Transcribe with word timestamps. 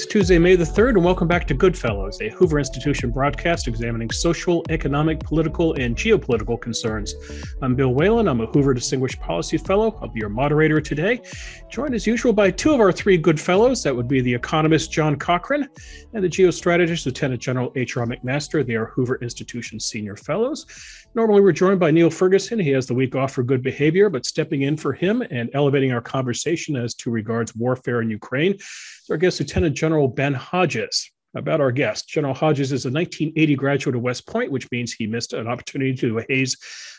It's 0.00 0.06
Tuesday, 0.06 0.38
May 0.38 0.56
the 0.56 0.64
3rd, 0.64 0.94
and 0.94 1.04
welcome 1.04 1.28
back 1.28 1.46
to 1.48 1.52
Goodfellows, 1.52 2.22
a 2.22 2.30
Hoover 2.30 2.58
Institution 2.58 3.10
broadcast 3.10 3.68
examining 3.68 4.10
social, 4.10 4.64
economic, 4.70 5.20
political, 5.20 5.74
and 5.74 5.94
geopolitical 5.94 6.58
concerns. 6.58 7.14
I'm 7.60 7.74
Bill 7.74 7.92
Whalen. 7.92 8.26
I'm 8.26 8.40
a 8.40 8.46
Hoover 8.46 8.72
Distinguished 8.72 9.20
Policy 9.20 9.58
Fellow. 9.58 9.98
I'll 10.00 10.08
be 10.08 10.20
your 10.20 10.30
moderator 10.30 10.80
today, 10.80 11.20
joined 11.68 11.94
as 11.94 12.06
usual 12.06 12.32
by 12.32 12.50
two 12.50 12.72
of 12.72 12.80
our 12.80 12.92
three 12.92 13.18
Goodfellows. 13.18 13.82
That 13.82 13.94
would 13.94 14.08
be 14.08 14.22
the 14.22 14.32
economist 14.32 14.90
John 14.90 15.16
Cochrane 15.16 15.68
and 16.14 16.24
the 16.24 16.30
geostrategist 16.30 17.04
Lieutenant 17.04 17.42
General 17.42 17.70
H.R. 17.76 18.06
McMaster. 18.06 18.66
They 18.66 18.76
are 18.76 18.86
Hoover 18.86 19.16
Institution 19.16 19.78
Senior 19.78 20.16
Fellows. 20.16 20.64
Normally, 21.14 21.42
we're 21.42 21.52
joined 21.52 21.80
by 21.80 21.90
Niall 21.90 22.08
Ferguson. 22.08 22.58
He 22.58 22.70
has 22.70 22.86
the 22.86 22.94
week 22.94 23.16
off 23.16 23.34
for 23.34 23.42
good 23.42 23.62
behavior, 23.62 24.08
but 24.08 24.24
stepping 24.24 24.62
in 24.62 24.78
for 24.78 24.94
him 24.94 25.22
and 25.30 25.50
elevating 25.52 25.92
our 25.92 26.00
conversation 26.00 26.74
as 26.76 26.94
to 26.94 27.10
regards 27.10 27.54
warfare 27.54 28.00
in 28.00 28.08
Ukraine 28.08 28.56
our 29.10 29.16
guest, 29.16 29.40
Lieutenant 29.40 29.76
General 29.76 30.08
Ben 30.08 30.34
Hodges. 30.34 31.10
About 31.36 31.60
our 31.60 31.70
guest, 31.70 32.08
General 32.08 32.34
Hodges 32.34 32.72
is 32.72 32.86
a 32.86 32.90
1980 32.90 33.54
graduate 33.54 33.94
of 33.94 34.02
West 34.02 34.26
Point, 34.26 34.50
which 34.50 34.68
means 34.72 34.92
he 34.92 35.06
missed 35.06 35.32
an 35.32 35.46
opportunity 35.46 35.94
to 35.94 36.24
haze 36.28 36.56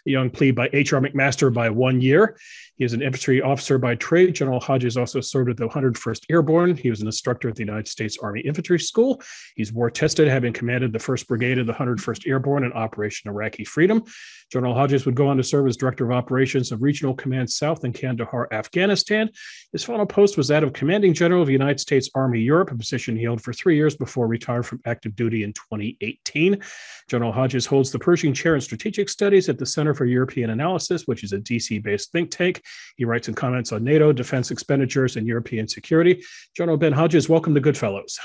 a 0.07 0.09
young 0.09 0.29
plebe 0.29 0.55
by 0.55 0.69
H.R. 0.71 1.01
McMaster 1.01 1.53
by 1.53 1.69
one 1.69 1.99
year. 1.99 2.37
He 2.81 2.85
is 2.85 2.93
an 2.93 3.03
infantry 3.03 3.43
officer 3.43 3.77
by 3.77 3.93
trade. 3.93 4.33
General 4.33 4.59
Hodges 4.59 4.97
also 4.97 5.21
served 5.21 5.51
at 5.51 5.57
the 5.57 5.67
101st 5.67 6.25
Airborne. 6.31 6.75
He 6.75 6.89
was 6.89 6.99
an 7.01 7.05
instructor 7.05 7.47
at 7.47 7.53
the 7.53 7.61
United 7.61 7.87
States 7.87 8.17
Army 8.23 8.41
Infantry 8.41 8.79
School. 8.79 9.21
He's 9.55 9.71
war 9.71 9.91
tested, 9.91 10.27
having 10.27 10.51
commanded 10.51 10.91
the 10.91 10.97
1st 10.97 11.27
Brigade 11.27 11.59
of 11.59 11.67
the 11.67 11.73
101st 11.73 12.27
Airborne 12.27 12.63
in 12.63 12.73
Operation 12.73 13.29
Iraqi 13.29 13.65
Freedom. 13.65 14.03
General 14.51 14.73
Hodges 14.73 15.05
would 15.05 15.13
go 15.13 15.27
on 15.27 15.37
to 15.37 15.43
serve 15.43 15.67
as 15.67 15.77
Director 15.77 16.05
of 16.05 16.11
Operations 16.11 16.71
of 16.71 16.81
Regional 16.81 17.13
Command 17.13 17.51
South 17.51 17.85
in 17.85 17.93
Kandahar, 17.93 18.51
Afghanistan. 18.51 19.29
His 19.71 19.83
final 19.83 20.07
post 20.07 20.35
was 20.35 20.47
that 20.47 20.63
of 20.63 20.73
Commanding 20.73 21.13
General 21.13 21.41
of 21.41 21.47
the 21.47 21.53
United 21.53 21.79
States 21.79 22.09
Army 22.15 22.39
Europe, 22.39 22.71
a 22.71 22.75
position 22.75 23.15
he 23.15 23.25
held 23.25 23.43
for 23.43 23.53
three 23.53 23.75
years 23.75 23.95
before 23.95 24.25
retiring 24.25 24.63
from 24.63 24.81
active 24.87 25.15
duty 25.15 25.43
in 25.43 25.53
2018. 25.53 26.59
General 27.07 27.31
Hodges 27.31 27.67
holds 27.67 27.91
the 27.91 27.99
Pershing 27.99 28.33
Chair 28.33 28.55
in 28.55 28.61
Strategic 28.61 29.07
Studies 29.07 29.49
at 29.49 29.59
the 29.59 29.67
Center 29.67 29.93
for 29.93 30.05
European 30.05 30.49
Analysis, 30.49 31.05
which 31.05 31.23
is 31.23 31.31
a 31.31 31.37
DC 31.37 31.83
based 31.83 32.11
think 32.11 32.31
tank. 32.31 32.63
He 32.97 33.05
writes 33.05 33.27
and 33.27 33.37
comments 33.37 33.71
on 33.71 33.83
NATO, 33.83 34.11
defense 34.11 34.51
expenditures, 34.51 35.15
and 35.15 35.27
European 35.27 35.67
security. 35.67 36.23
General 36.55 36.77
Ben 36.77 36.93
Hodges, 36.93 37.29
welcome 37.29 37.53
to 37.55 37.59
Goodfellows. 37.59 38.19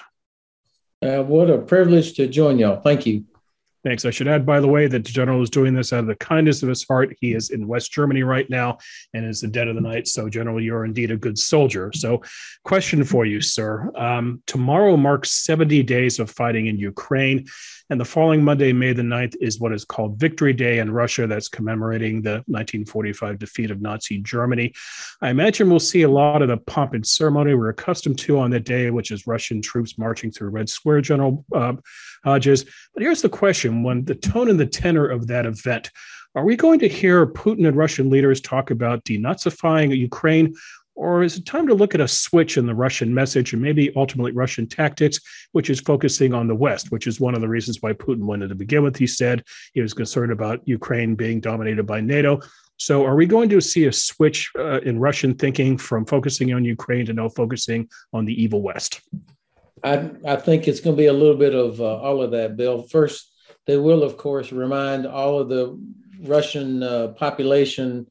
Uh, 1.03 1.23
what 1.23 1.51
a 1.51 1.59
privilege 1.59 2.15
to 2.15 2.27
join 2.27 2.59
y'all. 2.59 2.81
Thank 2.81 3.07
you. 3.07 3.25
Thanks. 3.87 4.05
I 4.05 4.11
should 4.11 4.27
add, 4.27 4.45
by 4.45 4.59
the 4.59 4.67
way, 4.67 4.89
that 4.89 5.05
the 5.05 5.13
general 5.13 5.41
is 5.43 5.49
doing 5.49 5.73
this 5.73 5.93
out 5.93 6.01
of 6.01 6.07
the 6.09 6.17
kindness 6.17 6.61
of 6.65 6.69
his 6.69 6.85
heart. 6.89 7.17
He 7.21 7.35
is 7.35 7.51
in 7.51 7.69
West 7.69 7.93
Germany 7.93 8.25
right 8.25 8.51
now 8.51 8.79
and 9.15 9.25
is 9.25 9.43
the 9.43 9.47
dead 9.47 9.69
of 9.69 9.77
the 9.77 9.81
night. 9.81 10.09
So, 10.09 10.29
General, 10.29 10.61
you're 10.61 10.85
indeed 10.85 11.13
a 11.13 11.17
good 11.17 11.39
soldier. 11.39 11.93
So, 11.95 12.21
question 12.65 13.05
for 13.05 13.25
you, 13.25 13.41
sir. 13.41 13.93
Um, 13.95 14.43
tomorrow 14.49 14.97
marks 14.97 15.31
70 15.31 15.85
days 15.85 16.19
of 16.19 16.29
fighting 16.29 16.67
in 16.67 16.81
Ukraine. 16.81 17.47
And 17.89 18.01
the 18.01 18.05
following 18.05 18.43
Monday, 18.43 18.73
May 18.73 18.93
the 18.93 19.03
9th, 19.03 19.37
is 19.41 19.61
what 19.61 19.73
is 19.73 19.85
called 19.85 20.19
Victory 20.19 20.53
Day 20.53 20.81
in 20.81 20.91
Russia. 20.91 21.29
That's 21.29 21.47
commemorating 21.47 22.21
the 22.21 22.43
1945 22.47 23.39
defeat 23.39 23.71
of 23.71 23.81
Nazi 23.81 24.19
Germany. 24.19 24.75
I 25.23 25.31
imagine 25.31 25.71
we'll 25.71 25.79
see 25.79 26.03
a 26.03 26.09
lot 26.09 26.43
of 26.43 26.49
the 26.49 26.57
pomp 26.57 26.95
and 26.95 27.07
ceremony 27.07 27.55
we're 27.55 27.69
accustomed 27.69 28.19
to 28.21 28.41
on 28.41 28.51
that 28.51 28.65
day, 28.65 28.91
which 28.91 29.13
is 29.13 29.29
Russian 29.29 29.63
troops 29.63 29.99
marching 29.99 30.33
through 30.33 30.51
Red 30.51 30.69
Square, 30.69 31.03
General 31.03 31.45
uh, 31.55 31.75
Hodges. 32.25 32.65
But 32.65 33.05
here's 33.05 33.23
the 33.23 33.29
question 33.29 33.85
when 33.85 34.05
the 34.05 34.17
tone 34.17 34.51
and 34.51 34.59
the 34.59 34.67
tenor 34.67 35.07
of 35.07 35.29
that 35.29 35.47
event, 35.47 35.93
are 36.35 36.45
we 36.45 36.57
going 36.57 36.81
to 36.81 36.89
hear 36.89 37.25
Putin 37.25 37.69
and 37.69 37.77
Russian 37.77 38.11
leaders 38.11 38.41
talk 38.41 38.71
about 38.71 39.05
denazifying 39.05 39.97
Ukraine, 39.97 40.55
or 40.97 41.23
is 41.23 41.37
it 41.37 41.45
time 41.45 41.67
to 41.69 41.75
look 41.75 41.95
at 41.95 42.01
a 42.01 42.09
switch 42.09 42.57
in 42.57 42.67
the 42.67 42.75
Russian 42.75 43.15
message 43.15 43.53
and 43.53 43.61
maybe 43.61 43.93
ultimately 43.95 44.33
Russian 44.33 44.67
tactics, 44.67 45.21
which 45.53 45.71
is 45.71 45.79
focusing 45.81 46.33
on 46.33 46.49
the 46.49 46.55
West, 46.55 46.91
which 46.91 47.07
is 47.07 47.21
one 47.21 47.35
of 47.35 47.43
the 47.43 47.49
reasons 47.49 47.83
why 47.83 47.93
Putin 47.93 48.23
wanted 48.23 48.49
to 48.49 48.55
begin 48.55 48.83
with? 48.83 48.97
He 48.97 49.07
said 49.07 49.45
he 49.75 49.83
was 49.83 49.93
concerned 49.93 50.33
about 50.33 50.67
Ukraine 50.67 51.15
being 51.15 51.41
dominated 51.41 51.87
by 51.87 52.01
NATO. 52.01 52.41
So, 52.79 53.05
are 53.07 53.15
we 53.15 53.27
going 53.27 53.49
to 53.51 53.61
see 53.61 53.87
a 53.87 53.93
switch 53.93 54.51
uh, 54.59 54.81
in 54.81 54.99
Russian 54.99 55.35
thinking 55.35 55.79
from 55.79 56.05
focusing 56.05 56.53
on 56.53 56.65
Ukraine 56.65 57.07
to 57.07 57.13
now 57.13 57.29
focusing 57.29 57.89
on 58.13 58.25
the 58.25 58.43
evil 58.43 58.61
West? 58.61 59.01
I, 59.83 60.11
I 60.27 60.37
think 60.37 60.67
it's 60.67 60.81
going 60.81 60.97
to 60.97 61.01
be 61.01 61.07
a 61.07 61.13
little 61.13 61.37
bit 61.37 61.55
of 61.55 61.81
uh, 61.81 61.97
all 62.01 62.23
of 62.23 62.33
that, 62.33 62.57
Bill. 62.57 62.83
First, 62.83 63.33
they 63.67 63.77
will, 63.77 64.03
of 64.03 64.17
course, 64.17 64.53
remind 64.53 65.07
all 65.07 65.39
of 65.39 65.49
the 65.49 65.79
Russian 66.23 66.83
uh, 66.83 67.09
population 67.09 68.07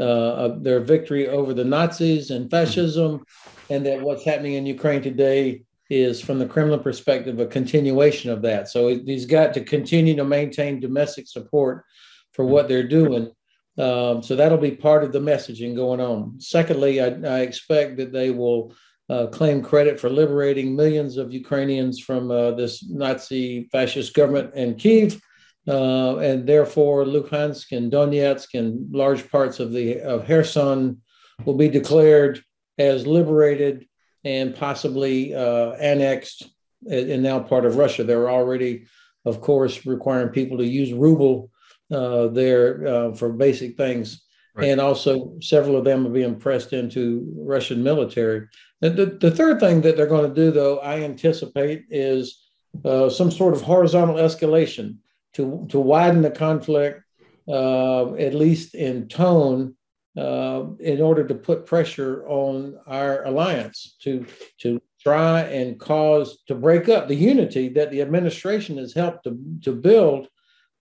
uh, 0.00 0.48
their 0.60 0.80
victory 0.80 1.28
over 1.28 1.54
the 1.54 1.64
Nazis 1.64 2.30
and 2.30 2.50
fascism, 2.50 3.24
and 3.70 3.84
that 3.86 4.00
what's 4.00 4.24
happening 4.24 4.54
in 4.54 4.66
Ukraine 4.66 5.02
today 5.02 5.62
is, 5.88 6.20
from 6.20 6.38
the 6.38 6.46
Kremlin 6.46 6.80
perspective, 6.80 7.38
a 7.38 7.46
continuation 7.46 8.30
of 8.30 8.42
that. 8.42 8.68
So 8.68 8.88
he's 8.88 9.26
got 9.26 9.54
to 9.54 9.64
continue 9.64 10.16
to 10.16 10.24
maintain 10.24 10.80
domestic 10.80 11.28
support 11.28 11.84
for 12.32 12.44
what 12.44 12.68
they're 12.68 12.88
doing. 12.88 13.30
Um, 13.78 14.22
so 14.22 14.36
that'll 14.36 14.58
be 14.58 14.72
part 14.72 15.04
of 15.04 15.12
the 15.12 15.20
messaging 15.20 15.76
going 15.76 16.00
on. 16.00 16.40
Secondly, 16.40 17.00
I, 17.00 17.08
I 17.08 17.40
expect 17.40 17.98
that 17.98 18.12
they 18.12 18.30
will 18.30 18.74
uh, 19.08 19.26
claim 19.28 19.62
credit 19.62 20.00
for 20.00 20.10
liberating 20.10 20.74
millions 20.74 21.16
of 21.16 21.32
Ukrainians 21.32 22.00
from 22.00 22.30
uh, 22.30 22.52
this 22.52 22.84
Nazi 22.88 23.68
fascist 23.70 24.14
government 24.14 24.54
in 24.54 24.74
Kiev 24.74 25.20
uh, 25.68 26.16
and 26.18 26.46
therefore 26.46 27.04
Luhansk 27.04 27.76
and 27.76 27.90
Donetsk 27.90 28.54
and 28.54 28.92
large 28.94 29.30
parts 29.30 29.60
of 29.60 29.72
the 29.72 30.00
of 30.00 30.26
Kherson 30.26 31.00
will 31.44 31.54
be 31.54 31.68
declared 31.68 32.42
as 32.78 33.06
liberated 33.06 33.86
and 34.24 34.54
possibly 34.54 35.34
uh, 35.34 35.72
annexed 35.72 36.48
and 36.90 37.22
now 37.22 37.40
part 37.40 37.64
of 37.64 37.76
Russia. 37.76 38.04
They're 38.04 38.30
already, 38.30 38.86
of 39.24 39.40
course, 39.40 39.86
requiring 39.86 40.28
people 40.28 40.58
to 40.58 40.66
use 40.66 40.92
ruble 40.92 41.50
uh, 41.90 42.28
there 42.28 42.86
uh, 42.86 43.12
for 43.12 43.32
basic 43.32 43.76
things. 43.76 44.22
Right. 44.54 44.68
And 44.68 44.80
also, 44.80 45.36
several 45.40 45.76
of 45.76 45.84
them 45.84 46.06
are 46.06 46.10
being 46.10 46.36
pressed 46.36 46.72
into 46.72 47.30
Russian 47.36 47.82
military. 47.82 48.48
The, 48.80 48.90
the, 48.90 49.06
the 49.06 49.30
third 49.30 49.60
thing 49.60 49.82
that 49.82 49.96
they're 49.96 50.06
going 50.06 50.28
to 50.28 50.34
do, 50.34 50.50
though, 50.50 50.78
I 50.78 51.02
anticipate, 51.02 51.84
is 51.90 52.42
uh, 52.84 53.10
some 53.10 53.30
sort 53.30 53.54
of 53.54 53.60
horizontal 53.60 54.16
escalation 54.16 54.96
to, 55.36 55.66
to 55.70 55.78
widen 55.78 56.22
the 56.22 56.30
conflict, 56.30 57.02
uh, 57.48 58.14
at 58.14 58.34
least 58.34 58.74
in 58.74 59.08
tone, 59.08 59.76
uh, 60.16 60.64
in 60.80 61.00
order 61.00 61.26
to 61.26 61.34
put 61.34 61.66
pressure 61.66 62.26
on 62.26 62.78
our 62.86 63.24
alliance 63.26 63.96
to, 64.00 64.24
to 64.58 64.80
try 65.02 65.40
and 65.42 65.78
cause 65.78 66.38
to 66.48 66.54
break 66.54 66.88
up 66.88 67.06
the 67.06 67.14
unity 67.14 67.68
that 67.68 67.90
the 67.90 68.00
administration 68.00 68.78
has 68.78 68.94
helped 68.94 69.24
to, 69.24 69.38
to 69.62 69.72
build 69.72 70.28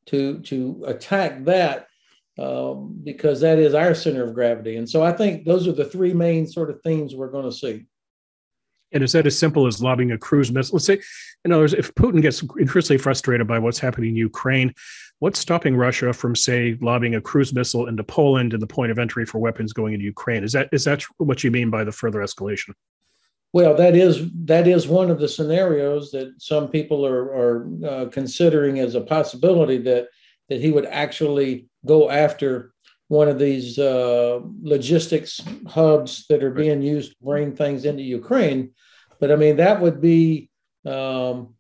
to, 0.08 0.40
to 0.40 0.84
attack 0.88 1.44
that 1.44 1.88
um, 2.40 3.00
because 3.04 3.42
that 3.42 3.60
is 3.60 3.74
our 3.74 3.94
center 3.94 4.24
of 4.24 4.34
gravity. 4.34 4.78
And 4.78 4.90
so 4.90 5.04
I 5.04 5.12
think 5.12 5.46
those 5.46 5.68
are 5.68 5.74
the 5.74 5.86
three 5.86 6.14
main 6.14 6.48
sort 6.48 6.70
of 6.70 6.82
themes 6.82 7.14
we're 7.14 7.32
going 7.32 7.46
to 7.46 7.52
see. 7.52 7.86
And 8.96 9.04
is 9.04 9.12
that 9.12 9.28
as 9.28 9.38
simple 9.38 9.68
as 9.68 9.84
lobbing 9.84 10.12
a 10.14 10.18
cruise 10.18 10.54
missile? 10.54 10.78
Let's 10.78 10.86
say, 10.86 11.02
in 11.44 11.52
other 11.52 11.64
words, 11.64 11.74
if 11.74 11.94
Putin 11.96 12.22
gets 12.22 12.42
increasingly 12.42 12.98
frustrated 12.98 13.46
by 13.46 13.60
what's 13.60 13.78
happening 13.78 14.12
in 14.12 14.16
Ukraine, 14.16 14.74
what's 15.20 15.38
stopping 15.38 15.76
Russia 15.76 16.14
from, 16.14 16.34
say, 16.34 16.78
lobbing 16.82 17.14
a 17.14 17.22
cruise 17.22 17.54
missile 17.54 17.88
into 17.88 18.06
Poland 18.06 18.54
and 18.54 18.62
the 18.62 18.68
point 18.68 18.92
of 18.92 18.98
entry 18.98 19.26
for 19.26 19.40
weapons 19.40 19.74
going 19.74 19.94
into 19.94 20.06
Ukraine? 20.06 20.46
Is 20.46 20.54
that 20.54 20.70
is 20.72 20.86
that 20.86 21.04
what 21.18 21.44
you 21.44 21.52
mean 21.52 21.70
by 21.70 21.84
the 21.84 21.92
further 21.92 22.20
escalation? 22.20 22.74
Well, 23.52 23.76
that 23.76 23.98
is 23.98 24.32
that 24.46 24.66
is 24.66 24.88
one 24.88 25.12
of 25.12 25.20
the 25.20 25.28
scenarios 25.28 26.12
that 26.12 26.34
some 26.38 26.70
people 26.70 27.06
are 27.06 27.24
are 27.42 27.68
uh, 27.86 28.06
considering 28.06 28.80
as 28.80 28.96
a 28.96 29.02
possibility 29.02 29.78
that 29.80 30.08
that 30.48 30.62
he 30.62 30.72
would 30.72 30.86
actually 30.86 31.68
go 31.86 32.10
after 32.10 32.74
one 33.08 33.28
of 33.28 33.40
these 33.40 33.78
uh, 33.78 34.40
logistics 34.62 35.42
hubs 35.68 36.26
that 36.28 36.44
are 36.44 36.52
being 36.52 36.82
used 36.82 37.12
to 37.12 37.18
bring 37.22 37.56
things 37.56 37.86
into 37.86 38.02
Ukraine. 38.02 38.72
But 39.20 39.32
I 39.32 39.36
mean, 39.36 39.58
that 39.58 39.82
would 39.82 40.02
be 40.02 40.50
um, 40.86 41.56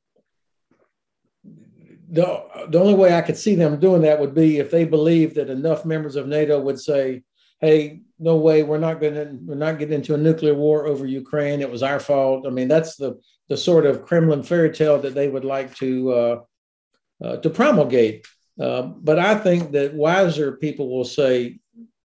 the 2.09 2.43
the 2.69 2.79
only 2.79 2.93
way 2.93 3.13
I 3.13 3.21
could 3.21 3.37
see 3.37 3.55
them 3.55 3.79
doing 3.79 4.01
that 4.03 4.19
would 4.19 4.33
be 4.33 4.57
if 4.59 4.71
they 4.71 4.85
believe 4.85 5.35
that 5.35 5.49
enough 5.49 5.85
members 5.85 6.15
of 6.15 6.27
NATO 6.27 6.59
would 6.59 6.79
say, 6.79 7.23
"Hey, 7.59 8.01
no 8.19 8.35
way, 8.37 8.63
we're 8.63 8.77
not 8.77 9.01
going 9.01 9.15
to 9.15 9.37
we're 9.45 9.55
not 9.55 9.79
getting 9.79 9.95
into 9.95 10.13
a 10.13 10.17
nuclear 10.17 10.53
war 10.53 10.87
over 10.87 11.05
Ukraine. 11.05 11.61
It 11.61 11.71
was 11.71 11.83
our 11.83 11.99
fault." 11.99 12.45
I 12.47 12.49
mean, 12.51 12.67
that's 12.67 12.95
the 12.95 13.19
the 13.49 13.57
sort 13.57 13.85
of 13.85 14.05
Kremlin 14.05 14.43
fairy 14.43 14.71
tale 14.71 14.99
that 15.01 15.15
they 15.15 15.27
would 15.27 15.45
like 15.45 15.75
to 15.75 16.11
uh, 16.11 16.39
uh, 17.23 17.37
to 17.37 17.49
promulgate. 17.49 18.25
Uh, 18.59 18.83
but 18.83 19.19
I 19.19 19.35
think 19.35 19.71
that 19.71 19.93
wiser 19.93 20.53
people 20.53 20.89
will 20.89 21.05
say 21.05 21.59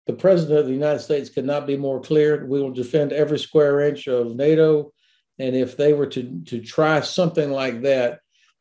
the 0.06 0.12
president 0.12 0.60
of 0.60 0.66
the 0.66 0.72
United 0.72 1.00
States 1.00 1.28
could 1.28 1.44
not 1.44 1.66
be 1.66 1.76
more 1.76 2.00
clear. 2.00 2.46
We 2.46 2.60
will 2.60 2.70
defend 2.70 3.12
every 3.12 3.38
square 3.38 3.81
inch 3.81 4.06
of 4.06 4.37
NATO 4.37 4.93
and 5.38 5.54
if 5.54 5.76
they 5.76 5.92
were 5.92 6.06
to, 6.06 6.40
to 6.46 6.60
try 6.60 7.00
something 7.00 7.50
like 7.50 7.82
that, 7.82 8.20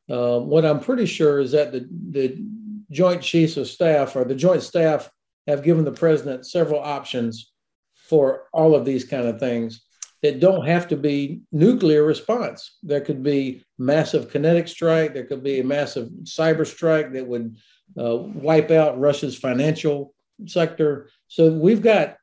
um, 0.09 0.47
what 0.47 0.65
I'm 0.65 0.79
pretty 0.79 1.05
sure 1.05 1.39
is 1.39 1.51
that 1.51 1.71
the, 1.71 1.87
the 2.11 2.45
Joint 2.91 3.21
Chiefs 3.21 3.57
of 3.57 3.67
Staff 3.67 4.15
or 4.15 4.23
the 4.23 4.35
Joint 4.35 4.61
Staff 4.61 5.09
have 5.47 5.63
given 5.63 5.85
the 5.85 5.91
president 5.91 6.45
several 6.45 6.79
options 6.79 7.51
for 7.93 8.47
all 8.53 8.75
of 8.75 8.85
these 8.85 9.03
kind 9.03 9.27
of 9.27 9.39
things. 9.39 9.85
that 10.25 10.39
don't 10.39 10.65
have 10.65 10.87
to 10.87 10.97
be 10.97 11.41
nuclear 11.51 12.03
response. 12.03 12.77
There 12.81 13.01
could 13.01 13.21
be 13.21 13.63
massive 13.77 14.31
kinetic 14.31 14.67
strike. 14.67 15.13
There 15.13 15.25
could 15.25 15.43
be 15.43 15.59
a 15.59 15.63
massive 15.63 16.09
cyber 16.23 16.65
strike 16.65 17.13
that 17.13 17.27
would 17.27 17.57
uh, 17.99 18.15
wipe 18.17 18.71
out 18.71 18.99
Russia's 18.99 19.37
financial 19.37 20.15
sector. 20.47 21.09
So 21.27 21.51
we've 21.53 21.83
got 21.83 22.17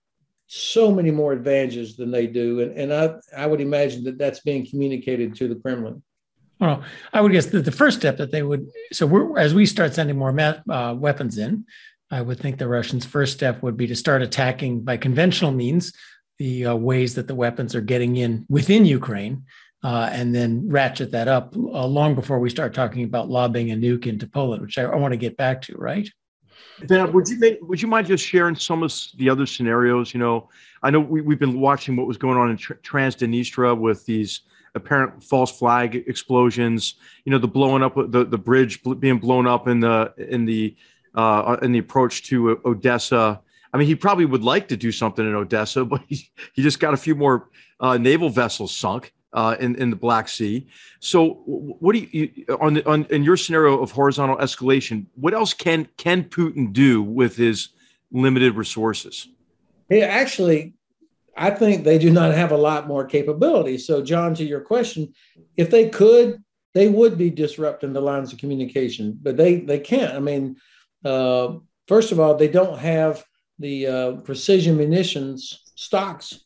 so 0.54 0.92
many 0.92 1.10
more 1.10 1.32
advantages 1.32 1.96
than 1.96 2.10
they 2.10 2.26
do, 2.26 2.60
and, 2.60 2.76
and 2.76 2.92
I 2.92 3.14
I 3.34 3.46
would 3.46 3.62
imagine 3.62 4.04
that 4.04 4.18
that's 4.18 4.40
being 4.40 4.66
communicated 4.66 5.34
to 5.36 5.48
the 5.48 5.54
Kremlin. 5.54 6.02
Well, 6.60 6.84
I 7.12 7.22
would 7.22 7.32
guess 7.32 7.46
that 7.46 7.64
the 7.64 7.72
first 7.72 7.98
step 7.98 8.18
that 8.18 8.32
they 8.32 8.42
would 8.42 8.68
so 8.92 9.34
as 9.36 9.54
we 9.54 9.64
start 9.64 9.94
sending 9.94 10.18
more 10.18 10.38
uh, 10.38 10.94
weapons 10.94 11.38
in, 11.38 11.64
I 12.10 12.20
would 12.20 12.38
think 12.38 12.58
the 12.58 12.68
Russians' 12.68 13.06
first 13.06 13.32
step 13.32 13.62
would 13.62 13.78
be 13.78 13.86
to 13.86 13.96
start 13.96 14.20
attacking 14.20 14.82
by 14.82 14.98
conventional 14.98 15.52
means 15.52 15.94
the 16.38 16.66
uh, 16.66 16.74
ways 16.74 17.14
that 17.14 17.28
the 17.28 17.34
weapons 17.34 17.74
are 17.74 17.80
getting 17.80 18.16
in 18.16 18.44
within 18.50 18.84
Ukraine, 18.84 19.44
uh, 19.82 20.10
and 20.12 20.34
then 20.34 20.68
ratchet 20.68 21.12
that 21.12 21.28
up 21.28 21.56
uh, 21.56 21.86
long 21.86 22.14
before 22.14 22.38
we 22.38 22.50
start 22.50 22.74
talking 22.74 23.04
about 23.04 23.30
lobbing 23.30 23.70
a 23.70 23.74
nuke 23.74 24.06
into 24.06 24.26
Poland, 24.26 24.60
which 24.60 24.76
I, 24.76 24.82
I 24.82 24.96
want 24.96 25.12
to 25.12 25.18
get 25.18 25.38
back 25.38 25.62
to. 25.62 25.76
Right? 25.76 26.10
Dan, 26.86 27.12
would 27.12 27.28
you 27.28 27.38
make, 27.38 27.58
would 27.62 27.80
you 27.80 27.88
mind 27.88 28.06
just 28.06 28.24
sharing 28.24 28.56
some 28.56 28.82
of 28.82 28.92
the 29.16 29.28
other 29.28 29.46
scenarios? 29.46 30.12
You 30.14 30.20
know, 30.20 30.48
I 30.82 30.90
know 30.90 31.00
we, 31.00 31.20
we've 31.20 31.38
been 31.38 31.60
watching 31.60 31.96
what 31.96 32.06
was 32.06 32.16
going 32.16 32.38
on 32.38 32.50
in 32.50 32.56
Transnistria 32.56 33.78
with 33.78 34.04
these 34.06 34.42
apparent 34.74 35.22
false 35.22 35.56
flag 35.56 36.04
explosions. 36.06 36.94
You 37.24 37.32
know, 37.32 37.38
the 37.38 37.48
blowing 37.48 37.82
up 37.82 37.94
the 37.94 38.24
the 38.24 38.38
bridge 38.38 38.80
being 38.98 39.18
blown 39.18 39.46
up 39.46 39.68
in 39.68 39.80
the 39.80 40.12
in 40.16 40.44
the 40.44 40.76
uh, 41.14 41.56
in 41.62 41.72
the 41.72 41.78
approach 41.78 42.24
to 42.24 42.60
Odessa. 42.64 43.40
I 43.72 43.78
mean, 43.78 43.86
he 43.86 43.94
probably 43.94 44.26
would 44.26 44.42
like 44.42 44.68
to 44.68 44.76
do 44.76 44.92
something 44.92 45.26
in 45.26 45.34
Odessa, 45.34 45.84
but 45.84 46.02
he, 46.06 46.28
he 46.52 46.62
just 46.62 46.78
got 46.78 46.94
a 46.94 46.96
few 46.96 47.14
more 47.14 47.48
uh, 47.80 47.96
naval 47.96 48.28
vessels 48.28 48.76
sunk 48.76 49.12
uh, 49.32 49.56
in 49.60 49.74
in 49.76 49.90
the 49.90 49.96
Black 49.96 50.28
Sea. 50.28 50.66
So, 51.00 51.42
what 51.44 51.94
do 51.94 52.06
you 52.10 52.44
on 52.60 52.74
the 52.74 52.88
on 52.88 53.06
in 53.10 53.22
your 53.22 53.36
scenario 53.36 53.80
of 53.80 53.90
horizontal 53.90 54.36
escalation? 54.36 55.06
What 55.14 55.34
else 55.34 55.54
can 55.54 55.88
can 55.96 56.24
Putin 56.24 56.72
do 56.72 57.02
with 57.02 57.36
his 57.36 57.70
limited 58.10 58.56
resources? 58.56 59.28
He 59.88 60.02
actually, 60.02 60.74
I 61.36 61.50
think 61.50 61.84
they 61.84 61.98
do 61.98 62.10
not 62.10 62.34
have 62.34 62.52
a 62.52 62.56
lot 62.56 62.86
more 62.86 63.04
capability. 63.04 63.78
So, 63.78 64.02
John, 64.02 64.34
to 64.34 64.44
your 64.44 64.60
question, 64.60 65.12
if 65.56 65.70
they 65.70 65.88
could, 65.88 66.42
they 66.74 66.88
would 66.88 67.18
be 67.18 67.30
disrupting 67.30 67.92
the 67.92 68.00
lines 68.00 68.32
of 68.32 68.38
communication, 68.38 69.18
but 69.22 69.36
they 69.36 69.60
they 69.60 69.78
can't. 69.78 70.14
I 70.14 70.20
mean, 70.20 70.56
uh, 71.04 71.54
first 71.88 72.12
of 72.12 72.20
all, 72.20 72.36
they 72.36 72.48
don't 72.48 72.78
have 72.78 73.24
the 73.58 73.86
uh, 73.86 74.12
precision 74.22 74.76
munitions 74.76 75.62
stocks 75.74 76.44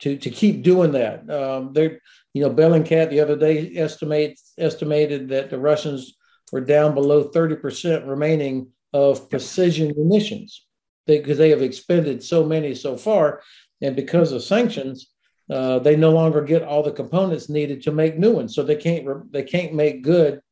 to 0.00 0.16
to 0.16 0.30
keep 0.30 0.62
doing 0.62 0.92
that. 0.92 1.28
Um, 1.30 1.72
they're 1.72 2.00
you 2.38 2.44
know 2.44 2.54
Bellingcat 2.54 3.10
the 3.10 3.18
other 3.18 3.36
day 3.36 3.72
estimates 3.74 4.52
estimated 4.58 5.28
that 5.30 5.50
the 5.50 5.58
Russians 5.58 6.14
were 6.52 6.60
down 6.60 6.94
below 6.94 7.24
thirty 7.24 7.56
percent 7.56 8.06
remaining 8.06 8.68
of 8.92 9.28
precision 9.28 9.92
munitions 9.96 10.64
because 11.04 11.36
they, 11.36 11.50
have 11.50 11.62
expended 11.62 12.22
so 12.22 12.44
many 12.44 12.76
so 12.76 12.96
far, 12.96 13.42
and 13.82 13.96
because 13.96 14.30
of 14.32 14.42
sanctions. 14.42 15.10
Uh, 15.50 15.78
they 15.78 15.96
no 15.96 16.10
longer 16.10 16.42
get 16.42 16.62
all 16.62 16.82
the 16.82 16.92
components 16.92 17.48
needed 17.48 17.82
to 17.82 17.90
make 17.90 18.18
new 18.18 18.32
ones, 18.32 18.54
so 18.54 18.62
they 18.62 18.76
can't 18.76 19.32
they 19.32 19.42
can't 19.42 19.72
make 19.72 20.02
good 20.02 20.42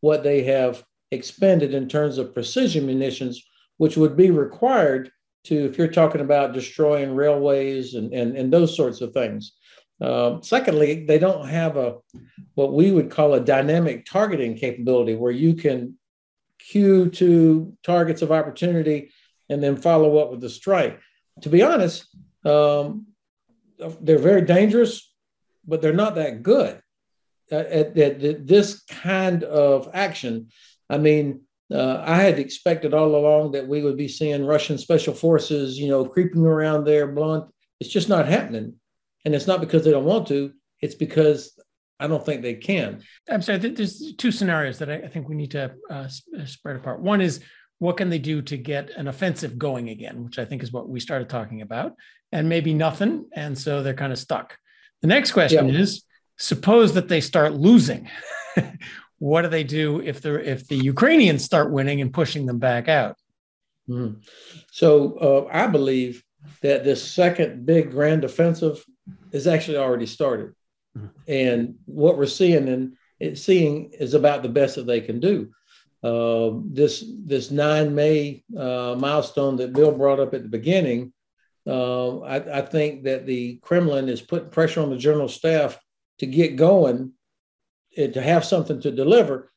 what 0.00 0.22
they 0.22 0.42
have 0.42 0.84
expended 1.10 1.72
in 1.72 1.88
terms 1.88 2.18
of 2.18 2.34
precision 2.34 2.86
munitions, 2.86 3.42
which 3.78 3.96
would 3.96 4.18
be 4.18 4.30
required 4.30 5.10
to, 5.44 5.64
if 5.64 5.78
you're 5.78 5.88
talking 5.88 6.20
about 6.20 6.52
destroying 6.52 7.14
railways 7.14 7.94
and, 7.94 8.12
and, 8.12 8.36
and 8.36 8.52
those 8.52 8.76
sorts 8.76 9.00
of 9.00 9.12
things. 9.12 9.52
Uh, 10.00 10.40
secondly, 10.42 11.04
they 11.06 11.18
don't 11.18 11.48
have 11.48 11.76
a 11.76 11.96
what 12.54 12.72
we 12.72 12.92
would 12.92 13.10
call 13.10 13.34
a 13.34 13.40
dynamic 13.40 14.04
targeting 14.04 14.56
capability 14.56 15.14
where 15.14 15.32
you 15.32 15.54
can 15.54 15.96
cue 16.58 17.10
to 17.10 17.76
targets 17.82 18.22
of 18.22 18.32
opportunity 18.32 19.10
and 19.48 19.62
then 19.62 19.76
follow 19.76 20.18
up 20.18 20.30
with 20.30 20.40
the 20.40 20.48
strike. 20.48 20.98
To 21.42 21.48
be 21.48 21.62
honest, 21.62 22.06
um, 22.44 23.06
they're 24.00 24.18
very 24.18 24.42
dangerous, 24.42 25.12
but 25.66 25.82
they're 25.82 25.92
not 25.92 26.14
that 26.14 26.42
good 26.42 26.80
at, 27.50 27.66
at, 27.66 27.98
at 27.98 28.46
this 28.46 28.82
kind 28.84 29.42
of 29.44 29.90
action. 29.92 30.48
I 30.88 30.98
mean, 30.98 31.42
uh, 31.72 32.02
I 32.04 32.16
had 32.16 32.38
expected 32.38 32.94
all 32.94 33.16
along 33.16 33.52
that 33.52 33.66
we 33.66 33.82
would 33.82 33.96
be 33.96 34.08
seeing 34.08 34.46
Russian 34.46 34.78
special 34.78 35.14
forces, 35.14 35.78
you 35.78 35.88
know, 35.88 36.04
creeping 36.04 36.44
around 36.44 36.84
there, 36.84 37.06
blunt. 37.06 37.50
It's 37.80 37.90
just 37.90 38.08
not 38.08 38.28
happening, 38.28 38.74
and 39.24 39.34
it's 39.34 39.46
not 39.46 39.60
because 39.60 39.84
they 39.84 39.90
don't 39.90 40.04
want 40.04 40.26
to. 40.28 40.52
It's 40.80 40.94
because 40.94 41.58
I 41.98 42.06
don't 42.06 42.24
think 42.24 42.42
they 42.42 42.54
can. 42.54 43.02
I'm 43.30 43.42
sorry. 43.42 43.58
There's 43.58 44.14
two 44.16 44.32
scenarios 44.32 44.78
that 44.78 44.90
I 44.90 45.08
think 45.08 45.28
we 45.28 45.36
need 45.36 45.52
to 45.52 45.74
uh, 45.90 46.08
uh, 46.38 46.46
spread 46.46 46.76
apart. 46.76 47.00
One 47.00 47.20
is 47.20 47.40
what 47.78 47.96
can 47.96 48.10
they 48.10 48.18
do 48.18 48.42
to 48.42 48.56
get 48.56 48.90
an 48.90 49.08
offensive 49.08 49.58
going 49.58 49.88
again, 49.88 50.24
which 50.24 50.38
I 50.38 50.44
think 50.44 50.62
is 50.62 50.72
what 50.72 50.88
we 50.88 51.00
started 51.00 51.28
talking 51.28 51.62
about, 51.62 51.92
and 52.32 52.48
maybe 52.48 52.74
nothing, 52.74 53.26
and 53.32 53.56
so 53.56 53.82
they're 53.82 53.94
kind 53.94 54.12
of 54.12 54.18
stuck. 54.18 54.58
The 55.02 55.08
next 55.08 55.32
question 55.32 55.68
yeah. 55.68 55.80
is: 55.80 56.04
suppose 56.36 56.94
that 56.94 57.08
they 57.08 57.20
start 57.20 57.54
losing. 57.54 58.10
what 59.18 59.42
do 59.42 59.48
they 59.48 59.64
do 59.64 60.00
if 60.00 60.20
the 60.20 60.34
if 60.48 60.66
the 60.68 60.76
Ukrainians 60.76 61.44
start 61.44 61.70
winning 61.70 62.00
and 62.00 62.12
pushing 62.12 62.46
them 62.46 62.58
back 62.58 62.88
out? 62.88 63.16
Mm-hmm. 63.88 64.20
So 64.70 65.14
uh, 65.18 65.48
I 65.52 65.66
believe 65.68 66.22
that 66.62 66.84
this 66.84 67.02
second 67.02 67.66
big 67.66 67.90
grand 67.90 68.24
offensive 68.24 68.84
is 69.32 69.46
actually 69.46 69.78
already 69.78 70.06
started, 70.06 70.54
mm-hmm. 70.96 71.06
and 71.28 71.74
what 71.86 72.16
we're 72.16 72.26
seeing 72.26 72.68
and 72.68 72.96
seeing 73.38 73.90
is 73.92 74.14
about 74.14 74.42
the 74.42 74.48
best 74.48 74.76
that 74.76 74.86
they 74.86 75.00
can 75.00 75.20
do. 75.20 75.50
Uh, 76.02 76.60
this 76.66 77.04
this 77.24 77.50
9 77.50 77.94
May 77.94 78.44
uh, 78.56 78.94
milestone 78.98 79.56
that 79.56 79.72
Bill 79.72 79.92
brought 79.92 80.20
up 80.20 80.34
at 80.34 80.42
the 80.42 80.48
beginning, 80.48 81.14
uh, 81.66 82.20
I, 82.20 82.58
I, 82.58 82.60
think 82.60 83.04
that 83.04 83.24
the 83.24 83.56
Kremlin 83.62 84.10
is 84.10 84.20
putting 84.20 84.50
pressure 84.50 84.82
on 84.82 84.90
the 84.90 84.98
general 84.98 85.28
staff 85.28 85.78
to 86.18 86.26
get 86.26 86.56
going 86.56 87.12
to 87.96 88.20
have 88.20 88.44
something 88.44 88.80
to 88.82 88.90
deliver 88.90 89.50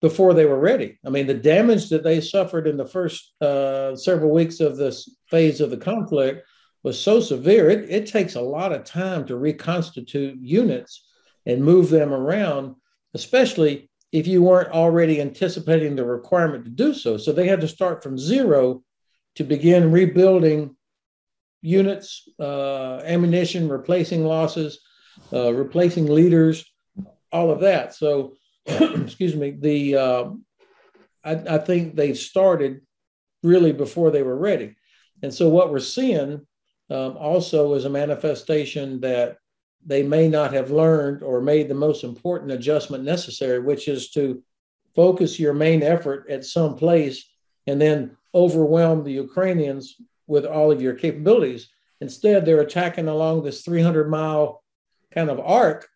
before 0.00 0.32
they 0.32 0.46
were 0.46 0.58
ready. 0.58 0.98
I 1.04 1.10
mean, 1.10 1.26
the 1.26 1.34
damage 1.34 1.90
that 1.90 2.02
they 2.02 2.20
suffered 2.20 2.66
in 2.66 2.76
the 2.76 2.86
first 2.86 3.34
uh, 3.42 3.94
several 3.94 4.30
weeks 4.30 4.60
of 4.60 4.76
this 4.76 5.08
phase 5.28 5.60
of 5.60 5.70
the 5.70 5.76
conflict 5.76 6.46
was 6.82 7.00
so 7.00 7.20
severe. 7.20 7.70
It, 7.70 7.90
it 7.90 8.06
takes 8.06 8.34
a 8.34 8.40
lot 8.40 8.72
of 8.72 8.84
time 8.84 9.26
to 9.26 9.36
reconstitute 9.36 10.38
units 10.40 11.06
and 11.46 11.64
move 11.64 11.90
them 11.90 12.12
around, 12.12 12.76
especially 13.14 13.90
if 14.12 14.26
you 14.26 14.42
weren't 14.42 14.72
already 14.72 15.20
anticipating 15.20 15.94
the 15.94 16.04
requirement 16.04 16.64
to 16.64 16.70
do 16.70 16.92
so. 16.92 17.16
So 17.16 17.32
they 17.32 17.46
had 17.46 17.60
to 17.60 17.68
start 17.68 18.02
from 18.02 18.18
zero 18.18 18.82
to 19.36 19.44
begin 19.44 19.92
rebuilding 19.92 20.76
units, 21.62 22.28
uh, 22.38 23.00
ammunition, 23.04 23.68
replacing 23.68 24.24
losses, 24.24 24.80
uh, 25.32 25.52
replacing 25.52 26.06
leaders, 26.06 26.64
all 27.30 27.50
of 27.50 27.60
that. 27.60 27.94
So, 27.94 28.34
excuse 28.66 29.36
me, 29.36 29.56
the 29.58 29.96
uh, 29.96 30.30
I, 31.24 31.32
I, 31.32 31.58
think 31.58 31.94
they 31.94 32.14
started 32.14 32.80
really 33.42 33.72
before 33.72 34.10
they 34.10 34.22
were 34.22 34.36
ready. 34.36 34.76
And 35.22 35.32
so, 35.32 35.48
what 35.48 35.70
we're 35.70 35.80
seeing 35.80 36.46
um, 36.90 37.16
also 37.16 37.74
is 37.74 37.84
a 37.84 37.90
manifestation 37.90 39.00
that 39.00 39.38
they 39.84 40.02
may 40.02 40.28
not 40.28 40.52
have 40.52 40.70
learned 40.70 41.22
or 41.22 41.40
made 41.40 41.68
the 41.68 41.74
most 41.74 42.04
important 42.04 42.50
adjustment 42.50 43.04
necessary, 43.04 43.60
which 43.60 43.88
is 43.88 44.10
to 44.10 44.42
focus 44.94 45.38
your 45.38 45.54
main 45.54 45.82
effort 45.82 46.28
at 46.28 46.44
some 46.44 46.76
place 46.76 47.30
and 47.66 47.80
then 47.80 48.16
overwhelm 48.34 49.04
the 49.04 49.12
Ukrainians 49.12 49.96
with 50.26 50.44
all 50.44 50.70
of 50.70 50.82
your 50.82 50.94
capabilities. 50.94 51.68
Instead, 52.00 52.44
they're 52.44 52.60
attacking 52.60 53.08
along 53.08 53.42
this 53.42 53.62
300 53.62 54.10
mile 54.10 54.62
kind 55.12 55.30
of 55.30 55.40
arc 55.40 55.88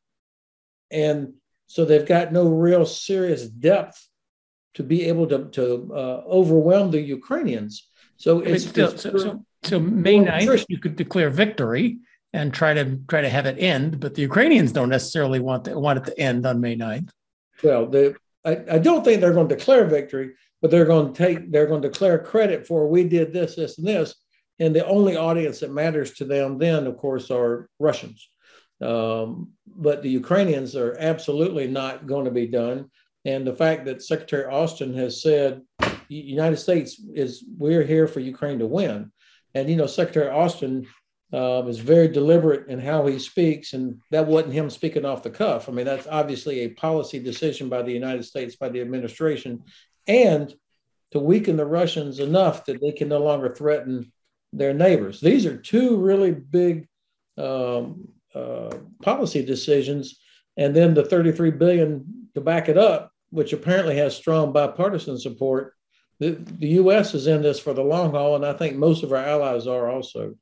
and 0.91 1.35
so 1.67 1.85
they've 1.85 2.07
got 2.07 2.33
no 2.33 2.49
real 2.49 2.87
serious 2.87 3.47
depth 3.47 4.09
to 4.75 4.83
be 4.83 5.05
able 5.07 5.27
to, 5.29 5.47
to 5.51 5.91
uh, 5.93 6.23
overwhelm 6.27 6.91
the 6.91 7.01
Ukrainians. 7.01 7.89
So 8.17 8.41
it's, 8.41 8.67
still, 8.67 8.91
it's 8.91 9.03
so, 9.03 9.17
so, 9.17 9.45
so, 9.65 9.81
May 9.81 10.19
9th, 10.19 10.67
you 10.69 10.79
could 10.79 10.97
declare 10.97 11.31
victory 11.31 11.99
and 12.33 12.53
try 12.53 12.75
to 12.75 12.99
try 13.09 13.21
to 13.21 13.29
have 13.29 13.47
it 13.47 13.59
end, 13.59 14.01
but 14.01 14.15
the 14.15 14.23
Ukrainians 14.23 14.73
don't 14.73 14.89
necessarily 14.89 15.41
want 15.41 15.69
want 15.69 15.99
it 15.99 16.05
to 16.07 16.21
end 16.21 16.47
on 16.47 16.61
May 16.61 16.77
9th. 16.77 17.11
Well, 17.63 17.87
the, 17.87 18.17
I, 18.45 18.59
I 18.73 18.79
don't 18.79 19.05
think 19.05 19.21
they're 19.21 19.33
going 19.33 19.49
to 19.49 19.57
declare 19.57 19.85
victory, 19.85 20.33
but 20.61 20.71
they're 20.71 20.85
going 20.85 21.13
to 21.13 21.27
take 21.27 21.53
they're 21.53 21.67
going 21.67 21.83
to 21.83 21.89
declare 21.89 22.19
credit 22.19 22.67
for 22.67 22.89
we 22.89 23.05
did 23.05 23.33
this, 23.33 23.55
this, 23.55 23.79
and 23.79 23.87
this. 23.87 24.15
And 24.59 24.75
the 24.75 24.87
only 24.87 25.17
audience 25.17 25.61
that 25.61 25.73
matters 25.73 26.13
to 26.15 26.25
them 26.25 26.59
then, 26.59 26.87
of 26.87 26.97
course, 26.97 27.31
are 27.31 27.69
Russians. 27.79 28.29
Um, 28.81 29.53
but 29.67 30.03
the 30.03 30.11
Ukrainians 30.11 30.77
are 30.77 30.97
absolutely 30.99 31.67
not 31.67 32.07
going 32.07 32.25
to 32.25 32.31
be 32.31 32.47
done. 32.47 32.91
And 33.25 33.47
the 33.47 33.55
fact 33.55 33.85
that 33.87 34.03
Secretary 34.03 34.45
Austin 34.45 34.95
has 34.95 35.23
said, 35.23 35.63
United 36.09 36.59
States 36.59 37.01
is, 37.15 37.45
we're 37.57 37.83
here 37.83 38.07
for 38.07 38.21
Ukraine 38.21 38.59
to 38.59 38.67
win. 38.67 39.11
And, 39.55 39.69
you 39.69 39.77
know, 39.77 39.87
Secretary 39.87 40.29
Austin 40.29 40.87
um, 41.33 41.69
is 41.69 41.79
very 41.79 42.09
deliberate 42.09 42.69
in 42.69 42.79
how 42.79 43.07
he 43.07 43.19
speaks, 43.19 43.73
and 43.73 44.01
that 44.11 44.27
wasn't 44.27 44.53
him 44.53 44.71
speaking 44.71 45.05
off 45.05 45.23
the 45.23 45.31
cuff. 45.31 45.69
I 45.69 45.73
mean, 45.73 45.85
that's 45.85 46.07
obviously 46.07 46.61
a 46.61 46.69
policy 46.69 47.19
decision 47.19 47.69
by 47.69 47.83
the 47.83 47.93
United 47.93 48.25
States, 48.25 48.57
by 48.57 48.69
the 48.69 48.81
administration, 48.81 49.65
and 50.07 50.55
to 51.11 51.19
weaken 51.19 51.57
the 51.57 51.67
Russians 51.67 52.19
enough 52.19 52.65
that 52.67 52.81
they 52.81 52.93
can 52.93 53.09
no 53.09 53.19
longer 53.19 53.55
threaten 53.55 54.13
their 54.53 54.75
neighbors. 54.75 55.21
These 55.21 55.47
are 55.47 55.57
two 55.57 55.97
really 55.97 56.31
big 56.31 56.87
um, 57.37 58.09
uh, 58.35 58.77
policy 59.03 59.45
decisions, 59.45 60.19
and 60.57 60.75
then 60.75 60.95
the 60.95 61.05
33 61.05 61.51
billion 61.53 62.29
to 62.35 62.41
back 62.41 62.69
it 62.69 62.79
up, 62.79 63.11
which 63.31 63.53
apparently 63.53 63.97
has 63.97 64.17
strong 64.17 64.53
bipartisan 64.53 65.19
support. 65.19 65.75
The, 66.21 66.31
the 66.31 66.69
U.S. 66.69 67.15
is 67.15 67.27
in 67.27 67.43
this 67.43 67.59
for 67.59 67.75
the 67.75 67.83
long 67.83 68.13
haul, 68.13 68.37
and 68.37 68.47
I 68.47 68.53
think 68.53 68.77
most 68.77 69.03
of 69.03 69.13
our 69.13 69.25
allies 69.25 69.67
are 69.67 69.89
also. 69.89 70.37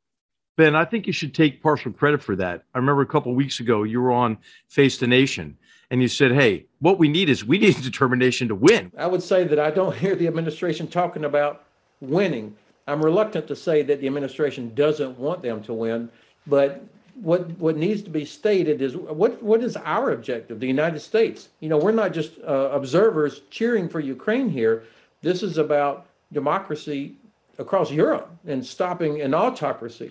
Ben, 0.57 0.75
I 0.75 0.85
think 0.85 1.07
you 1.07 1.13
should 1.13 1.35
take 1.35 1.63
partial 1.63 1.93
credit 1.93 2.23
for 2.23 2.37
that. 2.37 2.65
I 2.75 2.79
remember 2.79 3.03
a 3.03 3.07
couple 3.07 3.35
weeks 3.35 3.59
ago 3.61 3.85
you 3.85 4.01
were 4.01 4.13
on 4.13 4.39
Face 4.69 4.99
the 4.99 5.07
Nation 5.07 5.57
and 5.91 6.03
you 6.03 6.09
said, 6.09 6.33
"Hey, 6.33 6.67
what 6.81 6.99
we 6.99 7.09
need 7.09 7.29
is 7.29 7.45
we 7.45 7.59
need 7.59 7.77
determination 7.83 8.49
to 8.49 8.55
win." 8.55 8.93
I 8.99 9.07
would 9.07 9.23
say 9.23 9.45
that 9.45 9.59
I 9.59 9.71
don't 9.71 9.97
hear 10.05 10.15
the 10.15 10.27
administration 10.27 10.89
talking 10.89 11.25
about 11.25 11.65
winning. 12.01 12.55
I'm 12.87 13.03
reluctant 13.03 13.47
to 13.49 13.57
say 13.57 13.83
that 13.83 14.01
the 14.01 14.07
administration 14.07 14.75
doesn't 14.75 15.19
want 15.19 15.43
them 15.43 15.63
to 15.65 15.73
win, 15.73 16.11
but 16.47 16.85
what 17.15 17.49
what 17.59 17.77
needs 17.77 18.03
to 18.03 18.11
be 18.11 18.25
stated 18.25 18.83
is 18.83 18.97
what 18.97 19.43
what 19.43 19.63
is 19.63 19.77
our 19.77 20.11
objective, 20.11 20.61
the 20.61 20.67
United 20.67 21.01
States? 21.01 21.49
You 21.61 21.69
know, 21.69 21.79
we're 21.79 21.93
not 21.93 22.13
just 22.13 22.39
uh, 22.41 22.71
observers 22.73 23.43
cheering 23.51 23.89
for 23.89 24.01
Ukraine 24.01 24.49
here. 24.49 24.85
This 25.23 25.43
is 25.43 25.57
about 25.59 26.07
democracy 26.33 27.17
across 27.59 27.91
Europe 27.91 28.31
and 28.47 28.65
stopping 28.65 29.21
an 29.21 29.35
autocracy 29.35 30.11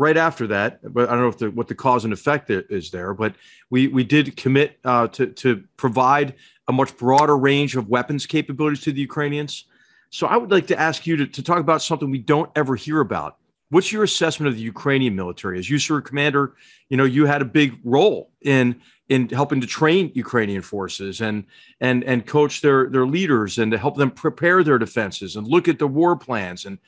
right 0.00 0.16
after 0.16 0.46
that, 0.46 0.80
but 0.94 1.10
I 1.10 1.12
don't 1.12 1.20
know 1.20 1.28
if 1.28 1.36
the, 1.36 1.50
what 1.50 1.68
the 1.68 1.74
cause 1.74 2.04
and 2.04 2.12
effect 2.12 2.48
is 2.48 2.90
there, 2.90 3.12
but 3.12 3.34
we 3.68 3.86
we 3.88 4.02
did 4.02 4.34
commit 4.36 4.78
uh, 4.84 5.06
to 5.08 5.26
to 5.26 5.62
provide 5.76 6.34
a 6.68 6.72
much 6.72 6.96
broader 6.96 7.36
range 7.36 7.76
of 7.76 7.88
weapons 7.88 8.26
capabilities 8.26 8.80
to 8.84 8.92
the 8.92 9.00
Ukrainians. 9.00 9.66
So 10.08 10.26
I 10.26 10.36
would 10.38 10.50
like 10.50 10.66
to 10.68 10.78
ask 10.78 11.06
you 11.06 11.16
to, 11.18 11.26
to 11.26 11.42
talk 11.42 11.58
about 11.58 11.82
something 11.82 12.10
we 12.10 12.18
don't 12.18 12.50
ever 12.56 12.74
hear 12.76 13.00
about. 13.00 13.36
What's 13.70 13.92
your 13.92 14.02
assessment 14.02 14.48
of 14.48 14.56
the 14.56 14.62
Ukrainian 14.62 15.16
military? 15.16 15.58
As 15.58 15.70
you, 15.70 15.78
sir, 15.78 16.00
commander, 16.00 16.54
you 16.88 16.96
know 16.96 17.04
you 17.04 17.26
had 17.26 17.40
a 17.40 17.46
big 17.46 17.78
role 17.84 18.30
in 18.42 18.80
in 19.08 19.28
helping 19.28 19.60
to 19.60 19.66
train 19.66 20.12
Ukrainian 20.14 20.62
forces 20.62 21.20
and 21.20 21.44
and 21.80 22.04
and 22.04 22.26
coach 22.26 22.60
their 22.60 22.88
their 22.90 23.06
leaders 23.06 23.58
and 23.58 23.70
to 23.72 23.78
help 23.78 23.96
them 23.96 24.10
prepare 24.10 24.62
their 24.62 24.78
defenses 24.78 25.36
and 25.36 25.46
look 25.46 25.68
at 25.68 25.78
the 25.78 25.86
war 25.86 26.16
plans 26.16 26.64
and 26.66 26.78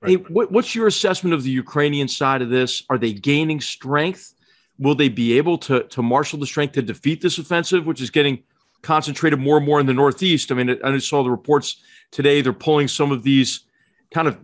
Right. 0.00 0.10
Hey, 0.10 0.16
what, 0.28 0.52
what's 0.52 0.74
your 0.74 0.86
assessment 0.86 1.34
of 1.34 1.42
the 1.42 1.50
Ukrainian 1.50 2.06
side 2.06 2.40
of 2.40 2.50
this? 2.50 2.84
Are 2.88 2.98
they 2.98 3.12
gaining 3.12 3.60
strength? 3.60 4.34
Will 4.78 4.94
they 4.94 5.08
be 5.08 5.36
able 5.36 5.58
to 5.58 5.82
to 5.84 6.02
marshal 6.02 6.38
the 6.38 6.46
strength 6.46 6.72
to 6.74 6.82
defeat 6.82 7.20
this 7.20 7.38
offensive, 7.38 7.84
which 7.84 8.00
is 8.00 8.10
getting 8.10 8.44
concentrated 8.82 9.40
more 9.40 9.56
and 9.56 9.66
more 9.66 9.80
in 9.80 9.86
the 9.86 9.94
Northeast? 9.94 10.52
I 10.52 10.54
mean, 10.54 10.78
I 10.84 10.98
saw 10.98 11.24
the 11.24 11.30
reports 11.30 11.82
today. 12.12 12.42
They're 12.42 12.52
pulling 12.52 12.86
some 12.86 13.10
of 13.10 13.24
these 13.24 13.64
kind 14.12 14.28
of 14.28 14.38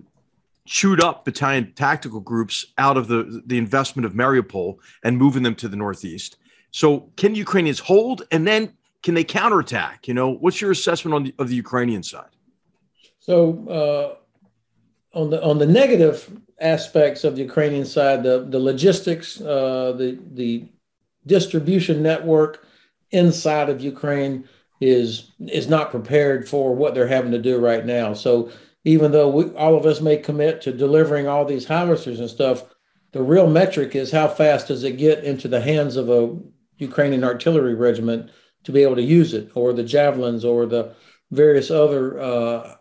chewed 0.66 1.02
up 1.02 1.24
battalion 1.24 1.72
tactical 1.74 2.20
groups 2.20 2.64
out 2.78 2.96
of 2.96 3.08
the 3.08 3.42
the 3.46 3.58
investment 3.58 4.06
of 4.06 4.12
Mariupol 4.12 4.76
and 5.02 5.18
moving 5.18 5.42
them 5.42 5.54
to 5.56 5.68
the 5.68 5.76
Northeast. 5.76 6.36
So, 6.70 7.10
can 7.16 7.34
Ukrainians 7.34 7.78
hold, 7.78 8.22
and 8.32 8.46
then 8.46 8.72
can 9.02 9.14
they 9.14 9.24
counterattack? 9.24 10.08
You 10.08 10.14
know, 10.14 10.30
what's 10.30 10.60
your 10.60 10.70
assessment 10.70 11.14
on 11.14 11.24
the, 11.24 11.34
of 11.38 11.48
the 11.48 11.56
Ukrainian 11.56 12.02
side? 12.02 12.30
So. 13.18 13.68
Uh 13.68 14.20
on 15.14 15.30
the 15.30 15.42
on 15.42 15.58
the 15.58 15.66
negative 15.66 16.30
aspects 16.60 17.24
of 17.24 17.36
the 17.36 17.42
Ukrainian 17.42 17.84
side, 17.84 18.22
the 18.22 18.46
the 18.48 18.58
logistics, 18.58 19.40
uh, 19.40 19.94
the 19.96 20.18
the 20.32 20.68
distribution 21.26 22.02
network 22.02 22.66
inside 23.10 23.68
of 23.68 23.80
Ukraine 23.80 24.46
is 24.80 25.32
is 25.38 25.68
not 25.68 25.90
prepared 25.90 26.48
for 26.48 26.74
what 26.74 26.94
they're 26.94 27.06
having 27.06 27.32
to 27.32 27.38
do 27.38 27.58
right 27.58 27.86
now. 27.86 28.12
So 28.12 28.50
even 28.84 29.12
though 29.12 29.28
we, 29.28 29.44
all 29.56 29.76
of 29.76 29.86
us 29.86 30.00
may 30.00 30.16
commit 30.16 30.60
to 30.62 30.72
delivering 30.72 31.26
all 31.26 31.44
these 31.44 31.66
howitzers 31.66 32.20
and 32.20 32.28
stuff, 32.28 32.64
the 33.12 33.22
real 33.22 33.48
metric 33.48 33.94
is 33.94 34.10
how 34.10 34.28
fast 34.28 34.68
does 34.68 34.84
it 34.84 34.98
get 34.98 35.24
into 35.24 35.48
the 35.48 35.60
hands 35.60 35.96
of 35.96 36.10
a 36.10 36.36
Ukrainian 36.78 37.24
artillery 37.24 37.74
regiment 37.74 38.30
to 38.64 38.72
be 38.72 38.82
able 38.82 38.96
to 38.96 39.02
use 39.02 39.34
it, 39.34 39.50
or 39.54 39.72
the 39.72 39.84
javelins, 39.84 40.44
or 40.44 40.66
the 40.66 40.94
various 41.30 41.70
other 41.70 42.20
uh, 42.20 42.74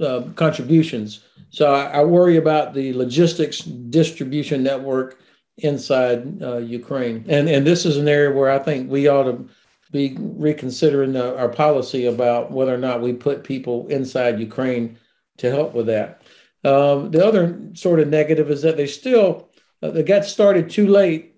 uh, 0.00 0.22
contributions. 0.34 1.24
So 1.50 1.72
I, 1.72 2.00
I, 2.00 2.04
worry 2.04 2.36
about 2.36 2.74
the 2.74 2.92
logistics 2.92 3.60
distribution 3.60 4.62
network 4.62 5.18
inside 5.58 6.42
uh, 6.42 6.58
Ukraine, 6.58 7.24
and 7.28 7.48
and 7.48 7.66
this 7.66 7.86
is 7.86 7.96
an 7.96 8.08
area 8.08 8.36
where 8.36 8.50
I 8.50 8.58
think 8.58 8.90
we 8.90 9.08
ought 9.08 9.24
to 9.24 9.48
be 9.92 10.16
reconsidering 10.18 11.16
our 11.16 11.48
policy 11.48 12.06
about 12.06 12.50
whether 12.50 12.74
or 12.74 12.78
not 12.78 13.00
we 13.00 13.12
put 13.12 13.44
people 13.44 13.86
inside 13.88 14.40
Ukraine 14.40 14.98
to 15.38 15.50
help 15.50 15.74
with 15.74 15.86
that. 15.86 16.22
Um, 16.64 17.10
the 17.10 17.24
other 17.24 17.60
sort 17.74 18.00
of 18.00 18.08
negative 18.08 18.50
is 18.50 18.62
that 18.62 18.76
they 18.76 18.86
still 18.86 19.48
uh, 19.82 19.90
they 19.90 20.02
got 20.02 20.24
started 20.24 20.70
too 20.70 20.86
late, 20.86 21.36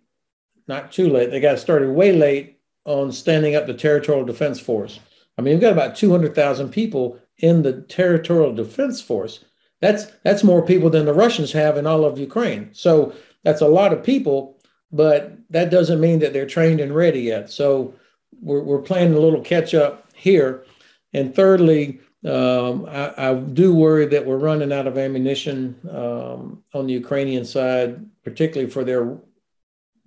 not 0.67 0.93
too 0.93 1.11
late. 1.11 1.31
They 1.31 1.41
got 1.41 1.59
started 1.59 1.91
way 1.91 2.13
late 2.13 2.61
on 2.85 3.13
standing 3.13 3.55
up 3.55 3.67
the 3.67 3.75
territorial 3.75 4.25
defense 4.25 4.59
force. 4.61 5.01
I 5.37 5.43
mean, 5.43 5.55
we've 5.55 5.61
got 5.61 5.73
about 5.73 5.97
200,000 5.97 6.71
people 6.71 7.19
in 7.39 7.63
the 7.63 7.83
territorial 7.83 8.55
defense 8.55 9.01
force. 9.01 9.45
That's 9.81 10.07
that's 10.25 10.43
more 10.43 10.65
people 10.65 10.91
than 10.91 11.07
the 11.07 11.15
Russians 11.15 11.53
have 11.53 11.77
in 11.77 11.87
all 11.87 12.05
of 12.05 12.19
Ukraine. 12.19 12.71
So 12.73 13.15
that's 13.45 13.61
a 13.61 13.69
lot 13.69 13.93
of 13.93 14.03
people, 14.03 14.59
but 14.91 15.39
that 15.51 15.71
doesn't 15.71 16.01
mean 16.01 16.19
that 16.21 16.33
they're 16.33 16.47
trained 16.47 16.81
and 16.81 16.95
ready 16.95 17.21
yet. 17.21 17.51
So 17.51 17.95
we're, 18.41 18.61
we're 18.61 18.83
playing 18.83 19.15
a 19.15 19.19
little 19.19 19.41
catch 19.41 19.75
up 19.75 20.09
here. 20.15 20.65
And 21.13 21.35
thirdly, 21.35 22.01
um, 22.25 22.87
I, 22.87 23.31
I, 23.31 23.35
do 23.35 23.75
worry 23.75 24.07
that 24.07 24.27
we're 24.27 24.39
running 24.39 24.73
out 24.73 24.87
of 24.89 24.99
ammunition 24.99 25.79
um, 25.91 26.65
on 26.75 26.87
the 26.87 26.93
Ukrainian 26.93 27.45
side, 27.45 28.05
particularly 28.25 28.71
for 28.71 28.83
their 28.83 29.19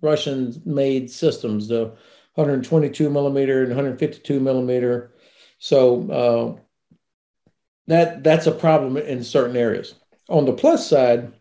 Russian 0.01 0.61
made 0.65 1.09
systems, 1.09 1.69
the 1.69 1.95
122 2.35 3.09
millimeter 3.09 3.61
and 3.61 3.69
152 3.69 4.39
millimeter. 4.39 5.13
So 5.59 6.11
uh, 6.11 6.61
that 7.88 8.23
that's 8.23 8.47
a 8.47 8.51
problem 8.51 8.97
in 8.97 9.23
certain 9.23 9.55
areas. 9.55 9.95
On 10.27 10.45
the 10.45 10.53
plus 10.53 10.89
side, 10.89 11.31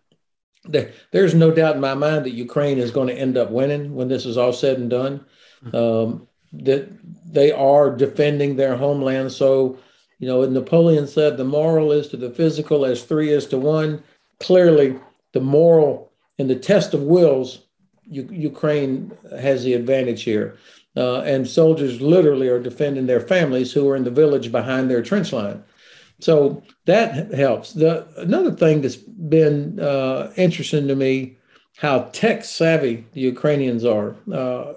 there, 0.64 0.92
there's 1.10 1.34
no 1.34 1.50
doubt 1.50 1.76
in 1.76 1.80
my 1.80 1.94
mind 1.94 2.26
that 2.26 2.30
Ukraine 2.30 2.78
is 2.78 2.90
going 2.90 3.08
to 3.08 3.14
end 3.14 3.36
up 3.36 3.50
winning 3.50 3.94
when 3.94 4.08
this 4.08 4.26
is 4.26 4.36
all 4.36 4.52
said 4.52 4.78
and 4.78 4.90
done. 4.90 5.24
Mm-hmm. 5.64 5.76
Um, 5.76 6.28
that 6.52 6.88
they 7.32 7.52
are 7.52 7.90
defending 7.94 8.56
their 8.56 8.76
homeland. 8.76 9.32
So, 9.32 9.78
you 10.18 10.26
know, 10.26 10.44
Napoleon 10.44 11.06
said 11.06 11.36
the 11.36 11.44
moral 11.44 11.92
is 11.92 12.08
to 12.08 12.16
the 12.16 12.30
physical 12.30 12.84
as 12.84 13.04
three 13.04 13.30
is 13.30 13.46
to 13.46 13.58
one. 13.58 14.02
Clearly, 14.40 14.98
the 15.32 15.40
moral 15.40 16.12
and 16.38 16.50
the 16.50 16.56
test 16.56 16.94
of 16.94 17.02
wills, 17.02 17.66
U- 18.04 18.28
Ukraine 18.30 19.12
has 19.38 19.62
the 19.62 19.74
advantage 19.74 20.24
here. 20.24 20.56
Uh, 20.96 21.20
and 21.20 21.46
soldiers 21.46 22.00
literally 22.00 22.48
are 22.48 22.58
defending 22.60 23.06
their 23.06 23.20
families 23.20 23.72
who 23.72 23.88
are 23.88 23.94
in 23.94 24.02
the 24.04 24.10
village 24.10 24.50
behind 24.50 24.90
their 24.90 25.02
trench 25.02 25.32
line. 25.32 25.62
So 26.18 26.62
that 26.86 27.32
helps. 27.32 27.72
The 27.72 28.06
another 28.16 28.50
thing 28.50 28.82
that's 28.82 28.96
been 28.96 29.78
uh, 29.78 30.32
interesting 30.36 30.88
to 30.88 30.96
me, 30.96 31.38
how 31.76 32.10
tech 32.12 32.44
savvy 32.44 33.06
the 33.12 33.20
Ukrainians 33.20 33.84
are. 33.84 34.16
Uh, 34.30 34.74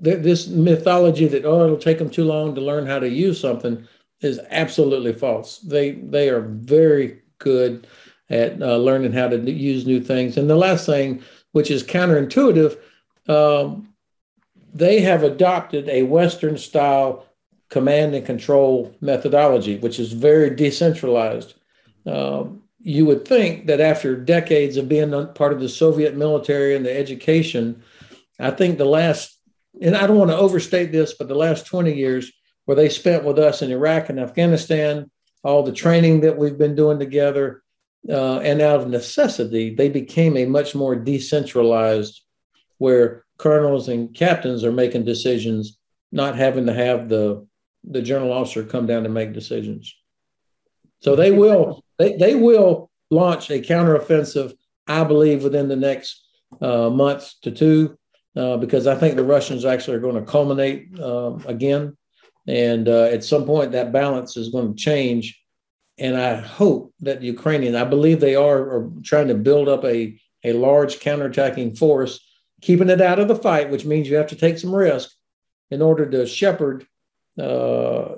they 0.00 0.14
this 0.16 0.48
mythology 0.48 1.26
that 1.28 1.44
oh 1.44 1.64
it'll 1.64 1.78
take 1.78 1.98
them 1.98 2.10
too 2.10 2.24
long 2.24 2.54
to 2.54 2.60
learn 2.60 2.86
how 2.86 2.98
to 2.98 3.08
use 3.08 3.40
something 3.40 3.86
is 4.20 4.40
absolutely 4.50 5.12
false. 5.12 5.58
They 5.58 5.92
they 5.92 6.28
are 6.28 6.40
very 6.40 7.22
good 7.38 7.86
at 8.28 8.60
uh, 8.60 8.76
learning 8.76 9.12
how 9.12 9.28
to 9.28 9.50
use 9.50 9.86
new 9.86 10.00
things. 10.00 10.36
And 10.36 10.50
the 10.50 10.56
last 10.56 10.86
thing, 10.86 11.22
which 11.52 11.70
is 11.70 11.84
counterintuitive, 11.84 12.76
um, 13.28 13.94
they 14.74 15.00
have 15.00 15.22
adopted 15.22 15.88
a 15.88 16.02
Western 16.02 16.58
style 16.58 17.26
command 17.68 18.14
and 18.14 18.26
control 18.26 18.94
methodology, 19.00 19.78
which 19.78 19.98
is 19.98 20.12
very 20.12 20.50
decentralized. 20.50 21.54
Um, 22.04 22.62
you 22.80 23.04
would 23.06 23.26
think 23.26 23.66
that 23.66 23.80
after 23.80 24.14
decades 24.16 24.76
of 24.76 24.88
being 24.88 25.10
part 25.34 25.52
of 25.52 25.60
the 25.60 25.68
Soviet 25.68 26.16
military 26.16 26.76
and 26.76 26.86
the 26.86 26.96
education, 26.96 27.82
I 28.38 28.50
think 28.50 28.78
the 28.78 28.84
last, 28.84 29.35
and 29.80 29.96
I 29.96 30.06
don't 30.06 30.18
want 30.18 30.30
to 30.30 30.36
overstate 30.36 30.92
this, 30.92 31.14
but 31.14 31.28
the 31.28 31.34
last 31.34 31.66
20 31.66 31.94
years 31.94 32.32
where 32.64 32.76
they 32.76 32.88
spent 32.88 33.24
with 33.24 33.38
us 33.38 33.62
in 33.62 33.70
Iraq 33.70 34.08
and 34.08 34.18
Afghanistan, 34.18 35.10
all 35.44 35.62
the 35.62 35.72
training 35.72 36.20
that 36.22 36.36
we've 36.36 36.58
been 36.58 36.74
doing 36.74 36.98
together, 36.98 37.62
uh, 38.08 38.38
and 38.38 38.60
out 38.60 38.80
of 38.80 38.88
necessity, 38.88 39.74
they 39.74 39.88
became 39.88 40.36
a 40.36 40.46
much 40.46 40.74
more 40.74 40.94
decentralized, 40.94 42.22
where 42.78 43.24
colonels 43.38 43.88
and 43.88 44.14
captains 44.14 44.64
are 44.64 44.72
making 44.72 45.04
decisions, 45.04 45.78
not 46.12 46.36
having 46.36 46.66
to 46.66 46.72
have 46.72 47.08
the 47.08 47.46
the 47.88 48.02
general 48.02 48.32
officer 48.32 48.64
come 48.64 48.86
down 48.86 49.04
to 49.04 49.08
make 49.08 49.32
decisions. 49.32 49.94
So 51.00 51.14
they 51.14 51.30
will 51.30 51.84
they, 51.98 52.16
they 52.16 52.34
will 52.34 52.90
launch 53.10 53.50
a 53.50 53.60
counteroffensive 53.60 54.54
I 54.86 55.04
believe 55.04 55.42
within 55.42 55.68
the 55.68 55.76
next 55.76 56.24
uh, 56.60 56.90
month 56.90 57.32
to 57.42 57.50
two, 57.50 57.98
uh, 58.36 58.56
because 58.58 58.86
I 58.86 58.94
think 58.94 59.16
the 59.16 59.24
Russians 59.24 59.64
actually 59.64 59.96
are 59.96 60.00
going 60.00 60.16
to 60.16 60.30
culminate 60.30 60.88
uh, 60.98 61.36
again. 61.46 61.96
And 62.46 62.88
uh, 62.88 63.04
at 63.04 63.24
some 63.24 63.44
point, 63.44 63.72
that 63.72 63.92
balance 63.92 64.36
is 64.36 64.50
going 64.50 64.68
to 64.68 64.82
change. 64.82 65.42
And 65.98 66.16
I 66.16 66.36
hope 66.36 66.92
that 67.00 67.20
the 67.20 67.26
Ukrainian, 67.26 67.74
I 67.74 67.84
believe 67.84 68.20
they 68.20 68.36
are, 68.36 68.58
are 68.58 68.90
trying 69.02 69.28
to 69.28 69.34
build 69.34 69.68
up 69.68 69.84
a, 69.84 70.18
a 70.44 70.52
large 70.52 71.00
counterattacking 71.00 71.78
force, 71.78 72.20
keeping 72.60 72.90
it 72.90 73.00
out 73.00 73.18
of 73.18 73.28
the 73.28 73.34
fight, 73.34 73.70
which 73.70 73.86
means 73.86 74.08
you 74.08 74.16
have 74.16 74.28
to 74.28 74.36
take 74.36 74.58
some 74.58 74.74
risk 74.74 75.10
in 75.70 75.82
order 75.82 76.08
to 76.08 76.26
shepherd, 76.26 76.86
uh, 77.40 78.16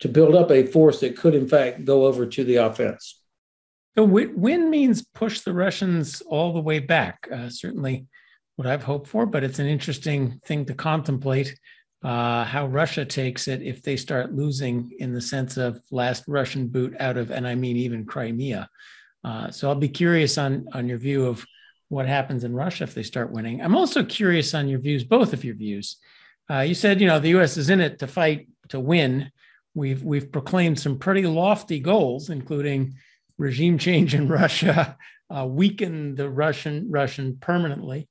to 0.00 0.08
build 0.08 0.34
up 0.34 0.50
a 0.50 0.66
force 0.66 1.00
that 1.00 1.16
could, 1.16 1.34
in 1.34 1.48
fact, 1.48 1.84
go 1.84 2.06
over 2.06 2.26
to 2.26 2.44
the 2.44 2.56
offense. 2.56 3.22
So 3.96 4.04
win 4.04 4.70
means 4.70 5.04
push 5.04 5.40
the 5.40 5.52
Russians 5.52 6.20
all 6.22 6.52
the 6.52 6.60
way 6.60 6.78
back. 6.78 7.26
Uh, 7.32 7.48
certainly, 7.48 8.06
what 8.58 8.66
I've 8.66 8.82
hoped 8.82 9.06
for, 9.06 9.24
but 9.24 9.44
it's 9.44 9.60
an 9.60 9.68
interesting 9.68 10.40
thing 10.44 10.64
to 10.64 10.74
contemplate 10.74 11.56
uh, 12.02 12.42
how 12.42 12.66
Russia 12.66 13.04
takes 13.04 13.46
it 13.46 13.62
if 13.62 13.84
they 13.84 13.96
start 13.96 14.34
losing 14.34 14.90
in 14.98 15.14
the 15.14 15.20
sense 15.20 15.56
of 15.56 15.80
last 15.92 16.24
Russian 16.26 16.66
boot 16.66 16.96
out 16.98 17.16
of, 17.16 17.30
and 17.30 17.46
I 17.46 17.54
mean 17.54 17.76
even 17.76 18.04
Crimea. 18.04 18.68
Uh, 19.22 19.52
so 19.52 19.68
I'll 19.68 19.76
be 19.76 19.88
curious 19.88 20.38
on 20.38 20.66
on 20.72 20.88
your 20.88 20.98
view 20.98 21.26
of 21.26 21.46
what 21.88 22.06
happens 22.08 22.42
in 22.42 22.52
Russia 22.52 22.82
if 22.82 22.94
they 22.94 23.04
start 23.04 23.30
winning. 23.30 23.62
I'm 23.62 23.76
also 23.76 24.04
curious 24.04 24.52
on 24.54 24.68
your 24.68 24.80
views, 24.80 25.04
both 25.04 25.32
of 25.32 25.44
your 25.44 25.54
views. 25.54 25.96
Uh, 26.50 26.60
you 26.60 26.74
said 26.74 27.00
you 27.00 27.06
know 27.06 27.20
the 27.20 27.30
U.S. 27.30 27.56
is 27.56 27.70
in 27.70 27.80
it 27.80 28.00
to 28.00 28.08
fight 28.08 28.48
to 28.70 28.80
win. 28.80 29.30
We've 29.72 30.02
we've 30.02 30.32
proclaimed 30.32 30.80
some 30.80 30.98
pretty 30.98 31.26
lofty 31.28 31.78
goals, 31.78 32.28
including 32.28 32.96
regime 33.38 33.78
change 33.78 34.16
in 34.16 34.26
Russia, 34.42 34.96
uh, 35.30 35.46
weaken 35.46 36.16
the 36.16 36.28
Russian 36.28 36.90
Russian 36.90 37.36
permanently. 37.40 38.08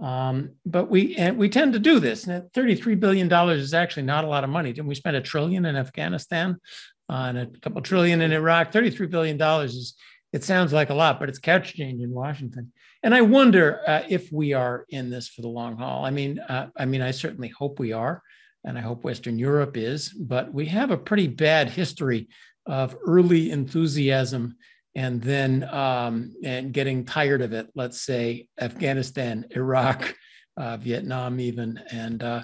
Um, 0.00 0.52
but 0.64 0.90
we 0.90 1.14
and 1.16 1.36
we 1.36 1.48
tend 1.48 1.74
to 1.74 1.78
do 1.78 2.00
this. 2.00 2.26
And 2.26 2.50
thirty-three 2.52 2.94
billion 2.94 3.28
dollars 3.28 3.60
is 3.60 3.74
actually 3.74 4.04
not 4.04 4.24
a 4.24 4.28
lot 4.28 4.44
of 4.44 4.50
money. 4.50 4.72
Didn't 4.72 4.88
we 4.88 4.94
spend 4.94 5.16
a 5.16 5.20
trillion 5.20 5.66
in 5.66 5.76
Afghanistan 5.76 6.56
uh, 7.10 7.26
and 7.28 7.38
a 7.38 7.46
couple 7.60 7.82
trillion 7.82 8.22
in 8.22 8.32
Iraq? 8.32 8.72
Thirty-three 8.72 9.08
billion 9.08 9.36
dollars 9.36 9.74
is 9.74 9.94
it 10.32 10.44
sounds 10.44 10.72
like 10.72 10.90
a 10.90 10.94
lot, 10.94 11.20
but 11.20 11.28
it's 11.28 11.38
couch 11.38 11.74
change 11.74 12.02
in 12.02 12.10
Washington. 12.12 12.72
And 13.02 13.14
I 13.14 13.20
wonder 13.20 13.80
uh, 13.86 14.02
if 14.08 14.32
we 14.32 14.52
are 14.54 14.86
in 14.88 15.10
this 15.10 15.28
for 15.28 15.42
the 15.42 15.48
long 15.48 15.76
haul. 15.76 16.04
I 16.04 16.10
mean, 16.10 16.38
uh, 16.38 16.68
I 16.76 16.86
mean, 16.86 17.02
I 17.02 17.10
certainly 17.10 17.48
hope 17.48 17.78
we 17.78 17.92
are, 17.92 18.22
and 18.64 18.78
I 18.78 18.80
hope 18.80 19.04
Western 19.04 19.38
Europe 19.38 19.76
is. 19.76 20.10
But 20.10 20.54
we 20.54 20.66
have 20.66 20.90
a 20.90 20.96
pretty 20.96 21.26
bad 21.26 21.68
history 21.68 22.28
of 22.64 22.96
early 23.06 23.50
enthusiasm 23.50 24.56
and 24.94 25.22
then 25.22 25.64
um, 25.64 26.34
and 26.44 26.72
getting 26.72 27.04
tired 27.04 27.42
of 27.42 27.52
it. 27.52 27.68
Let's 27.74 28.00
say 28.00 28.48
Afghanistan, 28.60 29.46
Iraq, 29.50 30.14
uh, 30.56 30.76
Vietnam, 30.76 31.40
even, 31.40 31.80
and 31.90 32.22
uh, 32.22 32.42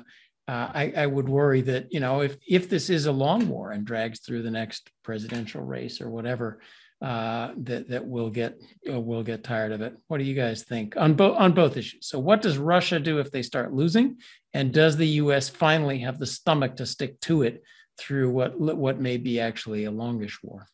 uh, 0.48 0.70
I, 0.72 0.92
I, 0.96 1.06
would 1.06 1.28
worry 1.28 1.60
that 1.62 1.92
you 1.92 1.98
know 1.98 2.22
if 2.22 2.36
if 2.46 2.68
this 2.68 2.88
is 2.88 3.06
a 3.06 3.12
long 3.12 3.48
war 3.48 3.72
and 3.72 3.84
drags 3.84 4.20
through 4.20 4.42
the 4.42 4.50
next 4.50 4.90
presidential 5.02 5.60
race 5.60 6.00
or 6.00 6.08
whatever, 6.08 6.60
uh, 7.02 7.50
that 7.58 7.88
that 7.88 8.06
we'll 8.06 8.30
get 8.30 8.58
uh, 8.90 9.00
we'll 9.00 9.24
get 9.24 9.42
tired 9.42 9.72
of 9.72 9.82
it. 9.82 9.96
What 10.06 10.18
do 10.18 10.24
you 10.24 10.34
guys 10.34 10.62
think 10.62 10.96
on 10.96 11.14
both 11.14 11.36
on 11.36 11.52
both 11.52 11.76
issues? 11.76 12.06
So, 12.06 12.20
what 12.20 12.42
does 12.42 12.58
Russia 12.58 13.00
do 13.00 13.18
if 13.18 13.32
they 13.32 13.42
start 13.42 13.74
losing, 13.74 14.18
and 14.54 14.72
does 14.72 14.96
the 14.96 15.08
U.S. 15.08 15.48
finally 15.48 15.98
have 15.98 16.18
the 16.18 16.26
stomach 16.26 16.76
to 16.76 16.86
stick 16.86 17.20
to 17.22 17.42
it 17.42 17.62
through 17.98 18.30
what 18.30 18.58
what 18.58 19.00
may 19.00 19.16
be 19.16 19.40
actually 19.40 19.84
a 19.84 19.90
longish 19.90 20.42
war? 20.42 20.68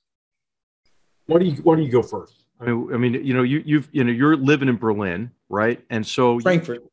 Why 1.26 1.38
do 1.38 1.46
you 1.46 1.52
Why 1.62 1.76
do 1.76 1.82
you 1.82 1.90
go 1.90 2.02
first? 2.02 2.44
I 2.60 2.66
mean, 2.66 2.94
I 2.94 2.96
mean, 2.96 3.14
you 3.14 3.34
know, 3.34 3.42
you 3.42 3.62
you've 3.64 3.88
you 3.92 4.04
know 4.04 4.12
you're 4.12 4.36
living 4.36 4.68
in 4.68 4.76
Berlin, 4.76 5.30
right? 5.48 5.80
And 5.90 6.06
so 6.06 6.38
Frankfurt, 6.40 6.84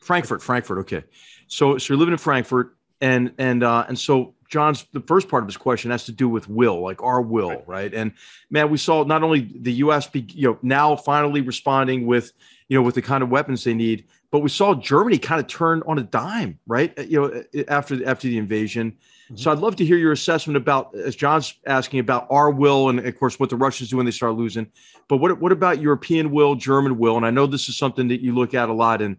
Frankfurt, 0.00 0.42
Frankfurt. 0.42 0.78
Okay, 0.78 1.04
so 1.46 1.78
so 1.78 1.92
you're 1.92 1.98
living 1.98 2.12
in 2.12 2.18
Frankfurt, 2.18 2.76
and 3.00 3.32
and 3.38 3.62
uh, 3.62 3.84
and 3.88 3.98
so 3.98 4.34
John's 4.48 4.86
the 4.92 5.00
first 5.00 5.28
part 5.28 5.42
of 5.42 5.48
his 5.48 5.56
question 5.56 5.90
has 5.90 6.04
to 6.04 6.12
do 6.12 6.28
with 6.28 6.48
will, 6.48 6.80
like 6.80 7.02
our 7.02 7.20
will, 7.20 7.50
right? 7.50 7.66
right? 7.66 7.94
And 7.94 8.12
man, 8.50 8.70
we 8.70 8.78
saw 8.78 9.04
not 9.04 9.22
only 9.22 9.50
the 9.54 9.72
U.S. 9.74 10.06
be 10.06 10.20
you 10.20 10.48
know 10.48 10.58
now 10.62 10.96
finally 10.96 11.40
responding 11.40 12.06
with 12.06 12.32
you 12.68 12.78
know 12.78 12.82
with 12.82 12.94
the 12.94 13.02
kind 13.02 13.22
of 13.22 13.30
weapons 13.30 13.64
they 13.64 13.74
need, 13.74 14.04
but 14.30 14.40
we 14.40 14.48
saw 14.48 14.74
Germany 14.74 15.18
kind 15.18 15.40
of 15.40 15.46
turn 15.46 15.82
on 15.86 15.98
a 15.98 16.02
dime, 16.02 16.58
right? 16.66 16.96
You 16.98 17.20
know, 17.20 17.64
after 17.68 18.06
after 18.06 18.28
the 18.28 18.38
invasion. 18.38 18.96
Mm-hmm. 19.24 19.36
So 19.36 19.50
I'd 19.50 19.58
love 19.58 19.76
to 19.76 19.84
hear 19.84 19.96
your 19.96 20.12
assessment 20.12 20.56
about, 20.56 20.94
as 20.94 21.16
John's 21.16 21.54
asking 21.66 22.00
about 22.00 22.26
our 22.30 22.50
will, 22.50 22.90
and 22.90 22.98
of 22.98 23.18
course 23.18 23.40
what 23.40 23.50
the 23.50 23.56
Russians 23.56 23.90
do 23.90 23.96
when 23.96 24.06
they 24.06 24.12
start 24.12 24.34
losing. 24.34 24.70
But 25.08 25.18
what 25.18 25.40
what 25.40 25.52
about 25.52 25.80
European 25.80 26.30
will, 26.30 26.54
German 26.54 26.98
will? 26.98 27.16
And 27.16 27.24
I 27.24 27.30
know 27.30 27.46
this 27.46 27.68
is 27.68 27.76
something 27.76 28.08
that 28.08 28.20
you 28.20 28.34
look 28.34 28.54
at 28.54 28.68
a 28.68 28.72
lot 28.72 29.00
in 29.00 29.16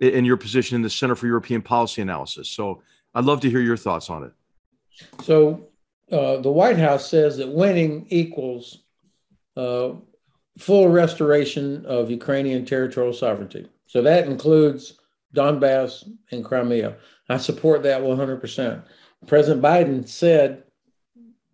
in 0.00 0.24
your 0.24 0.36
position 0.36 0.76
in 0.76 0.82
the 0.82 0.90
Center 0.90 1.16
for 1.16 1.26
European 1.26 1.60
Policy 1.60 2.02
Analysis. 2.02 2.48
So 2.48 2.82
I'd 3.14 3.24
love 3.24 3.40
to 3.40 3.50
hear 3.50 3.60
your 3.60 3.76
thoughts 3.76 4.10
on 4.10 4.24
it. 4.24 4.32
So 5.22 5.68
uh, 6.10 6.36
the 6.38 6.50
White 6.50 6.78
House 6.78 7.08
says 7.08 7.36
that 7.38 7.48
winning 7.48 8.06
equals 8.10 8.84
uh, 9.56 9.90
full 10.58 10.88
restoration 10.88 11.84
of 11.86 12.10
Ukrainian 12.10 12.64
territorial 12.64 13.12
sovereignty. 13.12 13.68
So 13.86 14.02
that 14.02 14.26
includes 14.26 15.00
Donbass 15.34 16.08
and 16.30 16.44
Crimea. 16.44 16.96
I 17.28 17.36
support 17.36 17.82
that 17.82 18.02
100%. 18.02 18.82
President 19.26 19.62
Biden 19.62 20.08
said 20.08 20.62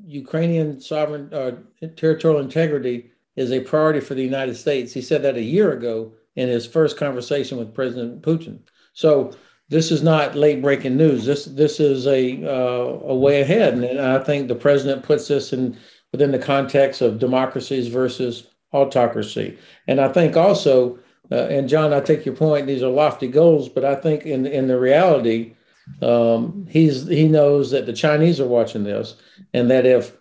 Ukrainian 0.06 0.80
sovereign 0.80 1.32
uh, 1.32 1.52
territorial 1.96 2.40
integrity 2.40 3.10
is 3.36 3.52
a 3.52 3.60
priority 3.60 4.00
for 4.00 4.14
the 4.14 4.22
United 4.22 4.54
States. 4.54 4.92
He 4.92 5.02
said 5.02 5.22
that 5.22 5.36
a 5.36 5.42
year 5.42 5.72
ago 5.72 6.12
in 6.36 6.48
his 6.48 6.66
first 6.66 6.96
conversation 6.96 7.58
with 7.58 7.74
President 7.74 8.22
Putin. 8.22 8.58
So 8.92 9.32
this 9.68 9.90
is 9.90 10.02
not 10.02 10.34
late 10.34 10.60
breaking 10.62 10.96
news. 10.96 11.24
This 11.24 11.46
this 11.46 11.80
is 11.80 12.06
a 12.06 12.44
uh, 12.44 12.98
a 13.08 13.14
way 13.14 13.40
ahead, 13.40 13.74
and 13.74 14.00
I 14.00 14.22
think 14.22 14.48
the 14.48 14.54
president 14.54 15.02
puts 15.02 15.28
this 15.28 15.52
in 15.52 15.76
within 16.12 16.32
the 16.32 16.38
context 16.38 17.00
of 17.00 17.18
democracies 17.18 17.88
versus 17.88 18.46
autocracy. 18.72 19.58
And 19.88 20.00
I 20.00 20.08
think 20.08 20.36
also, 20.36 20.98
uh, 21.32 21.46
and 21.46 21.68
John, 21.68 21.92
I 21.92 22.00
take 22.00 22.26
your 22.26 22.36
point. 22.36 22.66
These 22.66 22.82
are 22.82 22.90
lofty 22.90 23.26
goals, 23.26 23.68
but 23.68 23.84
I 23.84 23.94
think 23.94 24.26
in 24.26 24.46
in 24.46 24.68
the 24.68 24.78
reality, 24.78 25.54
um, 26.02 26.66
he's 26.68 27.06
he 27.06 27.28
knows 27.28 27.70
that 27.70 27.86
the 27.86 27.92
Chinese 27.92 28.40
are 28.40 28.46
watching 28.46 28.84
this, 28.84 29.16
and 29.52 29.70
that 29.70 29.86
if 29.86 30.16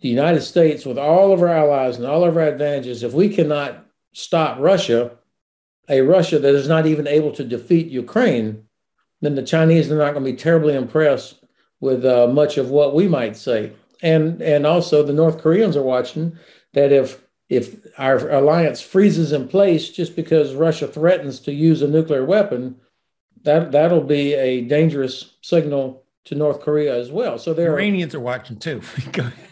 the 0.00 0.08
United 0.08 0.42
States, 0.42 0.86
with 0.86 0.98
all 0.98 1.32
of 1.32 1.42
our 1.42 1.48
allies 1.48 1.96
and 1.96 2.06
all 2.06 2.24
of 2.24 2.36
our 2.36 2.44
advantages, 2.44 3.02
if 3.02 3.12
we 3.12 3.28
cannot 3.28 3.86
stop 4.12 4.58
Russia, 4.58 5.12
a 5.88 6.00
Russia 6.00 6.38
that 6.38 6.54
is 6.54 6.68
not 6.68 6.86
even 6.86 7.06
able 7.06 7.32
to 7.32 7.44
defeat 7.44 7.88
Ukraine, 7.88 8.64
then 9.20 9.34
the 9.34 9.42
Chinese 9.42 9.90
are 9.90 9.98
not 9.98 10.14
going 10.14 10.24
to 10.24 10.32
be 10.32 10.36
terribly 10.36 10.74
impressed 10.74 11.44
with 11.80 12.04
uh, 12.04 12.26
much 12.28 12.56
of 12.56 12.70
what 12.70 12.94
we 12.94 13.08
might 13.08 13.36
say. 13.36 13.72
And 14.02 14.40
and 14.40 14.66
also 14.66 15.02
the 15.02 15.12
North 15.12 15.38
Koreans 15.38 15.76
are 15.76 15.82
watching 15.82 16.38
that 16.72 16.92
if 16.92 17.22
if 17.48 17.76
our 17.98 18.30
alliance 18.30 18.80
freezes 18.80 19.32
in 19.32 19.48
place 19.48 19.90
just 19.90 20.14
because 20.14 20.54
Russia 20.54 20.86
threatens 20.86 21.40
to 21.40 21.52
use 21.52 21.82
a 21.82 21.88
nuclear 21.88 22.24
weapon, 22.24 22.76
that 23.42 23.72
that'll 23.72 24.02
be 24.02 24.34
a 24.34 24.62
dangerous 24.62 25.34
signal 25.40 26.04
to 26.24 26.34
North 26.34 26.60
Korea 26.60 26.96
as 26.96 27.10
well. 27.10 27.38
So 27.38 27.54
the 27.54 27.66
Iranians 27.66 28.14
are, 28.14 28.18
are 28.18 28.22
watching 28.22 28.58
too. 28.58 28.82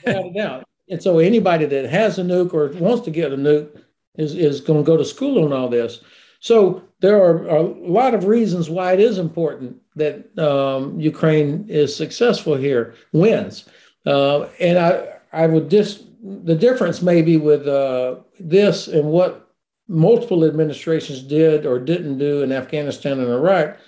without 0.04 0.26
a 0.26 0.32
doubt. 0.32 0.64
And 0.90 1.02
so 1.02 1.18
anybody 1.18 1.66
that 1.66 1.90
has 1.90 2.18
a 2.18 2.22
nuke 2.22 2.54
or 2.54 2.68
wants 2.78 3.04
to 3.04 3.10
get 3.10 3.32
a 3.32 3.36
nuke 3.36 3.82
is, 4.14 4.34
is 4.34 4.60
going 4.60 4.82
to 4.82 4.86
go 4.86 4.96
to 4.96 5.04
school 5.04 5.44
on 5.44 5.52
all 5.52 5.68
this. 5.68 6.00
So 6.40 6.82
there 7.00 7.22
are 7.22 7.46
a 7.48 7.62
lot 7.62 8.14
of 8.14 8.24
reasons 8.24 8.70
why 8.70 8.92
it 8.92 9.00
is 9.00 9.18
important 9.18 9.76
that 9.96 10.38
um, 10.38 10.98
Ukraine 10.98 11.66
is 11.68 11.94
successful 11.94 12.54
here, 12.54 12.94
wins. 13.12 13.68
Uh, 14.06 14.48
and 14.60 14.78
I, 14.78 15.14
I 15.32 15.46
would 15.46 15.70
just, 15.70 16.04
the 16.22 16.54
difference 16.54 17.02
maybe 17.02 17.36
with 17.36 17.66
uh, 17.66 18.16
this 18.38 18.88
and 18.88 19.08
what 19.08 19.47
multiple 19.88 20.44
administrations 20.44 21.22
did 21.22 21.64
or 21.64 21.78
didn't 21.78 22.18
do 22.18 22.42
in 22.42 22.52
Afghanistan 22.52 23.18
and 23.18 23.30
Iraq 23.30 23.78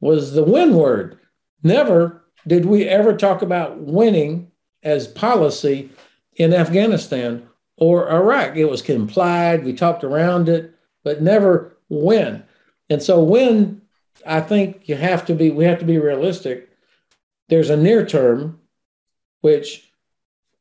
was 0.00 0.34
the 0.34 0.44
win 0.44 0.74
word. 0.74 1.18
Never 1.62 2.22
did 2.46 2.66
we 2.66 2.84
ever 2.84 3.16
talk 3.16 3.42
about 3.42 3.78
winning 3.78 4.52
as 4.82 5.08
policy 5.08 5.90
in 6.36 6.52
Afghanistan 6.52 7.48
or 7.76 8.10
Iraq. 8.10 8.56
It 8.56 8.66
was 8.66 8.82
complied, 8.82 9.64
we 9.64 9.72
talked 9.72 10.04
around 10.04 10.48
it, 10.48 10.74
but 11.02 11.22
never 11.22 11.76
win. 11.88 12.44
And 12.88 13.02
so 13.02 13.22
when 13.22 13.82
I 14.24 14.40
think 14.40 14.88
you 14.88 14.96
have 14.96 15.24
to 15.26 15.34
be, 15.34 15.50
we 15.50 15.64
have 15.64 15.78
to 15.80 15.84
be 15.84 15.98
realistic. 15.98 16.70
There's 17.48 17.70
a 17.70 17.76
near 17.76 18.04
term, 18.04 18.60
which 19.40 19.90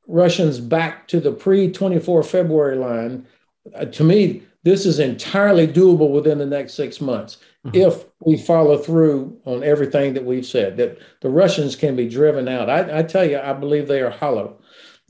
Russians 0.08 0.60
back 0.60 1.08
to 1.10 1.20
the 1.20 1.32
pre 1.32 1.72
24 1.72 2.24
February 2.24 2.78
line. 2.78 3.28
Uh, 3.74 3.86
to 3.86 4.04
me, 4.04 4.44
this 4.66 4.86
is 4.88 4.98
entirely 4.98 5.68
doable 5.68 6.10
within 6.10 6.40
the 6.40 6.46
next 6.46 6.74
six 6.74 7.00
months 7.00 7.38
mm-hmm. 7.66 7.78
if 7.78 8.04
we 8.20 8.36
follow 8.36 8.78
through 8.78 9.40
on 9.46 9.64
everything 9.64 10.16
that 10.16 10.26
we've 10.26 10.46
said. 10.46 10.76
That 10.78 10.98
the 11.22 11.30
Russians 11.30 11.76
can 11.76 11.96
be 11.96 12.10
driven 12.10 12.48
out. 12.48 12.70
I, 12.70 13.00
I 13.00 13.04
tell 13.04 13.24
you, 13.24 13.40
I 13.40 13.54
believe 13.54 13.88
they 13.88 14.02
are 14.02 14.10
hollow. 14.10 14.58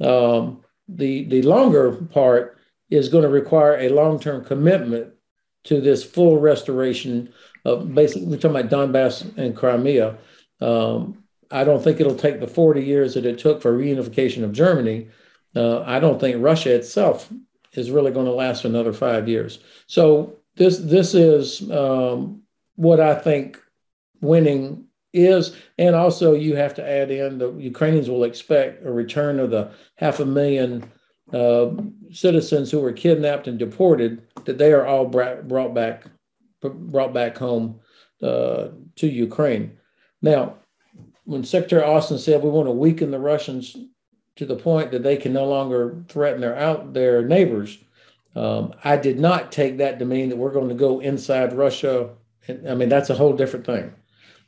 Um, 0.02 0.62
the 0.89 1.24
the 1.30 1.41
longer 1.41 1.94
part 1.94 2.58
is 2.89 3.10
going 3.10 3.24
to 3.24 3.30
require 3.30 3.78
a 3.80 3.89
long 3.89 4.20
term 4.20 4.44
commitment 4.44 5.13
to 5.63 5.82
this 5.82 6.04
full 6.04 6.39
restoration 6.39 7.34
of 7.63 7.96
basically, 7.96 8.28
we're 8.28 8.38
talking 8.38 8.58
about 8.58 8.70
Donbass 8.70 9.36
and 9.38 9.56
Crimea. 9.56 10.18
Um, 10.62 11.24
I 11.50 11.63
don't 11.63 11.84
think 11.84 12.00
it'll 12.00 12.15
take 12.15 12.39
the 12.39 12.48
40 12.48 12.84
years 12.84 13.13
that 13.13 13.26
it 13.26 13.39
took 13.39 13.62
for 13.62 13.76
reunification 13.76 14.44
of 14.44 14.52
Germany. 14.52 15.08
Uh, 15.56 15.82
I 15.82 16.00
don't 16.00 16.20
think 16.20 16.44
Russia 16.44 16.76
itself 16.76 17.32
is 17.78 17.92
really 17.92 18.12
going 18.12 18.26
to 18.26 18.32
last 18.32 18.66
another 18.66 18.94
five 18.94 19.28
years. 19.28 19.60
So 19.88 20.38
this 20.56 20.78
this 20.78 21.14
is 21.14 21.70
um, 21.72 22.42
what 22.76 23.00
I 23.00 23.16
think 23.16 23.62
winning 24.22 24.86
is, 25.14 25.56
and 25.78 25.96
also 25.96 26.34
you 26.34 26.56
have 26.56 26.74
to 26.76 26.88
add 26.88 27.12
in 27.12 27.38
the 27.38 27.52
Ukrainians 27.54 28.10
will 28.10 28.24
expect 28.24 28.86
a 28.86 28.92
return 28.92 29.40
of 29.40 29.52
the 29.52 29.72
half 29.96 30.20
a 30.20 30.26
million 30.26 30.92
uh, 31.34 31.70
citizens 32.12 32.72
who 32.72 32.80
were 32.80 32.92
kidnapped 32.92 33.48
and 33.48 33.58
deported 33.58 34.22
that 34.46 34.58
they 34.58 34.72
are 34.74 34.86
all 34.86 35.06
brought 35.06 35.74
back 35.74 36.06
brought 36.62 37.14
back 37.14 37.38
home 37.38 37.80
uh, 38.22 38.70
to 38.96 39.08
Ukraine. 39.08 39.78
Now, 40.22 40.56
when 41.26 41.44
Secretary 41.44 41.84
Austin 41.84 42.18
said 42.18 42.42
we 42.42 42.50
want 42.50 42.68
to 42.68 42.72
weaken 42.72 43.12
the 43.12 43.20
Russians 43.20 43.76
to 44.36 44.45
the 44.45 44.56
point 44.56 44.91
that 44.91 45.04
they 45.04 45.17
can 45.17 45.34
no 45.34 45.45
longer 45.45 46.04
threaten 46.10 46.41
their 46.41 46.58
out 46.58 46.93
their 46.93 47.26
neighbors, 47.26 47.78
um, 48.36 48.74
I 48.84 48.98
did 48.98 49.19
not 49.19 49.52
take 49.52 49.78
that 49.78 50.00
to 50.00 50.06
mean 50.06 50.30
that 50.30 50.38
we're 50.38 50.52
going 50.52 50.69
to 50.69 50.76
go 50.76 51.00
inside 51.00 51.54
Russia. 51.54 52.10
I 52.50 52.76
mean, 52.76 52.89
that's 52.89 53.10
a 53.10 53.15
whole 53.15 53.34
different 53.34 53.65
thing. 53.65 53.93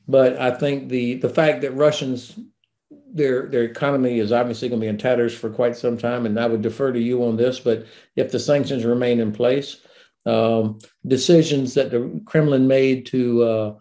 But 0.07 0.37
I 0.39 0.51
think 0.51 0.89
the 0.89 1.15
the 1.15 1.29
fact 1.29 1.61
that 1.61 1.71
Russians 1.71 2.37
their 2.89 3.47
their 3.47 3.63
economy 3.63 4.19
is 4.19 4.31
obviously 4.31 4.69
going 4.69 4.79
to 4.79 4.85
be 4.85 4.89
in 4.89 4.97
tatters 4.97 5.35
for 5.35 5.49
quite 5.49 5.75
some 5.75 5.97
time, 5.97 6.25
and 6.25 6.39
I 6.39 6.47
would 6.47 6.61
defer 6.61 6.91
to 6.91 6.99
you 6.99 7.23
on 7.25 7.37
this. 7.37 7.59
But 7.59 7.85
if 8.15 8.31
the 8.31 8.39
sanctions 8.39 8.85
remain 8.85 9.19
in 9.19 9.31
place, 9.31 9.77
um, 10.25 10.79
decisions 11.05 11.73
that 11.73 11.91
the 11.91 12.21
Kremlin 12.25 12.67
made 12.67 13.05
to 13.07 13.43
uh, 13.43 13.75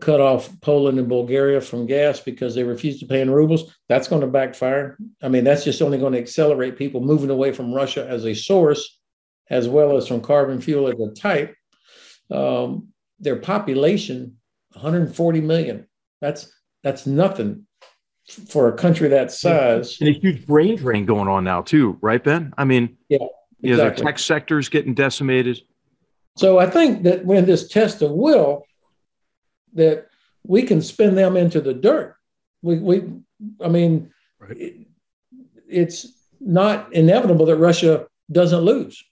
cut 0.00 0.20
off 0.20 0.50
Poland 0.60 0.98
and 0.98 1.08
Bulgaria 1.08 1.60
from 1.60 1.86
gas 1.86 2.20
because 2.20 2.54
they 2.54 2.64
refused 2.64 3.00
to 3.00 3.06
pay 3.06 3.20
in 3.20 3.30
rubles, 3.30 3.74
that's 3.88 4.08
going 4.08 4.20
to 4.20 4.26
backfire. 4.26 4.98
I 5.22 5.28
mean, 5.28 5.44
that's 5.44 5.64
just 5.64 5.80
only 5.80 5.98
going 5.98 6.12
to 6.12 6.18
accelerate 6.18 6.76
people 6.76 7.00
moving 7.00 7.30
away 7.30 7.52
from 7.52 7.72
Russia 7.72 8.06
as 8.08 8.26
a 8.26 8.34
source, 8.34 8.98
as 9.48 9.68
well 9.68 9.96
as 9.96 10.06
from 10.06 10.20
carbon 10.20 10.60
fuel 10.60 10.88
as 10.88 11.00
a 11.00 11.14
type. 11.14 11.54
Um, 12.30 12.88
their 13.18 13.36
population, 13.36 14.36
140 14.72 15.40
million. 15.40 15.86
That's 16.20 16.52
that's 16.82 17.06
nothing 17.06 17.66
for 18.48 18.68
a 18.68 18.72
country 18.72 19.08
that 19.08 19.32
size. 19.32 19.98
And 20.00 20.08
a 20.08 20.12
huge 20.12 20.46
brain 20.46 20.76
drain 20.76 21.04
going 21.04 21.28
on 21.28 21.44
now 21.44 21.62
too, 21.62 21.98
right, 22.00 22.22
Ben? 22.22 22.52
I 22.56 22.64
mean, 22.64 22.96
yeah, 23.08 23.16
exactly. 23.16 23.70
you 23.70 23.76
know, 23.76 23.90
the 23.90 23.94
tech 23.94 24.18
sector 24.18 24.58
is 24.58 24.68
getting 24.68 24.94
decimated. 24.94 25.60
So 26.36 26.58
I 26.58 26.66
think 26.70 27.02
that 27.02 27.24
when 27.24 27.44
this 27.44 27.68
test 27.68 28.02
of 28.02 28.12
will, 28.12 28.64
that 29.74 30.08
we 30.46 30.62
can 30.62 30.82
spin 30.82 31.14
them 31.14 31.36
into 31.36 31.60
the 31.60 31.74
dirt. 31.74 32.16
We, 32.62 32.78
we 32.78 33.02
I 33.62 33.68
mean, 33.68 34.12
right. 34.38 34.56
it, 34.56 34.74
it's 35.68 36.06
not 36.40 36.92
inevitable 36.92 37.46
that 37.46 37.56
Russia 37.56 38.06
doesn't 38.30 38.60
lose. 38.60 39.02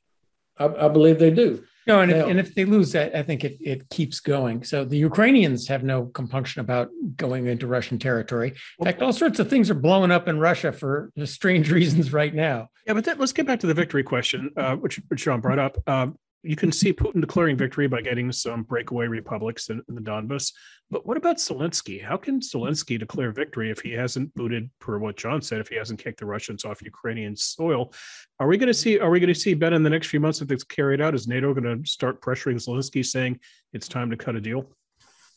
I, 0.59 0.67
I 0.67 0.89
believe 0.89 1.19
they 1.19 1.31
do. 1.31 1.65
No, 1.87 2.03
and, 2.03 2.13
now, 2.13 2.19
if, 2.19 2.27
and 2.27 2.39
if 2.39 2.55
they 2.55 2.67
lose 2.67 2.93
that, 2.93 3.17
I 3.17 3.23
think 3.23 3.45
it, 3.45 3.57
it 3.63 3.89
keeps 3.89 4.21
going. 4.21 4.63
So 4.63 4.85
the 4.85 4.99
Ukrainians 4.99 5.67
have 5.69 5.83
no 5.83 6.05
compunction 6.07 6.61
about 6.61 6.91
going 7.17 7.47
into 7.47 7.67
Russian 7.67 7.99
territory. 7.99 8.53
In 8.79 8.85
fact, 8.85 9.01
all 9.01 9.13
sorts 9.13 9.39
of 9.39 9.49
things 9.49 9.71
are 9.71 9.75
blowing 9.75 10.11
up 10.11 10.29
in 10.29 10.39
Russia 10.39 10.71
for 10.71 11.11
strange 11.25 11.71
reasons 11.79 12.13
right 12.13 12.35
now. 12.35 12.69
Yeah, 12.87 12.93
but 12.93 13.07
that, 13.07 13.19
let's 13.19 13.33
get 13.33 13.47
back 13.47 13.61
to 13.61 13.67
the 13.67 13.73
victory 13.73 14.03
question, 14.03 14.51
uh, 14.59 14.77
which, 14.77 15.01
which 15.09 15.21
Sean 15.21 15.41
brought 15.41 15.59
up. 15.59 15.79
Um, 15.89 16.19
you 16.43 16.57
can 16.57 16.71
see 16.71 16.93
Putin 16.93 17.21
declaring 17.21 17.57
victory 17.57 17.89
by 17.89 18.01
getting 18.01 18.31
some 18.31 18.63
breakaway 18.63 19.07
republics 19.07 19.71
in, 19.71 19.83
in, 19.89 19.95
the 19.95 20.01
Donbas. 20.01 20.53
But 20.91 21.05
what 21.05 21.17
about 21.17 21.39
Zelensky? 21.39 22.03
How 22.03 22.17
can 22.17 22.41
Zelensky 22.41 22.99
declare 22.99 23.33
victory 23.33 23.71
if 23.71 23.81
he 23.81 23.91
hasn't 23.93 24.33
booted, 24.35 24.71
per 24.79 24.99
what 24.99 25.17
John 25.17 25.43
said, 25.43 25.61
if 25.61 25.69
he 25.69 25.75
hasn't 25.75 26.03
kicked 26.03 26.21
the 26.21 26.27
Russians 26.27 26.65
off 26.65 26.81
Ukrainian 26.81 27.35
soil? 27.35 27.93
Are 28.39 28.47
we 28.47 28.57
going 28.57 28.69
to 28.69 28.75
see? 28.75 28.99
Are 29.01 29.11
we 29.11 29.21
going 29.21 29.35
to 29.35 29.39
see 29.39 29.55
Ben 29.55 29.73
in 29.73 29.83
the 29.83 29.91
next 29.91 30.07
few 30.07 30.21
months 30.21 30.41
if 30.41 30.51
it's 30.53 30.65
carried 30.65 31.01
out? 31.01 31.15
Is 31.15 31.27
NATO 31.27 31.53
going 31.53 31.83
to 31.83 31.89
start 31.89 32.23
pressuring 32.23 32.57
Zelensky, 32.57 33.05
saying 33.05 33.41
it's 33.73 33.89
time 33.89 34.11
to 34.11 34.17
cut 34.17 34.37
a 34.37 34.41
deal? 34.41 34.71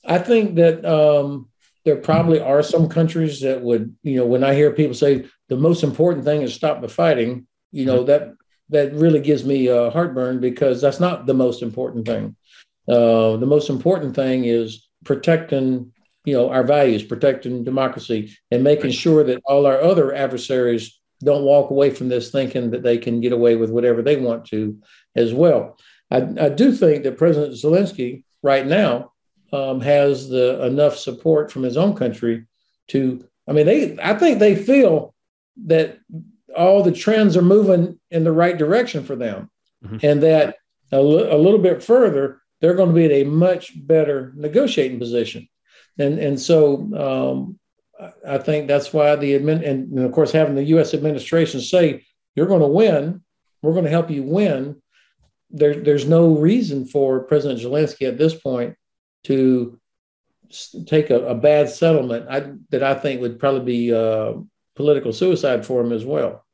I 0.06 0.20
think 0.20 0.56
that 0.56 0.86
um, 0.86 1.50
there 1.84 1.98
probably 1.98 2.40
are 2.40 2.62
some 2.62 2.88
countries 2.88 3.42
that 3.42 3.62
would, 3.62 3.96
you 4.04 4.18
know, 4.18 4.26
when 4.26 4.44
I 4.44 4.54
hear 4.54 4.72
people 4.72 4.94
say 4.94 5.26
the 5.50 5.58
most 5.58 5.84
important 5.84 6.26
thing 6.26 6.44
is 6.44 6.54
stop 6.54 6.82
the 6.82 6.88
fighting, 6.88 7.48
you 7.72 7.86
know, 7.86 7.98
mm-hmm. 8.00 8.08
that 8.08 8.34
that 8.72 8.94
really 8.94 9.20
gives 9.20 9.46
me 9.46 9.70
uh, 9.70 9.90
heartburn 9.92 10.40
because 10.40 10.82
that's 10.82 11.00
not 11.00 11.26
the 11.26 11.34
most 11.34 11.62
important 11.62 12.06
thing. 12.06 12.36
Uh, 12.88 13.38
the 13.38 13.46
most 13.46 13.70
important 13.70 14.16
thing 14.16 14.46
is 14.46 14.88
protecting, 15.06 15.92
you 16.26 16.34
know, 16.34 16.50
our 16.50 16.64
values, 16.64 17.04
protecting 17.04 17.64
democracy, 17.64 18.36
and 18.50 18.64
making 18.64 18.92
sure 18.92 19.24
that 19.24 19.42
all 19.46 19.66
our 19.66 19.80
other 19.82 20.14
adversaries 20.14 21.00
don't 21.24 21.44
walk 21.44 21.70
away 21.70 21.90
from 21.92 22.10
this 22.10 22.32
thinking 22.32 22.72
that 22.72 22.82
they 22.82 22.98
can 22.98 23.22
get 23.22 23.34
away 23.34 23.56
with 23.56 23.70
whatever 23.70 24.02
they 24.02 24.16
want 24.16 24.46
to, 24.46 24.80
as 25.16 25.34
well. 25.34 25.78
I, 26.10 26.28
I 26.40 26.50
do 26.50 26.72
think 26.74 27.04
that 27.04 27.18
President 27.18 27.54
Zelensky 27.54 28.24
right 28.42 28.66
now 28.66 29.12
um, 29.54 29.82
has 29.82 30.30
the 30.30 30.66
enough 30.66 30.98
support 30.98 31.52
from 31.52 31.64
his 31.64 31.78
own 31.78 31.96
country 31.96 32.46
to. 32.90 33.24
I 33.48 33.54
mean, 33.54 33.66
they. 33.66 33.98
I 34.02 34.14
think 34.16 34.40
they 34.40 34.56
feel 34.56 35.14
that 35.66 36.00
all 36.56 36.84
the 36.84 36.92
trends 36.92 37.38
are 37.38 37.42
moving 37.42 38.00
in 38.10 38.24
the 38.24 38.32
right 38.32 38.58
direction 38.58 39.04
for 39.04 39.16
them. 39.16 39.50
Mm-hmm. 39.84 40.06
And 40.06 40.24
that 40.24 40.58
a, 40.92 40.98
l- 40.98 41.34
a 41.34 41.38
little 41.38 41.60
bit 41.60 41.84
further, 41.84 42.42
they're 42.60 42.76
going 42.76 42.90
to 42.90 42.96
be 42.96 43.06
in 43.06 43.12
a 43.12 43.24
much 43.24 43.74
better 43.76 44.34
negotiating 44.36 45.00
position. 45.00 45.48
And, 45.98 46.20
and 46.20 46.40
so 46.40 46.78
um, 46.96 47.60
I 48.28 48.38
think 48.38 48.68
that's 48.68 48.94
why 48.94 49.16
the 49.16 49.38
admin, 49.38 49.68
and, 49.68 49.92
and 49.92 50.00
of 50.00 50.12
course, 50.12 50.32
having 50.32 50.56
the 50.56 50.64
U.S. 50.64 50.94
administration 50.94 51.62
say, 51.62 52.06
you're 52.36 52.48
going 52.48 52.62
to 52.62 52.68
win, 52.68 53.24
we're 53.62 53.74
going 53.74 53.86
to 53.86 53.92
help 53.92 54.10
you 54.10 54.24
win. 54.24 54.82
There, 55.50 55.76
there's 55.76 56.08
no 56.08 56.36
reason 56.36 56.86
for 56.86 57.22
President 57.22 57.60
Zelensky 57.60 58.08
at 58.08 58.18
this 58.18 58.34
point 58.34 58.76
to 59.26 59.80
take 60.86 61.10
a, 61.10 61.28
a 61.28 61.36
bad 61.36 61.70
settlement 61.70 62.28
I, 62.30 62.54
that 62.70 62.84
I 62.84 62.94
think 62.96 63.22
would 63.22 63.40
probably 63.40 63.66
be 63.66 63.94
uh, 63.94 64.34
political 64.76 65.14
suicide 65.14 65.66
for 65.66 65.82
him 65.82 65.92
as 65.92 66.06
well. 66.06 66.46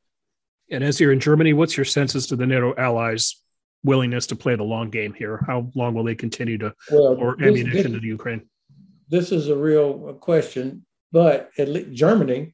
And 0.69 0.83
as 0.83 0.99
you're 0.99 1.11
in 1.11 1.19
Germany, 1.19 1.53
what's 1.53 1.77
your 1.77 1.85
senses 1.85 2.27
to 2.27 2.35
the 2.35 2.45
NATO 2.45 2.73
allies' 2.77 3.41
willingness 3.83 4.27
to 4.27 4.35
play 4.35 4.55
the 4.55 4.63
long 4.63 4.89
game 4.89 5.13
here? 5.13 5.43
How 5.47 5.71
long 5.75 5.93
will 5.93 6.03
they 6.03 6.15
continue 6.15 6.57
to 6.57 6.73
well, 6.91 7.15
pour 7.15 7.35
this, 7.37 7.47
ammunition 7.47 7.93
this, 7.93 8.01
to 8.01 8.07
Ukraine? 8.07 8.41
This 9.09 9.31
is 9.31 9.47
a 9.47 9.55
real 9.55 10.13
question, 10.15 10.85
but 11.11 11.51
at 11.57 11.69
least 11.69 11.93
Germany, 11.93 12.53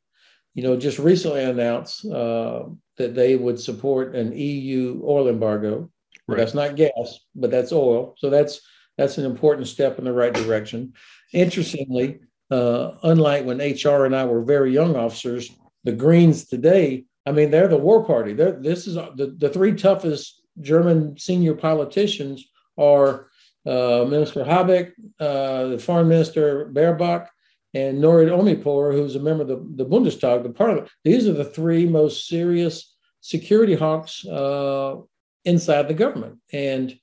you 0.54 0.64
know, 0.64 0.78
just 0.78 1.00
recently 1.00 1.44
announced 1.44 2.06
uh, 2.06 2.66
that 2.98 3.16
they 3.16 3.36
would 3.36 3.60
support 3.60 4.16
an 4.16 4.32
EU 4.38 5.02
oil 5.04 5.28
embargo. 5.28 5.90
Right. 6.28 6.38
That's 6.38 6.54
not 6.54 6.76
gas, 6.76 7.20
but 7.36 7.52
that's 7.52 7.72
oil. 7.72 8.16
So 8.18 8.30
that's 8.30 8.62
that's 8.98 9.18
an 9.18 9.26
important 9.26 9.68
step 9.68 9.98
in 9.98 10.06
the 10.06 10.14
right 10.14 10.34
direction. 10.34 10.94
Interestingly, 11.34 12.20
uh, 12.54 12.98
unlike 13.04 13.46
when 13.46 13.58
HR 13.58 14.06
and 14.06 14.16
I 14.16 14.26
were 14.26 14.44
very 14.44 14.72
young 14.72 14.96
officers, 14.96 15.52
the 15.84 15.92
Greens 15.92 16.46
today, 16.46 17.06
I 17.26 17.32
mean, 17.32 17.50
they're 17.50 17.68
the 17.68 17.78
war 17.78 18.06
party. 18.06 18.34
They're, 18.34 18.52
this 18.52 18.86
is 18.86 18.96
the, 18.96 19.36
the 19.38 19.50
three 19.50 19.74
toughest 19.74 20.42
German 20.62 21.18
senior 21.18 21.56
politicians 21.56 22.46
are 22.78 23.30
uh, 23.66 24.06
Minister 24.08 24.44
Habeck, 24.44 24.92
uh, 25.20 25.68
the 25.68 25.80
Foreign 25.80 26.08
Minister 26.08 26.70
Baerbock, 26.72 27.28
and 27.74 27.98
Norid 27.98 28.30
Omipour, 28.30 28.94
who's 28.94 29.16
a 29.16 29.20
member 29.20 29.44
of 29.44 29.48
the, 29.48 29.84
the 29.84 29.90
Bundestag, 29.90 30.44
the 30.44 30.50
parliament. 30.50 30.90
These 31.04 31.28
are 31.28 31.34
the 31.34 31.46
three 31.46 31.88
most 31.88 32.28
serious 32.28 32.96
security 33.22 33.74
hawks 33.74 34.26
uh, 34.28 34.98
inside 35.44 35.88
the 35.88 35.96
government. 35.96 36.38
And 36.52 36.96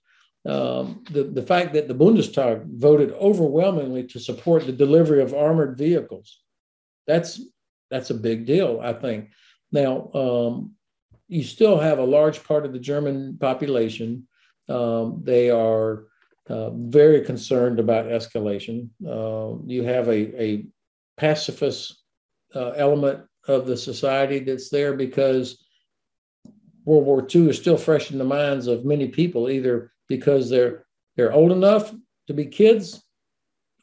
um, 0.47 1.05
the, 1.11 1.25
the 1.25 1.43
fact 1.43 1.75
that 1.75 1.87
the 1.87 1.95
Bundestag 1.95 2.65
voted 2.67 3.13
overwhelmingly 3.13 4.05
to 4.09 4.19
support 4.19 4.65
the 4.65 4.73
delivery 4.73 5.21
of 5.21 5.35
armored 5.35 5.77
vehicles, 5.77 6.41
that's 7.07 7.43
that's 7.91 8.11
a 8.11 8.15
big 8.15 8.47
deal, 8.47 8.81
I 8.83 8.93
think. 8.93 9.31
Now, 9.73 10.11
um, 10.15 10.75
you 11.29 11.43
still 11.43 11.79
have 11.79 11.99
a 11.99 12.05
large 12.05 12.43
part 12.45 12.65
of 12.65 12.73
the 12.73 12.79
German 12.79 13.37
population. 13.39 14.27
Um, 14.69 15.21
they 15.25 15.51
are 15.51 16.05
uh, 16.49 16.71
very 16.71 17.21
concerned 17.23 17.79
about 17.79 18.07
escalation. 18.07 18.89
Uh, 19.07 19.61
you 19.67 19.83
have 19.83 20.09
a, 20.09 20.43
a 20.43 20.67
pacifist 21.17 22.03
uh, 22.55 22.71
element 22.71 23.25
of 23.47 23.67
the 23.67 23.77
society 23.77 24.39
that's 24.39 24.71
there 24.71 24.95
because 24.95 25.65
World 26.85 27.07
War 27.07 27.27
II 27.33 27.51
is 27.51 27.59
still 27.59 27.77
fresh 27.77 28.11
in 28.11 28.19
the 28.19 28.25
minds 28.25 28.67
of 28.67 28.85
many 28.85 29.09
people, 29.09 29.51
either 29.51 29.90
because 30.11 30.51
they're 30.51 30.85
they're 31.17 31.33
old 31.33 31.53
enough 31.53 31.95
to 32.27 32.35
be 32.35 32.45
kids, 32.45 33.03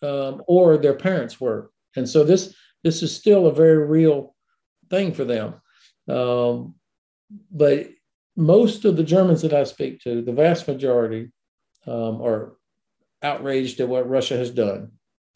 um, 0.04 0.44
or 0.46 0.78
their 0.78 0.94
parents 0.94 1.42
were, 1.42 1.72
and 1.96 2.08
so 2.08 2.24
this 2.24 2.54
this 2.84 3.02
is 3.02 3.16
still 3.16 3.48
a 3.48 3.54
very 3.54 3.88
real 3.88 4.36
thing 4.92 5.12
for 5.14 5.24
them. 5.24 5.56
Um, 6.08 6.76
but 7.52 7.88
most 8.36 8.86
of 8.86 8.96
the 8.96 9.04
Germans 9.04 9.42
that 9.42 9.54
I 9.54 9.64
speak 9.64 10.02
to, 10.02 10.22
the 10.22 10.32
vast 10.32 10.68
majority, 10.68 11.32
um, 11.88 12.22
are 12.22 12.58
outraged 13.24 13.80
at 13.80 13.90
what 13.90 14.08
Russia 14.08 14.38
has 14.38 14.52
done, 14.52 14.92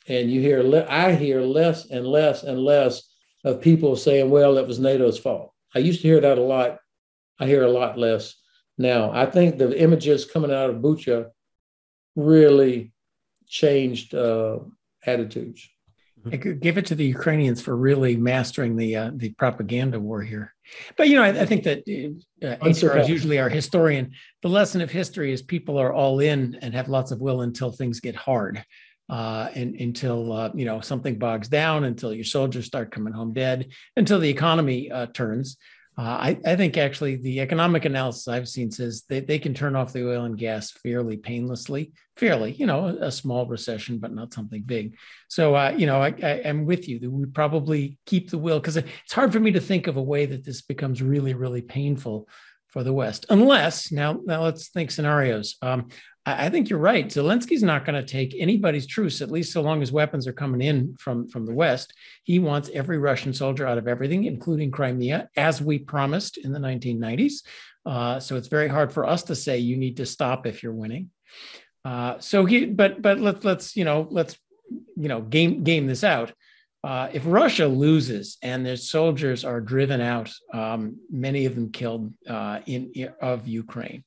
and 0.08 0.30
you 0.30 0.42
hear 0.42 0.62
le- 0.62 0.88
I 0.88 1.16
hear 1.16 1.42
less 1.42 1.90
and 1.90 2.06
less 2.06 2.44
and 2.44 2.60
less 2.60 3.02
of 3.46 3.62
people 3.62 3.96
saying, 3.96 4.30
"Well, 4.30 4.58
it 4.58 4.68
was 4.68 4.80
NATO's 4.80 5.18
fault." 5.18 5.54
I 5.74 5.80
used 5.80 6.02
to 6.02 6.08
hear 6.10 6.20
that 6.20 6.38
a 6.38 6.44
lot. 6.44 6.80
I 7.40 7.48
hear 7.48 7.64
a 7.64 7.72
lot 7.80 7.98
less 7.98 8.36
now. 8.82 9.12
I 9.12 9.26
think 9.26 9.58
the 9.58 9.80
images 9.80 10.26
coming 10.26 10.52
out 10.52 10.70
of 10.70 10.78
Bucha 10.78 11.30
really 12.16 12.94
changed 13.48 14.14
uh, 14.16 14.60
attitudes. 15.06 15.68
Give 16.30 16.78
it 16.78 16.86
to 16.88 16.96
the 16.96 17.06
Ukrainians 17.06 17.62
for 17.62 17.76
really 17.76 18.16
mastering 18.16 18.76
the 18.76 18.96
uh, 18.96 19.12
the 19.16 19.30
propaganda 19.32 20.00
war 20.00 20.22
here. 20.22 20.54
But 20.96 21.10
you 21.10 21.16
know, 21.16 21.24
I, 21.24 21.30
I 21.30 21.46
think 21.48 21.64
that 21.64 21.80
uh, 22.44 22.58
HR 22.64 22.98
is 23.00 23.10
usually 23.10 23.40
our 23.40 23.50
historian. 23.50 24.12
The 24.44 24.50
lesson 24.50 24.82
of 24.82 24.92
history 24.92 25.34
is 25.34 25.42
people 25.42 25.80
are 25.80 25.92
all 25.92 26.20
in 26.20 26.60
and 26.62 26.76
have 26.76 26.90
lots 26.90 27.10
of 27.10 27.22
will 27.22 27.42
until 27.42 27.72
things 27.72 28.00
get 28.00 28.16
hard, 28.16 28.64
uh, 29.10 29.50
and 29.56 29.76
until 29.76 30.32
uh, 30.32 30.52
you 30.54 30.66
know 30.66 30.80
something 30.80 31.18
bogs 31.18 31.48
down, 31.48 31.86
until 31.86 32.14
your 32.14 32.24
soldiers 32.24 32.68
start 32.68 32.92
coming 32.92 33.14
home 33.14 33.34
dead, 33.34 33.70
until 33.98 34.20
the 34.20 34.30
economy 34.30 34.92
uh, 34.92 35.08
turns. 35.08 35.58
Uh, 36.02 36.18
I, 36.20 36.40
I, 36.48 36.56
think 36.56 36.78
actually 36.78 37.18
the 37.18 37.42
economic 37.42 37.86
analysis 37.86 38.28
I've 38.28 38.48
seen 38.48 38.72
says 38.72 39.04
they, 39.08 39.20
they 39.20 39.38
can 39.38 39.54
turn 39.54 39.76
off 39.76 39.94
the 39.94 40.10
oil 40.10 40.24
and 40.24 40.36
gas 40.36 40.72
fairly 40.72 41.16
painlessly, 41.16 41.92
fairly, 42.16 42.54
you 42.54 42.66
know, 42.66 42.88
a, 42.88 43.08
a 43.08 43.12
small 43.12 43.46
recession, 43.46 44.00
but 44.00 44.12
not 44.12 44.34
something 44.34 44.64
big. 44.64 44.98
So, 45.28 45.54
uh, 45.54 45.76
you 45.78 45.86
know, 45.86 46.02
I, 46.02 46.16
am 46.44 46.66
with 46.66 46.88
you 46.88 46.98
that 47.02 47.10
we 47.12 47.28
probably 47.28 48.00
keep 48.08 48.32
the 48.32 48.40
will 48.40 48.60
because 48.60 48.78
it's 48.78 49.14
hard 49.14 49.32
for 49.32 49.40
me 49.40 49.52
to 49.52 49.60
think 49.60 49.86
of 49.86 49.96
a 49.96 50.02
way 50.02 50.26
that 50.26 50.44
this 50.44 50.64
becomes 50.64 51.04
really, 51.04 51.36
really 51.36 51.62
painful 51.62 52.28
for 52.70 52.84
the 52.84 52.94
West, 52.94 53.28
unless 53.30 53.92
now, 53.92 54.20
now 54.26 54.44
let's 54.44 54.70
think 54.70 54.90
scenarios. 54.90 55.58
Um, 55.62 55.90
I 56.24 56.50
think 56.50 56.70
you're 56.70 56.78
right. 56.78 57.08
Zelensky's 57.08 57.64
not 57.64 57.84
going 57.84 58.00
to 58.00 58.08
take 58.08 58.36
anybody's 58.38 58.86
truce, 58.86 59.22
at 59.22 59.32
least 59.32 59.52
so 59.52 59.62
long 59.62 59.82
as 59.82 59.92
weapons 59.92 60.28
are 60.28 60.34
coming 60.34 60.62
in 60.62 60.96
from, 61.00 61.28
from 61.28 61.48
the 61.48 61.54
West. 61.54 61.94
He 62.24 62.38
wants 62.38 62.70
every 62.74 63.00
Russian 63.00 63.34
soldier 63.34 63.66
out 63.66 63.80
of 63.80 63.88
everything, 63.88 64.26
including 64.26 64.70
Crimea, 64.70 65.30
as 65.36 65.64
we 65.64 65.80
promised 65.80 66.38
in 66.38 66.52
the 66.52 66.60
1990s. 66.60 67.42
Uh, 67.88 68.20
so 68.20 68.36
it's 68.36 68.50
very 68.50 68.68
hard 68.68 68.94
for 68.94 69.08
us 69.08 69.24
to 69.24 69.36
say 69.36 69.58
you 69.58 69.78
need 69.78 69.98
to 69.98 70.06
stop 70.06 70.46
if 70.46 70.62
you're 70.62 70.74
winning. 70.74 71.10
Uh, 71.84 72.20
so 72.20 72.46
he, 72.46 72.66
but 72.66 73.02
but 73.02 73.20
let's 73.20 73.44
let's 73.44 73.76
you 73.76 73.84
know 73.84 74.08
let's 74.12 74.38
you 74.96 75.08
know 75.08 75.22
game 75.22 75.64
game 75.64 75.88
this 75.88 76.04
out. 76.04 76.32
Uh, 76.84 77.10
if 77.12 77.24
Russia 77.26 77.66
loses 77.66 78.38
and 78.44 78.64
their 78.64 78.76
soldiers 78.76 79.44
are 79.44 79.60
driven 79.60 80.00
out, 80.00 80.32
um, 80.54 80.98
many 81.10 81.48
of 81.48 81.56
them 81.56 81.72
killed 81.72 82.14
uh, 82.30 82.60
in 82.68 83.10
of 83.20 83.48
Ukraine 83.48 84.04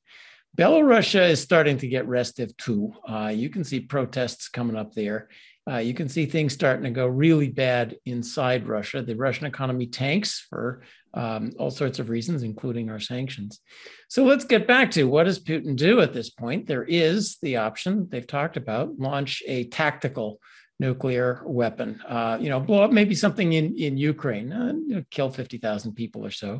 Belarusia 0.55 1.29
is 1.29 1.41
starting 1.41 1.77
to 1.79 1.87
get 1.87 2.07
restive 2.07 2.55
too. 2.57 2.93
Uh, 3.07 3.27
you 3.27 3.49
can 3.49 3.63
see 3.63 3.81
protests 3.81 4.47
coming 4.47 4.77
up 4.77 4.93
there. 4.93 5.27
Uh, 5.69 5.77
you 5.77 5.93
can 5.93 6.07
see 6.07 6.25
things 6.25 6.53
starting 6.53 6.83
to 6.83 6.91
go 6.91 7.07
really 7.07 7.49
bad 7.49 7.97
inside 8.05 8.67
Russia. 8.67 9.01
The 9.01 9.15
Russian 9.15 9.47
economy 9.47 9.87
tanks 9.87 10.45
for 10.49 10.83
um, 11.15 11.51
all 11.57 11.71
sorts 11.71 11.99
of 11.99 12.09
reasons, 12.09 12.43
including 12.43 12.89
our 12.89 12.99
sanctions. 12.99 13.59
So 14.07 14.23
let's 14.23 14.45
get 14.45 14.67
back 14.67 14.91
to 14.91 15.05
what 15.05 15.23
does 15.23 15.43
Putin 15.43 15.75
do 15.75 16.01
at 16.01 16.13
this 16.13 16.29
point? 16.29 16.67
There 16.67 16.83
is 16.83 17.37
the 17.41 17.57
option 17.57 18.07
they've 18.09 18.27
talked 18.27 18.57
about 18.57 18.99
launch 18.99 19.41
a 19.47 19.65
tactical 19.65 20.39
nuclear 20.79 21.41
weapon. 21.45 22.01
Uh, 22.07 22.37
you 22.39 22.49
know, 22.49 22.59
blow 22.59 22.83
up 22.83 22.91
maybe 22.91 23.15
something 23.15 23.53
in 23.53 23.75
in 23.77 23.97
Ukraine, 23.97 24.53
uh, 24.53 25.01
kill 25.09 25.31
fifty 25.31 25.57
thousand 25.57 25.93
people 25.93 26.25
or 26.25 26.31
so. 26.31 26.59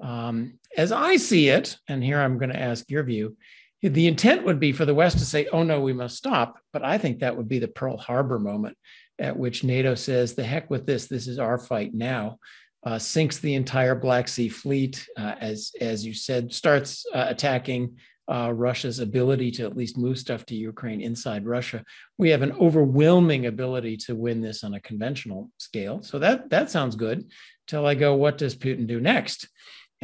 Um, 0.00 0.58
as 0.76 0.92
I 0.92 1.16
see 1.16 1.48
it, 1.48 1.76
and 1.88 2.02
here 2.02 2.20
I'm 2.20 2.38
going 2.38 2.50
to 2.50 2.60
ask 2.60 2.90
your 2.90 3.02
view, 3.02 3.36
the 3.82 4.06
intent 4.06 4.44
would 4.44 4.58
be 4.58 4.72
for 4.72 4.84
the 4.84 4.94
West 4.94 5.18
to 5.18 5.24
say, 5.24 5.46
oh 5.52 5.62
no, 5.62 5.80
we 5.80 5.92
must 5.92 6.16
stop. 6.16 6.58
But 6.72 6.84
I 6.84 6.98
think 6.98 7.18
that 7.18 7.36
would 7.36 7.48
be 7.48 7.58
the 7.58 7.68
Pearl 7.68 7.96
Harbor 7.96 8.38
moment 8.38 8.76
at 9.18 9.36
which 9.36 9.62
NATO 9.62 9.94
says, 9.94 10.34
the 10.34 10.42
heck 10.42 10.70
with 10.70 10.86
this, 10.86 11.06
this 11.06 11.28
is 11.28 11.38
our 11.38 11.58
fight 11.58 11.94
now. 11.94 12.38
Uh, 12.84 12.98
sinks 12.98 13.38
the 13.38 13.54
entire 13.54 13.94
Black 13.94 14.28
Sea 14.28 14.48
fleet, 14.50 15.06
uh, 15.16 15.34
as 15.40 15.72
as 15.80 16.04
you 16.04 16.12
said, 16.12 16.52
starts 16.52 17.06
uh, 17.14 17.24
attacking 17.28 17.96
uh, 18.30 18.52
Russia's 18.54 18.98
ability 18.98 19.50
to 19.52 19.64
at 19.64 19.76
least 19.76 19.96
move 19.96 20.18
stuff 20.18 20.44
to 20.46 20.54
Ukraine 20.54 21.00
inside 21.00 21.46
Russia. 21.46 21.82
We 22.18 22.28
have 22.28 22.42
an 22.42 22.52
overwhelming 22.52 23.46
ability 23.46 23.96
to 23.98 24.14
win 24.14 24.42
this 24.42 24.64
on 24.64 24.74
a 24.74 24.80
conventional 24.80 25.50
scale. 25.56 26.02
So 26.02 26.18
that 26.18 26.50
that 26.50 26.70
sounds 26.70 26.94
good. 26.94 27.30
Till 27.66 27.86
I 27.86 27.94
go, 27.94 28.14
what 28.16 28.36
does 28.36 28.54
Putin 28.54 28.86
do 28.86 29.00
next? 29.00 29.48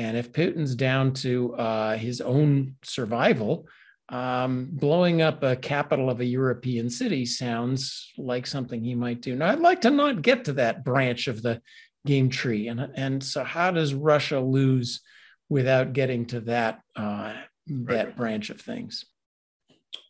And 0.00 0.16
if 0.16 0.32
Putin's 0.32 0.74
down 0.74 1.12
to 1.14 1.54
uh, 1.56 1.96
his 1.98 2.22
own 2.22 2.76
survival, 2.82 3.68
um, 4.08 4.70
blowing 4.72 5.20
up 5.20 5.42
a 5.42 5.56
capital 5.56 6.08
of 6.08 6.20
a 6.20 6.24
European 6.24 6.88
city 6.88 7.26
sounds 7.26 8.10
like 8.16 8.46
something 8.46 8.82
he 8.82 8.94
might 8.94 9.20
do. 9.20 9.36
Now, 9.36 9.50
I'd 9.50 9.60
like 9.60 9.82
to 9.82 9.90
not 9.90 10.22
get 10.22 10.46
to 10.46 10.54
that 10.54 10.86
branch 10.86 11.28
of 11.28 11.42
the 11.42 11.60
game 12.06 12.30
tree. 12.30 12.68
And, 12.68 12.80
and 12.94 13.22
so, 13.22 13.44
how 13.44 13.72
does 13.72 13.92
Russia 13.92 14.40
lose 14.40 15.02
without 15.50 15.92
getting 15.92 16.24
to 16.28 16.40
that, 16.40 16.80
uh, 16.96 17.34
that 17.66 18.06
right. 18.06 18.16
branch 18.16 18.48
of 18.48 18.58
things? 18.58 19.04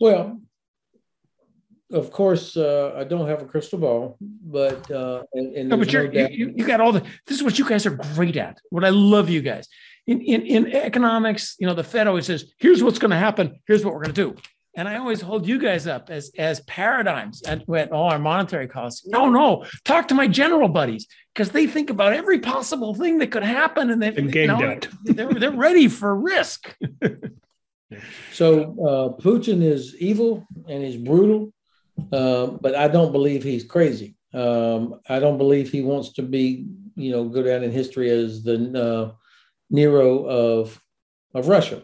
Well, 0.01 0.41
of 1.93 2.11
course, 2.11 2.57
uh, 2.57 2.95
I 2.97 3.05
don't 3.05 3.27
have 3.27 3.43
a 3.43 3.45
crystal 3.45 3.79
ball, 3.79 4.17
but 4.21 4.91
uh, 4.91 5.23
and, 5.33 5.55
and 5.57 5.69
no, 5.69 5.77
but 5.77 5.93
you're, 5.93 6.11
no 6.11 6.29
you, 6.29 6.53
you 6.57 6.65
got 6.65 6.81
all 6.81 6.93
the. 6.93 7.03
This 7.27 7.39
is 7.39 7.43
what 7.43 7.59
you 7.59 7.69
guys 7.69 7.87
are 7.87 7.99
great 8.15 8.37
at. 8.37 8.61
What 8.71 8.85
I 8.85 8.91
love 8.91 9.29
you 9.29 9.43
guys 9.43 9.69
in 10.07 10.21
in, 10.21 10.47
in 10.47 10.73
economics. 10.73 11.57
You 11.59 11.67
know, 11.67 11.75
the 11.75 11.85
Fed 11.85 12.07
always 12.07 12.27
says, 12.27 12.53
"Here's 12.59 12.83
what's 12.83 12.99
going 12.99 13.11
to 13.11 13.17
happen. 13.17 13.61
Here's 13.67 13.85
what 13.85 13.95
we're 13.95 14.03
going 14.03 14.15
to 14.15 14.35
do." 14.35 14.37
And 14.77 14.89
I 14.89 14.99
always 14.99 15.21
hold 15.21 15.49
you 15.49 15.59
guys 15.59 15.89
up 15.89 16.11
as 16.11 16.31
as 16.39 16.61
paradigms 16.61 17.43
at, 17.43 17.69
at 17.69 17.91
all 17.91 18.11
our 18.11 18.21
monetary 18.21 18.69
costs. 18.69 19.07
No, 19.07 19.29
no, 19.29 19.65
talk 19.85 20.09
to 20.09 20.15
my 20.15 20.29
general 20.29 20.69
buddies 20.69 21.09
because 21.35 21.51
they 21.51 21.67
think 21.67 21.91
about 21.91 22.13
every 22.13 22.39
possible 22.39 22.95
thing 22.95 23.19
that 23.19 23.33
could 23.33 23.43
happen, 23.43 23.91
and 23.91 24.01
they 24.01 24.15
and 24.15 24.33
you 24.33 24.47
know, 24.47 24.79
they're 25.05 25.33
they're 25.35 25.51
ready 25.51 25.89
for 25.89 26.15
risk. 26.15 26.77
so 28.33 28.63
uh, 28.63 29.21
Putin 29.21 29.63
is 29.63 29.97
evil 29.97 30.47
and 30.69 30.85
he's 30.85 30.97
brutal 30.97 31.53
um, 32.13 32.59
but 32.61 32.75
I 32.75 32.89
don't 32.89 33.13
believe 33.13 33.43
he's 33.43 33.65
crazy. 33.65 34.17
Um, 34.33 35.01
I 35.09 35.19
don't 35.19 35.39
believe 35.39 35.71
he 35.71 35.83
wants 35.83 36.13
to 36.15 36.23
be, 36.23 36.67
you 36.95 37.11
know, 37.11 37.29
go 37.29 37.43
down 37.43 37.63
in 37.63 37.71
history 37.71 38.11
as 38.11 38.43
the 38.43 38.57
uh, 38.81 39.15
Nero 39.71 40.25
of 40.25 40.81
of 41.35 41.49
Russia. 41.49 41.83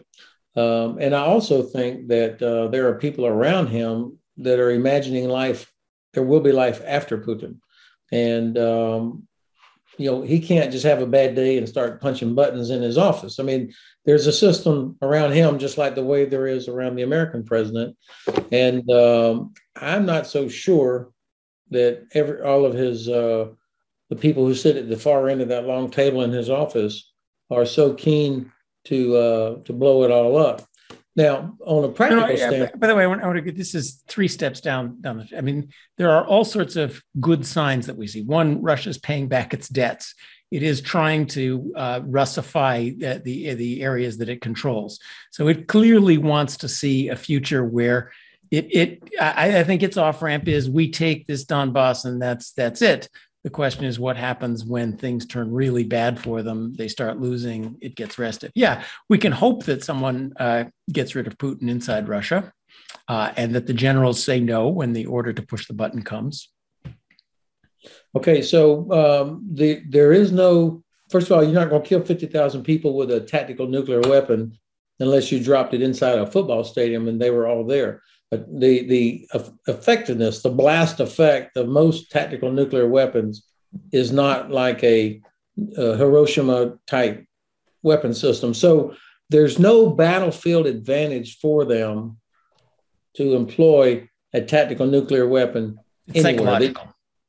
Um, 0.55 0.97
and 0.99 1.13
I 1.15 1.21
also 1.21 1.61
think 1.61 2.07
that 2.07 2.41
uh, 2.41 2.67
there 2.69 2.87
are 2.87 2.95
people 2.95 3.25
around 3.25 3.67
him 3.67 4.17
that 4.37 4.59
are 4.59 4.71
imagining 4.71 5.27
life. 5.27 5.71
There 6.13 6.23
will 6.23 6.39
be 6.39 6.51
life 6.51 6.81
after 6.85 7.17
Putin, 7.17 7.59
and 8.11 8.57
um, 8.57 9.27
you 9.97 10.09
know 10.09 10.21
he 10.21 10.39
can't 10.39 10.71
just 10.71 10.85
have 10.85 11.01
a 11.01 11.07
bad 11.07 11.35
day 11.35 11.57
and 11.57 11.67
start 11.67 12.01
punching 12.01 12.35
buttons 12.35 12.69
in 12.69 12.81
his 12.81 12.97
office. 12.97 13.39
I 13.39 13.43
mean, 13.43 13.73
there's 14.05 14.27
a 14.27 14.31
system 14.31 14.97
around 15.01 15.31
him, 15.31 15.59
just 15.59 15.77
like 15.77 15.95
the 15.95 16.03
way 16.03 16.25
there 16.25 16.47
is 16.47 16.67
around 16.67 16.95
the 16.95 17.03
American 17.03 17.43
president, 17.43 17.97
and 18.51 18.89
um, 18.91 19.53
I'm 19.75 20.05
not 20.05 20.27
so 20.27 20.47
sure 20.47 21.11
that 21.71 22.05
every 22.13 22.41
all 22.41 22.65
of 22.65 22.73
his 22.73 23.09
uh, 23.09 23.49
the 24.09 24.15
people 24.15 24.45
who 24.45 24.53
sit 24.53 24.77
at 24.77 24.89
the 24.89 24.97
far 24.97 25.29
end 25.29 25.41
of 25.41 25.49
that 25.49 25.65
long 25.65 25.89
table 25.89 26.21
in 26.21 26.31
his 26.31 26.49
office 26.49 27.11
are 27.49 27.65
so 27.65 27.93
keen 27.93 28.51
to 28.85 29.15
uh, 29.15 29.55
to 29.63 29.73
blow 29.73 30.03
it 30.03 30.11
all 30.11 30.37
up. 30.37 30.61
Now, 31.17 31.57
on 31.65 31.83
a 31.83 31.89
practical 31.89 32.27
no, 32.27 32.35
standpoint, 32.35 32.79
by 32.79 32.85
the 32.85 32.95
way, 32.95 33.03
I 33.03 33.07
want, 33.07 33.23
I 33.23 33.25
want 33.25 33.37
to 33.37 33.41
get 33.41 33.57
this 33.57 33.73
is 33.73 34.03
three 34.07 34.27
steps 34.27 34.61
down 34.61 35.01
down 35.01 35.17
the. 35.17 35.37
I 35.37 35.41
mean, 35.41 35.69
there 35.97 36.11
are 36.11 36.23
all 36.23 36.45
sorts 36.45 36.75
of 36.75 37.01
good 37.19 37.43
signs 37.43 37.87
that 37.87 37.97
we 37.97 38.05
see. 38.05 38.21
One, 38.21 38.61
Russia's 38.61 38.99
paying 38.99 39.27
back 39.27 39.51
its 39.51 39.67
debts. 39.67 40.13
It 40.51 40.61
is 40.61 40.79
trying 40.79 41.25
to 41.27 41.73
uh, 41.75 41.99
Russify 42.01 42.99
the, 42.99 43.19
the 43.25 43.55
the 43.55 43.81
areas 43.81 44.19
that 44.19 44.29
it 44.29 44.41
controls. 44.41 44.99
So 45.31 45.47
it 45.47 45.67
clearly 45.67 46.19
wants 46.19 46.55
to 46.57 46.69
see 46.69 47.09
a 47.09 47.15
future 47.15 47.65
where 47.65 48.11
it 48.51 48.67
it 48.75 49.03
I, 49.19 49.59
I 49.59 49.63
think 49.63 49.81
its 49.81 49.97
off 49.97 50.21
ramp 50.21 50.47
is 50.47 50.69
we 50.69 50.91
take 50.91 51.25
this 51.25 51.45
Donbass 51.45 52.05
and 52.05 52.21
that's 52.21 52.51
that's 52.51 52.83
it. 52.83 53.09
The 53.47 53.51
question 53.51 53.85
is 53.85 53.97
what 53.97 54.17
happens 54.17 54.65
when 54.65 54.97
things 54.97 55.25
turn 55.25 55.53
really 55.53 55.85
bad 55.85 56.19
for 56.19 56.43
them. 56.43 56.73
They 56.73 56.89
start 56.89 57.21
losing. 57.21 57.77
It 57.79 57.95
gets 57.95 58.19
restive. 58.19 58.51
Yeah, 58.55 58.83
we 59.07 59.17
can 59.17 59.31
hope 59.31 59.63
that 59.67 59.85
someone 59.85 60.33
uh, 60.37 60.65
gets 60.91 61.15
rid 61.15 61.27
of 61.27 61.37
Putin 61.37 61.69
inside 61.69 62.09
Russia, 62.09 62.51
uh, 63.07 63.31
and 63.37 63.55
that 63.55 63.65
the 63.65 63.73
generals 63.73 64.21
say 64.21 64.41
no 64.41 64.67
when 64.67 64.91
the 64.91 65.05
order 65.05 65.31
to 65.31 65.41
push 65.41 65.65
the 65.65 65.73
button 65.73 66.01
comes. 66.01 66.49
Okay, 68.13 68.41
so 68.41 68.91
um, 68.91 69.47
the 69.53 69.81
there 69.87 70.11
is 70.11 70.33
no. 70.33 70.83
First 71.09 71.27
of 71.27 71.37
all, 71.37 71.41
you're 71.41 71.53
not 71.53 71.69
going 71.69 71.83
to 71.83 71.87
kill 71.87 72.03
fifty 72.03 72.25
thousand 72.27 72.63
people 72.63 72.97
with 72.97 73.11
a 73.11 73.21
tactical 73.21 73.65
nuclear 73.65 74.01
weapon 74.01 74.59
unless 74.99 75.31
you 75.31 75.41
dropped 75.41 75.73
it 75.73 75.81
inside 75.81 76.19
a 76.19 76.27
football 76.27 76.65
stadium 76.65 77.07
and 77.07 77.21
they 77.21 77.29
were 77.29 77.47
all 77.47 77.63
there 77.63 78.01
the 78.31 78.85
the 78.87 79.29
effectiveness, 79.67 80.41
the 80.41 80.49
blast 80.49 80.99
effect 80.99 81.55
of 81.57 81.67
most 81.67 82.11
tactical 82.11 82.51
nuclear 82.51 82.87
weapons 82.87 83.45
is 83.91 84.11
not 84.11 84.51
like 84.51 84.83
a, 84.83 85.21
a 85.77 85.95
Hiroshima 85.95 86.77
type 86.87 87.25
weapon 87.83 88.13
system. 88.13 88.53
So 88.53 88.95
there's 89.29 89.59
no 89.59 89.89
battlefield 89.89 90.67
advantage 90.67 91.39
for 91.39 91.65
them 91.65 92.17
to 93.15 93.35
employ 93.35 94.09
a 94.33 94.41
tactical 94.41 94.87
nuclear 94.87 95.27
weapon 95.27 95.79
It's 96.07 96.23
anywhere. 96.23 96.59
They, 96.59 96.73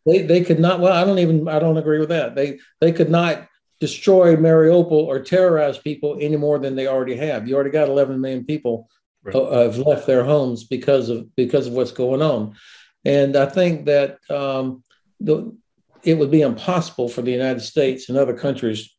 they, 0.07 0.23
they 0.23 0.45
could 0.45 0.61
not, 0.61 0.81
well, 0.81 0.93
I 0.93 1.05
don't 1.05 1.19
even, 1.19 1.49
I 1.49 1.59
don't 1.59 1.77
agree 1.77 1.99
with 1.99 2.09
that. 2.11 2.35
They, 2.35 2.59
they 2.81 2.93
could 2.93 3.11
not 3.11 3.49
destroy 3.81 4.37
Mariupol 4.37 4.91
or 4.91 5.21
terrorize 5.21 5.79
people 5.79 6.19
any 6.21 6.37
more 6.37 6.59
than 6.59 6.77
they 6.77 6.87
already 6.87 7.17
have. 7.17 7.47
You 7.47 7.55
already 7.55 7.71
got 7.71 7.89
11 7.89 8.21
million 8.21 8.45
people 8.45 8.89
Right. 9.24 9.35
uh, 9.35 9.62
have 9.62 9.78
left 9.78 10.07
their 10.07 10.24
homes 10.24 10.64
because 10.64 11.09
of 11.09 11.35
because 11.37 11.66
of 11.66 11.72
what's 11.72 11.92
going 11.92 12.22
on, 12.22 12.54
and 13.04 13.37
I 13.37 13.46
think 13.46 13.87
that 13.87 14.18
um, 14.31 14.83
the, 15.20 15.57
it 16.02 16.18
would 16.18 16.31
be 16.31 16.42
impossible 16.42 17.09
for 17.09 17.22
the 17.22 17.33
United 17.33 17.61
States 17.61 18.09
and 18.09 18.16
other 18.16 18.37
countries 18.37 18.94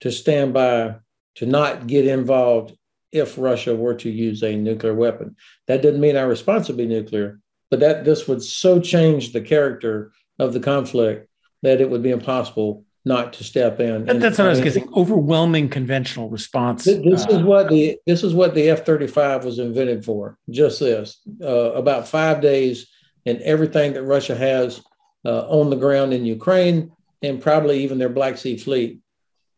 to 0.00 0.12
stand 0.12 0.54
by 0.54 0.96
to 1.36 1.46
not 1.46 1.86
get 1.86 2.06
involved 2.06 2.76
if 3.12 3.38
Russia 3.38 3.74
were 3.74 3.94
to 3.94 4.10
use 4.10 4.42
a 4.42 4.56
nuclear 4.56 4.94
weapon. 4.94 5.36
That 5.66 5.82
doesn't 5.82 6.00
mean 6.00 6.16
our 6.16 6.28
response 6.28 6.68
would 6.68 6.76
be 6.76 6.86
nuclear, 6.86 7.40
but 7.70 7.80
that 7.80 8.04
this 8.04 8.26
would 8.28 8.42
so 8.42 8.80
change 8.80 9.32
the 9.32 9.40
character 9.40 10.12
of 10.38 10.52
the 10.52 10.60
conflict 10.60 11.28
that 11.62 11.80
it 11.80 11.90
would 11.90 12.02
be 12.02 12.10
impossible 12.10 12.84
not 13.06 13.32
to 13.34 13.44
step 13.44 13.78
in. 13.80 14.04
That- 14.04 14.16
And, 14.16 14.22
That's 14.22 14.36
what 14.36 14.48
I 14.48 14.50
was 14.50 14.60
guessing. 14.60 14.88
Overwhelming 14.94 15.68
conventional 15.70 16.28
response. 16.28 16.84
Th- 16.84 17.02
This 17.02 17.24
is 17.26 17.36
uh, 17.38 17.44
what 17.44 17.70
the 17.70 17.98
this 18.06 18.22
is 18.24 18.34
what 18.34 18.54
the 18.54 18.68
F 18.68 18.84
thirty 18.84 19.06
five 19.06 19.44
was 19.44 19.58
invented 19.58 20.04
for. 20.04 20.36
Just 20.50 20.80
this, 20.80 21.18
uh, 21.40 21.72
about 21.72 22.08
five 22.08 22.40
days, 22.42 22.88
and 23.24 23.40
everything 23.42 23.94
that 23.94 24.02
Russia 24.02 24.34
has 24.34 24.82
uh, 25.24 25.46
on 25.48 25.70
the 25.70 25.76
ground 25.76 26.12
in 26.12 26.26
Ukraine, 26.26 26.90
and 27.22 27.40
probably 27.40 27.82
even 27.84 27.98
their 27.98 28.08
Black 28.10 28.36
Sea 28.36 28.56
Fleet, 28.58 29.00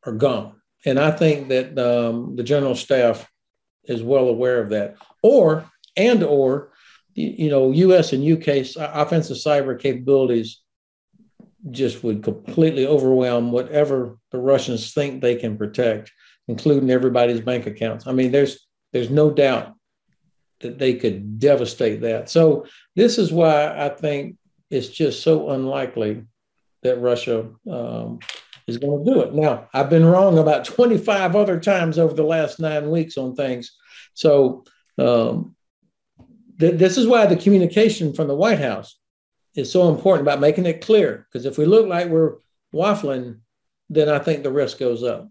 are 0.05 0.13
gone. 0.13 0.53
And 0.87 0.99
I 1.01 1.11
think 1.11 1.49
that 1.49 1.77
um, 1.79 2.37
the 2.37 2.45
general 2.45 2.75
staff 2.77 3.29
is 3.85 4.03
well 4.03 4.29
aware 4.29 4.61
of 4.61 4.69
that. 4.71 4.97
Or 5.23 5.65
and 5.97 6.23
or, 6.23 6.71
you 7.15 7.49
know, 7.49 7.73
U.S. 7.73 8.13
and 8.13 8.23
U.K. 8.23 8.65
offensive 8.79 9.39
cyber 9.39 9.77
capabilities 9.81 10.61
just 11.71 12.05
would 12.05 12.23
completely 12.23 12.87
overwhelm 12.87 13.53
whatever 13.53 14.17
the 14.31 14.39
Russians 14.39 14.93
think 14.95 15.21
they 15.21 15.37
can 15.37 15.59
protect 15.59 16.13
including 16.49 16.91
everybody's 16.91 17.41
bank 17.41 17.67
accounts. 17.67 18.07
I 18.07 18.13
mean, 18.13 18.33
there's 18.33 18.67
there's 18.93 19.11
no 19.11 19.31
doubt 19.31 19.75
that 20.61 20.79
they 20.79 20.95
could 20.95 21.39
devastate 21.39 22.01
that. 22.01 22.29
So 22.29 22.67
this 22.97 23.19
is 23.19 23.31
why 23.31 23.77
I 23.79 23.91
think 23.91 24.37
it's 24.71 24.89
just 24.89 25.23
so 25.23 25.51
unlikely 25.51 26.25
that 26.83 27.01
Russia 27.01 27.51
um, 27.71 28.19
is 28.67 28.79
going 28.79 29.05
to 29.05 29.13
do 29.13 29.21
it. 29.21 29.35
Now, 29.35 29.69
I've 29.73 29.91
been 29.91 30.05
wrong 30.05 30.39
about 30.39 30.65
25 30.65 31.37
other 31.37 31.61
times 31.61 31.99
over 31.99 32.15
the 32.15 32.25
last 32.25 32.59
nine 32.59 32.91
weeks 32.91 33.17
on 33.17 33.37
things. 33.37 33.77
So 34.15 34.65
um, 34.97 35.55
th- 36.59 36.79
this 36.79 36.97
is 36.97 37.07
why 37.07 37.27
the 37.27 37.37
communication 37.37 38.13
from 38.13 38.27
the 38.27 38.35
White 38.35 38.59
House 38.59 38.98
is 39.59 39.73
so 39.73 39.89
important 39.89 40.23
about 40.23 40.41
making 40.41 40.67
it 40.67 40.81
clear. 40.81 41.27
Because 41.31 41.45
if 41.45 41.59
we 41.59 41.65
look 41.65 41.87
like 41.87 42.09
we're 42.09 42.37
waffling, 42.73 43.39
then 43.91 44.09
I 44.09 44.19
think 44.19 44.43
the 44.43 44.53
risk 44.53 44.79
goes 44.79 45.03
up. 45.03 45.29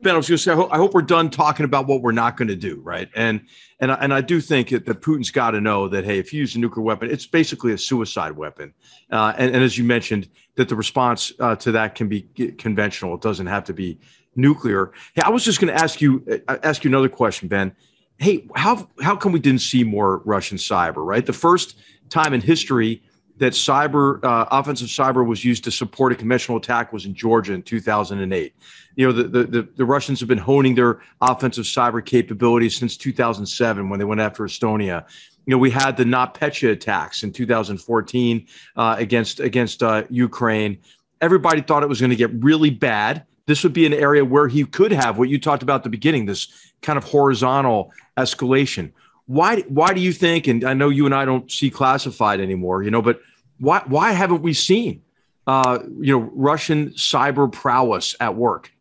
Ben, 0.00 0.14
I 0.14 0.16
was 0.16 0.28
going 0.28 0.36
to 0.36 0.42
say, 0.42 0.50
I 0.50 0.56
hope, 0.56 0.72
I 0.72 0.76
hope 0.78 0.94
we're 0.94 1.02
done 1.02 1.30
talking 1.30 1.64
about 1.64 1.86
what 1.86 2.02
we're 2.02 2.10
not 2.10 2.36
going 2.36 2.48
to 2.48 2.56
do, 2.56 2.80
right? 2.82 3.08
And 3.14 3.42
and 3.78 3.92
I, 3.92 3.94
and 3.96 4.12
I 4.12 4.20
do 4.20 4.40
think 4.40 4.70
that, 4.70 4.84
that 4.86 5.00
Putin's 5.00 5.30
got 5.30 5.52
to 5.52 5.60
know 5.60 5.86
that 5.88 6.04
hey, 6.04 6.18
if 6.18 6.32
you 6.32 6.40
use 6.40 6.56
a 6.56 6.58
nuclear 6.58 6.84
weapon, 6.84 7.08
it's 7.08 7.26
basically 7.26 7.72
a 7.72 7.78
suicide 7.78 8.32
weapon. 8.32 8.74
Uh, 9.12 9.32
and, 9.38 9.54
and 9.54 9.62
as 9.62 9.78
you 9.78 9.84
mentioned, 9.84 10.28
that 10.56 10.68
the 10.68 10.74
response 10.74 11.32
uh, 11.38 11.54
to 11.56 11.70
that 11.72 11.94
can 11.94 12.08
be 12.08 12.22
conventional; 12.58 13.14
it 13.14 13.20
doesn't 13.20 13.46
have 13.46 13.62
to 13.64 13.72
be 13.72 14.00
nuclear. 14.34 14.90
Hey, 15.14 15.22
I 15.24 15.30
was 15.30 15.44
just 15.44 15.60
going 15.60 15.72
to 15.72 15.80
ask 15.80 16.00
you 16.00 16.42
uh, 16.48 16.58
ask 16.64 16.82
you 16.82 16.90
another 16.90 17.08
question, 17.08 17.46
Ben. 17.46 17.72
Hey, 18.18 18.48
how 18.56 18.88
how 19.00 19.14
come 19.14 19.30
we 19.30 19.38
didn't 19.38 19.60
see 19.60 19.84
more 19.84 20.18
Russian 20.24 20.58
cyber? 20.58 21.06
Right, 21.06 21.24
the 21.24 21.32
first 21.32 21.78
time 22.08 22.34
in 22.34 22.40
history 22.40 23.02
that 23.38 23.52
cyber 23.54 24.22
uh, 24.24 24.46
offensive 24.50 24.88
cyber 24.88 25.26
was 25.26 25.44
used 25.44 25.64
to 25.64 25.70
support 25.70 26.12
a 26.12 26.14
conventional 26.14 26.58
attack 26.58 26.92
was 26.92 27.06
in 27.06 27.14
Georgia 27.14 27.52
in 27.54 27.62
2008. 27.62 28.54
You 28.94 29.06
know, 29.06 29.12
the, 29.12 29.22
the, 29.24 29.44
the, 29.44 29.68
the 29.76 29.84
Russians 29.84 30.20
have 30.20 30.28
been 30.28 30.38
honing 30.38 30.74
their 30.74 31.00
offensive 31.20 31.64
cyber 31.64 32.04
capabilities 32.04 32.76
since 32.76 32.96
2007 32.96 33.88
when 33.88 33.98
they 33.98 34.04
went 34.04 34.20
after 34.20 34.44
Estonia. 34.44 35.06
You 35.46 35.52
know, 35.52 35.58
we 35.58 35.70
had 35.70 35.96
the 35.96 36.04
NotPetya 36.04 36.70
attacks 36.70 37.22
in 37.22 37.32
2014 37.32 38.46
uh, 38.76 38.96
against 38.98 39.40
against 39.40 39.82
uh, 39.82 40.04
Ukraine. 40.10 40.78
Everybody 41.20 41.62
thought 41.62 41.82
it 41.82 41.88
was 41.88 42.00
going 42.00 42.10
to 42.10 42.16
get 42.16 42.30
really 42.42 42.70
bad. 42.70 43.24
This 43.46 43.64
would 43.64 43.72
be 43.72 43.86
an 43.86 43.94
area 43.94 44.24
where 44.24 44.46
he 44.46 44.64
could 44.64 44.92
have 44.92 45.18
what 45.18 45.28
you 45.28 45.40
talked 45.40 45.62
about 45.62 45.76
at 45.76 45.82
the 45.84 45.90
beginning, 45.90 46.26
this 46.26 46.72
kind 46.80 46.96
of 46.96 47.04
horizontal 47.04 47.92
escalation. 48.16 48.92
Why 49.26 49.60
why 49.62 49.92
do 49.92 50.00
you 50.00 50.12
think? 50.12 50.46
And 50.46 50.64
I 50.64 50.74
know 50.74 50.88
you 50.88 51.06
and 51.06 51.14
I 51.14 51.24
don't 51.24 51.50
see 51.50 51.70
classified 51.70 52.40
anymore, 52.40 52.82
you 52.82 52.90
know, 52.90 53.02
but 53.02 53.20
why 53.58 53.82
why 53.86 54.12
haven't 54.12 54.42
we 54.42 54.52
seen 54.52 55.02
uh, 55.46 55.78
you 56.00 56.18
know 56.18 56.30
Russian 56.34 56.90
cyber 56.90 57.50
prowess 57.50 58.16
at 58.20 58.34
work? 58.34 58.72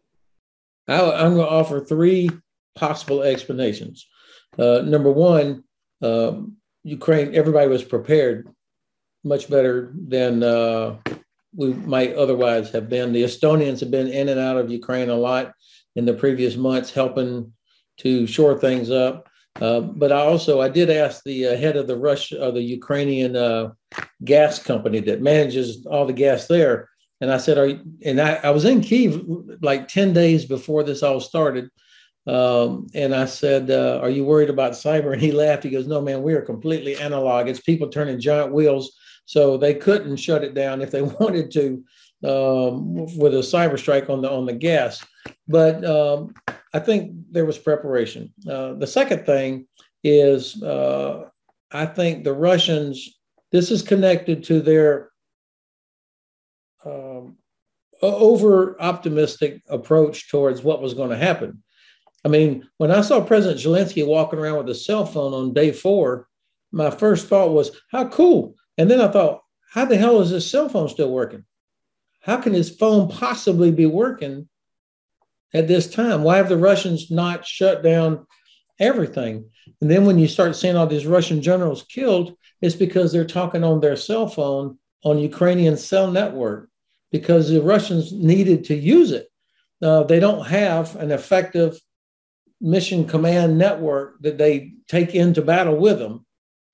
I, 0.88 1.00
I'm 1.00 1.36
going 1.36 1.46
to 1.46 1.50
offer 1.50 1.80
three 1.80 2.30
possible 2.76 3.24
explanations. 3.24 4.08
Uh, 4.58 4.82
number 4.84 5.12
one, 5.12 5.64
um, 6.02 6.58
Ukraine, 6.84 7.36
everybody 7.36 7.68
was 7.68 7.84
prepared 7.84 8.50
much 9.24 9.50
better 9.50 9.94
than 9.96 10.44
uh, 10.44 10.98
we 11.56 11.74
might 11.74 12.16
otherwise 12.16 12.72
have 12.72 12.90
been. 12.90 13.14
The 13.14 13.24
Estonians 13.24 13.80
have 13.82 13.92
been 13.92 14.08
in 14.08 14.30
and 14.30 14.40
out 14.40 14.58
of 14.58 14.72
Ukraine 14.72 15.10
a 15.10 15.16
lot 15.16 15.54
in 15.96 16.06
the 16.06 16.14
previous 16.14 16.56
months, 16.56 16.92
helping 16.92 17.54
to 17.98 18.26
shore 18.26 18.58
things 18.58 18.90
up. 18.90 19.28
Uh, 19.60 19.82
but 19.82 20.12
I 20.12 20.22
also 20.22 20.62
I 20.62 20.70
did 20.70 20.90
ask 20.90 21.24
the 21.24 21.48
uh, 21.48 21.58
head 21.58 21.76
of 21.76 21.88
the 21.88 21.98
Rush 21.98 22.32
of 22.32 22.54
the 22.54 22.62
Ukrainian 22.62 23.36
uh, 23.36 23.72
gas 24.24 24.60
company 24.60 25.00
that 25.02 25.22
manages 25.22 25.86
all 25.86 26.06
the 26.06 26.14
gas 26.14 26.48
there, 26.48 26.90
and 27.20 27.32
I 27.32 27.38
said, 27.38 27.58
"Are 27.58 27.68
you, 27.68 27.82
and 28.06 28.22
I, 28.22 28.36
I 28.44 28.50
was 28.52 28.66
in 28.66 28.82
Kiev 28.82 29.24
like 29.62 29.88
ten 29.88 30.14
days 30.14 30.46
before 30.46 30.84
this 30.84 31.04
all 31.04 31.20
started, 31.20 31.70
um, 32.28 32.88
and 32.94 33.14
I 33.14 33.26
said, 33.26 33.70
uh, 33.70 34.00
"Are 34.02 34.10
you 34.10 34.24
worried 34.24 34.50
about 34.50 34.72
cyber?" 34.72 35.12
And 35.14 35.22
he 35.22 35.32
laughed. 35.32 35.64
He 35.64 35.70
goes, 35.70 35.88
"No, 35.88 36.02
man, 36.02 36.24
we 36.24 36.34
are 36.34 36.42
completely 36.42 36.96
analog. 36.96 37.48
It's 37.48 37.60
people 37.60 37.90
turning 37.90 38.20
giant 38.20 38.54
wheels, 38.54 38.98
so 39.26 39.58
they 39.58 39.74
couldn't 39.74 40.16
shut 40.16 40.44
it 40.44 40.54
down 40.54 40.82
if 40.82 40.92
they 40.92 41.02
wanted 41.20 41.52
to 41.52 41.84
um, 42.24 42.96
with 43.18 43.34
a 43.36 43.40
cyber 43.40 43.78
strike 43.78 44.10
on 44.10 44.22
the 44.22 44.32
on 44.32 44.46
the 44.46 44.54
gas." 44.54 45.06
But 45.48 45.84
um, 45.86 46.34
I 46.74 46.80
think 46.80 47.14
there 47.32 47.46
was 47.46 47.58
preparation. 47.58 48.34
Uh, 48.50 48.74
the 48.74 48.88
second 48.88 49.26
thing 49.26 49.68
is, 50.04 50.62
uh, 50.64 51.26
I 51.72 51.86
think 51.86 52.24
the 52.24 52.34
Russians. 52.34 53.18
This 53.52 53.70
is 53.70 53.82
connected 53.82 54.46
to 54.46 54.62
their 54.62 55.12
um, 56.86 57.38
over 58.02 58.82
optimistic 58.82 59.62
approach 59.70 60.30
towards 60.30 60.64
what 60.64 60.82
was 60.82 60.94
going 60.94 61.10
to 61.10 61.18
happen. 61.18 61.62
I 62.24 62.30
mean, 62.30 62.68
when 62.78 62.92
I 62.92 63.02
saw 63.02 63.20
President 63.20 63.60
Zelensky 63.60 64.06
walking 64.06 64.40
around 64.40 64.58
with 64.58 64.70
a 64.70 64.76
cell 64.76 65.06
phone 65.06 65.34
on 65.34 65.54
day 65.54 65.72
four, 65.72 66.28
my 66.72 66.90
first 66.90 67.28
thought 67.28 67.52
was, 67.52 67.72
how 67.92 68.08
cool. 68.08 68.56
And 68.78 68.90
then 68.90 69.02
I 69.02 69.10
thought, 69.10 69.42
how 69.72 69.86
the 69.86 69.98
hell 69.98 70.22
is 70.22 70.30
his 70.30 70.50
cell 70.50 70.70
phone 70.70 70.90
still 70.90 71.12
working? 71.12 71.44
How 72.22 72.38
can 72.38 72.54
his 72.54 72.70
phone 72.70 73.10
possibly 73.10 73.72
be 73.72 73.86
working 73.86 74.48
at 75.54 75.68
this 75.68 75.90
time? 75.90 76.24
Why 76.24 76.38
have 76.38 76.50
the 76.50 76.58
Russians 76.58 77.12
not 77.12 77.46
shut 77.46 77.84
down 77.84 78.26
everything? 78.80 79.50
And 79.82 79.90
then 79.90 80.06
when 80.06 80.20
you 80.20 80.28
start 80.28 80.56
seeing 80.56 80.76
all 80.76 80.88
these 80.88 81.06
Russian 81.08 81.42
generals 81.42 81.84
killed, 81.84 82.36
it's 82.62 82.76
because 82.76 83.12
they're 83.12 83.26
talking 83.26 83.64
on 83.64 83.80
their 83.80 83.96
cell 83.96 84.28
phone 84.28 84.78
on 85.04 85.18
Ukrainian 85.18 85.78
cell 85.78 86.12
network 86.12 86.70
because 87.12 87.49
the 87.49 87.62
Russians 87.62 88.12
needed 88.12 88.66
to 88.66 88.76
use 88.76 89.12
it. 89.12 89.28
Uh, 89.82 90.04
they 90.04 90.20
don't 90.20 90.45
have 90.45 90.95
an 90.97 91.12
effective 91.12 91.80
mission 92.62 93.08
command 93.08 93.58
network 93.58 94.22
that 94.22 94.38
they 94.38 94.74
take 94.88 95.16
into 95.16 95.41
battle 95.41 95.76
with 95.76 95.97
them. 95.97 96.26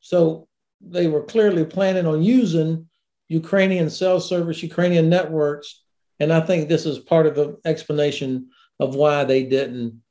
So 0.01 0.47
they 0.81 1.07
were 1.07 1.23
clearly 1.23 1.65
planning 1.65 2.05
on 2.05 2.21
using 2.21 2.87
Ukrainian 3.29 3.89
cell 3.89 4.19
service, 4.19 4.61
Ukrainian 4.61 5.09
networks. 5.09 5.83
And 6.19 6.31
I 6.33 6.41
think 6.41 6.67
this 6.67 6.85
is 6.85 6.99
part 6.99 7.25
of 7.25 7.35
the 7.35 7.57
explanation 7.65 8.49
of 8.79 8.95
why 8.95 9.23
they 9.23 9.43
didn't, 9.43 10.01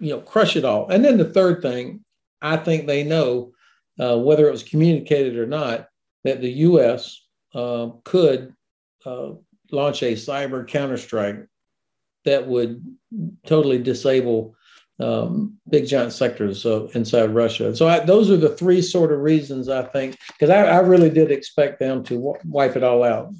you 0.00 0.10
know, 0.10 0.20
crush 0.20 0.56
it 0.56 0.64
all. 0.64 0.88
And 0.88 1.04
then 1.04 1.16
the 1.16 1.32
third 1.32 1.62
thing, 1.62 2.04
I 2.40 2.56
think 2.56 2.86
they 2.86 3.04
know, 3.04 3.52
uh, 4.00 4.18
whether 4.18 4.48
it 4.48 4.52
was 4.52 4.62
communicated 4.62 5.36
or 5.36 5.46
not, 5.46 5.88
that 6.24 6.40
the 6.40 6.50
U.S. 6.50 7.20
Uh, 7.54 7.90
could 8.04 8.54
uh, 9.04 9.30
launch 9.70 10.02
a 10.02 10.12
cyber 10.12 10.68
counterstrike 10.68 11.46
that 12.24 12.46
would 12.46 12.82
totally 13.46 13.78
disable 13.78 14.54
um, 15.00 15.58
big 15.68 15.86
giant 15.86 16.12
sectors 16.12 16.64
of 16.64 16.94
inside 16.94 17.34
Russia. 17.34 17.74
So 17.74 17.88
I, 17.88 18.00
those 18.00 18.30
are 18.30 18.36
the 18.36 18.56
three 18.56 18.82
sort 18.82 19.12
of 19.12 19.20
reasons 19.20 19.68
I 19.68 19.82
think, 19.82 20.16
because 20.28 20.50
I, 20.50 20.62
I, 20.64 20.78
really 20.78 21.10
did 21.10 21.30
expect 21.30 21.80
them 21.80 22.04
to 22.04 22.14
w- 22.14 22.38
wipe 22.44 22.76
it 22.76 22.84
all 22.84 23.02
out. 23.02 23.32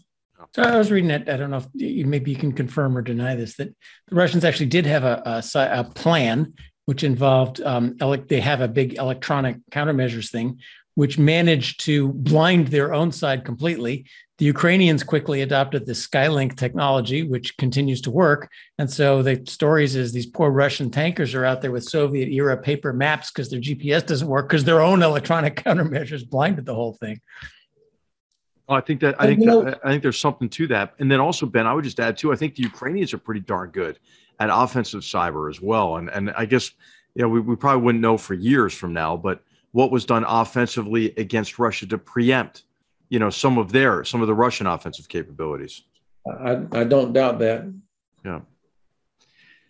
So 0.55 0.63
I 0.63 0.77
was 0.77 0.91
reading 0.91 1.11
it. 1.11 1.29
I 1.29 1.37
don't 1.37 1.51
know 1.51 1.59
if 1.59 1.67
you, 1.73 2.05
maybe 2.05 2.31
you 2.31 2.37
can 2.37 2.53
confirm 2.53 2.97
or 2.97 3.03
deny 3.03 3.35
this 3.35 3.57
that 3.57 3.75
the 4.09 4.15
Russians 4.15 4.45
actually 4.45 4.67
did 4.67 4.85
have 4.85 5.03
a, 5.05 5.43
a, 5.55 5.81
a 5.81 5.85
plan 5.85 6.53
which 6.85 7.05
involved 7.05 7.61
um, 7.63 7.97
ele- 8.01 8.25
they 8.29 8.41
have 8.41 8.61
a 8.61 8.69
big 8.69 8.99
electronic 8.99 9.57
countermeasures 9.71 10.31
thing, 10.31 10.59
which 10.95 11.19
managed 11.19 11.81
to 11.85 12.13
blind 12.13 12.69
their 12.69 12.93
own 12.93 13.13
side 13.13 13.45
completely. 13.45 14.05
The 14.39 14.45
Ukrainians 14.45 15.03
quickly 15.03 15.41
adopted 15.41 15.87
the 15.87 15.93
Skylink 15.93 16.57
technology, 16.57 17.23
which 17.23 17.57
continues 17.57 18.01
to 18.03 18.11
work. 18.11 18.51
And 18.79 18.91
so 18.91 19.23
the 19.23 19.43
stories 19.47 19.95
is 19.95 20.13
these 20.13 20.27
poor 20.27 20.51
Russian 20.51 20.91
tankers 20.91 21.35
are 21.35 21.45
out 21.45 21.63
there 21.63 21.71
with 21.71 21.85
Soviet 21.85 22.29
era 22.29 22.61
paper 22.61 22.93
maps 22.93 23.31
because 23.31 23.49
their 23.49 23.61
GPS 23.61 24.05
doesn't 24.05 24.29
work 24.29 24.49
because 24.49 24.65
their 24.65 24.83
own 24.83 25.03
electronic 25.03 25.57
countermeasures 25.65 26.29
blinded 26.29 26.67
the 26.67 26.75
whole 26.75 26.95
thing. 26.95 27.21
Oh, 28.69 28.75
I 28.75 28.81
think 28.81 29.01
that 29.01 29.21
I 29.21 29.27
think 29.27 29.41
that, 29.45 29.81
I 29.85 29.91
think 29.91 30.03
there's 30.03 30.19
something 30.19 30.49
to 30.51 30.67
that. 30.69 30.95
And 30.99 31.11
then 31.11 31.21
also, 31.21 31.47
Ben, 31.47 31.67
I 31.67 31.75
would 31.75 31.85
just 31.85 31.99
add 31.99 32.17
too. 32.17 32.33
I 32.33 32.37
think 32.37 32.55
the 32.55 32.63
Ukrainians 32.63 33.13
are 33.13 33.19
pretty 33.19 33.41
darn 33.41 33.71
good 33.71 33.99
at 34.39 34.51
offensive 34.53 35.03
cyber 35.03 35.51
as 35.51 35.61
well. 35.61 35.97
And 35.97 36.09
and 36.11 36.31
I 36.37 36.45
guess 36.45 36.71
you 37.15 37.23
know 37.23 37.29
we, 37.29 37.41
we 37.41 37.57
probably 37.57 37.83
wouldn't 37.83 38.03
know 38.03 38.17
for 38.17 38.35
years 38.35 38.73
from 38.75 38.93
now, 38.93 39.17
but 39.17 39.43
what 39.73 39.91
was 39.91 40.05
done 40.05 40.25
offensively 40.27 41.13
against 41.17 41.59
Russia 41.59 41.87
to 41.87 41.99
preempt, 41.99 42.65
you 43.09 43.19
know, 43.19 43.31
some 43.31 43.59
of 43.59 43.73
their 43.73 44.05
some 44.05 44.21
of 44.21 44.29
the 44.29 44.35
Russian 44.35 44.67
offensive 44.67 45.09
capabilities. 45.09 45.83
I, 46.27 46.63
I 46.73 46.85
don't 46.85 47.13
doubt 47.13 47.41
that. 47.41 47.73
Yeah. 48.25 48.41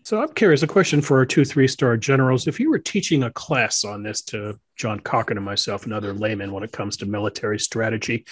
So 0.05 0.21
I'm 0.21 0.33
curious, 0.35 0.65
a 0.65 0.67
question 0.67 1.01
for 1.01 1.19
our 1.19 1.27
two, 1.27 1.45
three 1.45 1.69
star 1.69 1.97
generals. 1.97 2.49
If 2.49 2.59
you 2.59 2.71
were 2.71 2.79
teaching 2.81 3.23
a 3.23 3.31
class 3.31 3.85
on 3.85 4.03
this 4.03 4.21
to 4.23 4.59
John 4.77 4.99
Cochrane 4.99 5.37
and 5.37 5.47
myself 5.47 5.85
and 5.85 5.93
other 5.93 6.13
laymen 6.13 6.53
when 6.53 6.65
it 6.65 6.73
comes 6.73 6.97
to 6.99 7.07
military 7.07 7.61
strategy, 7.61 8.25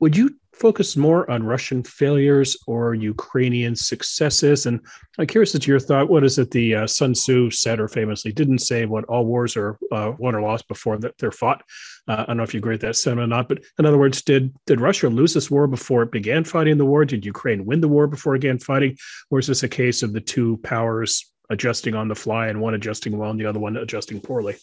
would 0.00 0.16
you 0.16 0.30
focus 0.54 0.96
more 0.96 1.28
on 1.30 1.42
Russian 1.42 1.82
failures 1.82 2.56
or 2.66 2.94
Ukrainian 2.94 3.74
successes? 3.74 4.66
And 4.66 4.80
I'm 5.18 5.26
curious 5.26 5.54
as 5.54 5.60
to 5.62 5.70
your 5.70 5.80
thought. 5.80 6.08
What 6.08 6.24
is 6.24 6.38
it 6.38 6.50
the 6.50 6.74
uh, 6.74 6.86
Sun 6.86 7.14
Tzu 7.14 7.50
said 7.50 7.80
or 7.80 7.88
famously 7.88 8.32
didn't 8.32 8.60
say 8.60 8.86
what 8.86 9.04
all 9.04 9.26
wars 9.26 9.56
are 9.56 9.78
uh, 9.92 10.12
won 10.18 10.34
or 10.34 10.42
lost 10.42 10.68
before 10.68 10.98
that 10.98 11.18
they're 11.18 11.32
fought? 11.32 11.62
Uh, 12.08 12.16
I 12.18 12.24
don't 12.26 12.36
know 12.36 12.42
if 12.42 12.54
you 12.54 12.58
agree 12.58 12.74
with 12.74 12.82
that 12.82 12.96
sentiment 12.96 13.32
or 13.32 13.36
not, 13.36 13.48
but 13.48 13.62
in 13.78 13.86
other 13.86 13.98
words, 13.98 14.22
did 14.22 14.54
did 14.66 14.80
Russia 14.80 15.08
lose 15.08 15.34
this 15.34 15.50
war 15.50 15.66
before 15.66 16.02
it 16.02 16.12
began 16.12 16.44
fighting 16.44 16.78
the 16.78 16.86
war? 16.86 17.04
Did 17.04 17.24
Ukraine 17.26 17.64
win 17.64 17.80
the 17.80 17.88
war 17.88 18.06
before 18.06 18.34
it 18.34 18.40
began 18.40 18.58
fighting? 18.58 18.96
Or 19.30 19.38
is 19.38 19.46
this 19.46 19.62
a 19.62 19.68
case 19.68 20.02
of 20.02 20.12
the 20.12 20.20
two 20.20 20.58
powers 20.58 21.32
adjusting 21.50 21.94
on 21.94 22.08
the 22.08 22.14
fly 22.14 22.48
and 22.48 22.60
one 22.60 22.74
adjusting 22.74 23.16
well 23.18 23.30
and 23.30 23.40
the 23.40 23.46
other 23.46 23.60
one 23.60 23.76
adjusting 23.76 24.20
poorly? 24.20 24.56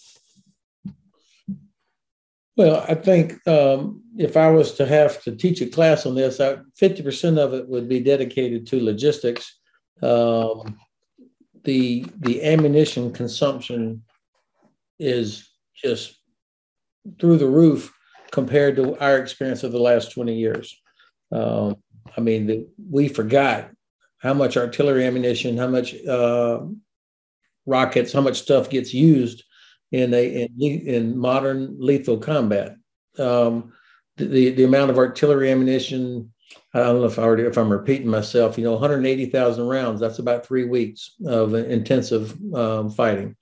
Well, 2.58 2.86
I 2.88 2.96
think 2.96 3.46
um, 3.48 4.04
if 4.18 4.36
I 4.36 4.50
was 4.50 4.74
to 4.74 4.86
have 4.86 5.22
to 5.24 5.36
teach 5.36 5.62
a 5.62 5.68
class 5.68 6.06
on 6.06 6.16
this, 6.16 6.40
I, 6.40 6.58
50% 6.80 7.38
of 7.38 7.54
it 7.54 7.68
would 7.68 7.88
be 7.88 8.02
dedicated 8.02 8.68
to 8.68 8.84
logistics. 8.84 9.60
Um, 10.02 10.78
the 11.64 12.06
the 12.18 12.44
ammunition 12.44 13.14
consumption 13.14 14.04
is 15.00 15.50
just 15.76 16.20
through 17.20 17.38
the 17.38 17.48
roof 17.48 17.94
compared 18.32 18.76
to 18.78 18.98
our 19.00 19.18
experience 19.18 19.64
of 19.64 19.72
the 19.72 19.80
last 19.80 20.12
20 20.12 20.36
years. 20.36 20.80
Um, 21.32 21.78
I 22.18 22.22
mean, 22.22 22.48
the, 22.48 22.68
we 22.90 23.08
forgot 23.08 23.70
how 24.20 24.34
much 24.34 24.58
artillery 24.58 25.06
ammunition, 25.06 25.58
how 25.58 25.68
much 25.68 25.96
uh, 26.06 26.62
rockets, 27.66 28.14
how 28.14 28.22
much 28.22 28.42
stuff 28.42 28.70
gets 28.70 28.94
used 28.94 29.44
in 29.92 30.14
a 30.14 30.44
in, 30.44 30.88
in 30.88 31.18
modern 31.18 31.76
lethal 31.80 32.18
combat. 32.18 32.76
Um, 33.18 33.74
the 34.18 34.52
the 34.52 34.64
amount 34.64 34.92
of 34.92 34.98
artillery 34.98 35.52
ammunition. 35.52 36.32
I 36.74 36.80
don't 36.80 37.00
know 37.00 37.06
if 37.06 37.20
I 37.20 37.24
already 37.24 37.44
if 37.44 37.58
I'm 37.58 37.72
repeating 37.72 38.08
myself. 38.08 38.58
You 38.58 38.64
know, 38.64 38.74
180,000 38.74 39.68
rounds. 39.68 40.00
That's 40.00 40.20
about 40.20 40.46
three 40.46 40.66
weeks 40.66 41.16
of 41.26 41.54
intensive 41.54 42.38
um, 42.54 42.90
fighting. 42.90 43.36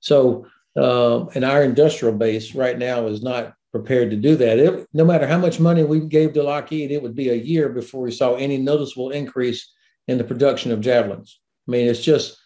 So, 0.00 0.46
uh, 0.76 1.26
and 1.28 1.44
our 1.44 1.62
industrial 1.62 2.14
base 2.14 2.54
right 2.54 2.78
now 2.78 3.06
is 3.06 3.22
not 3.22 3.54
prepared 3.72 4.10
to 4.10 4.16
do 4.16 4.36
that. 4.36 4.58
It, 4.58 4.86
no 4.92 5.04
matter 5.04 5.26
how 5.26 5.38
much 5.38 5.60
money 5.60 5.82
we 5.82 6.00
gave 6.00 6.32
to 6.34 6.42
Lockheed, 6.42 6.90
it 6.90 7.02
would 7.02 7.14
be 7.14 7.30
a 7.30 7.34
year 7.34 7.68
before 7.68 8.02
we 8.02 8.12
saw 8.12 8.34
any 8.34 8.56
noticeable 8.56 9.10
increase 9.10 9.72
in 10.06 10.16
the 10.16 10.24
production 10.24 10.70
of 10.70 10.80
javelins. 10.80 11.40
I 11.66 11.70
mean, 11.70 11.88
it's 11.88 12.02
just 12.02 12.38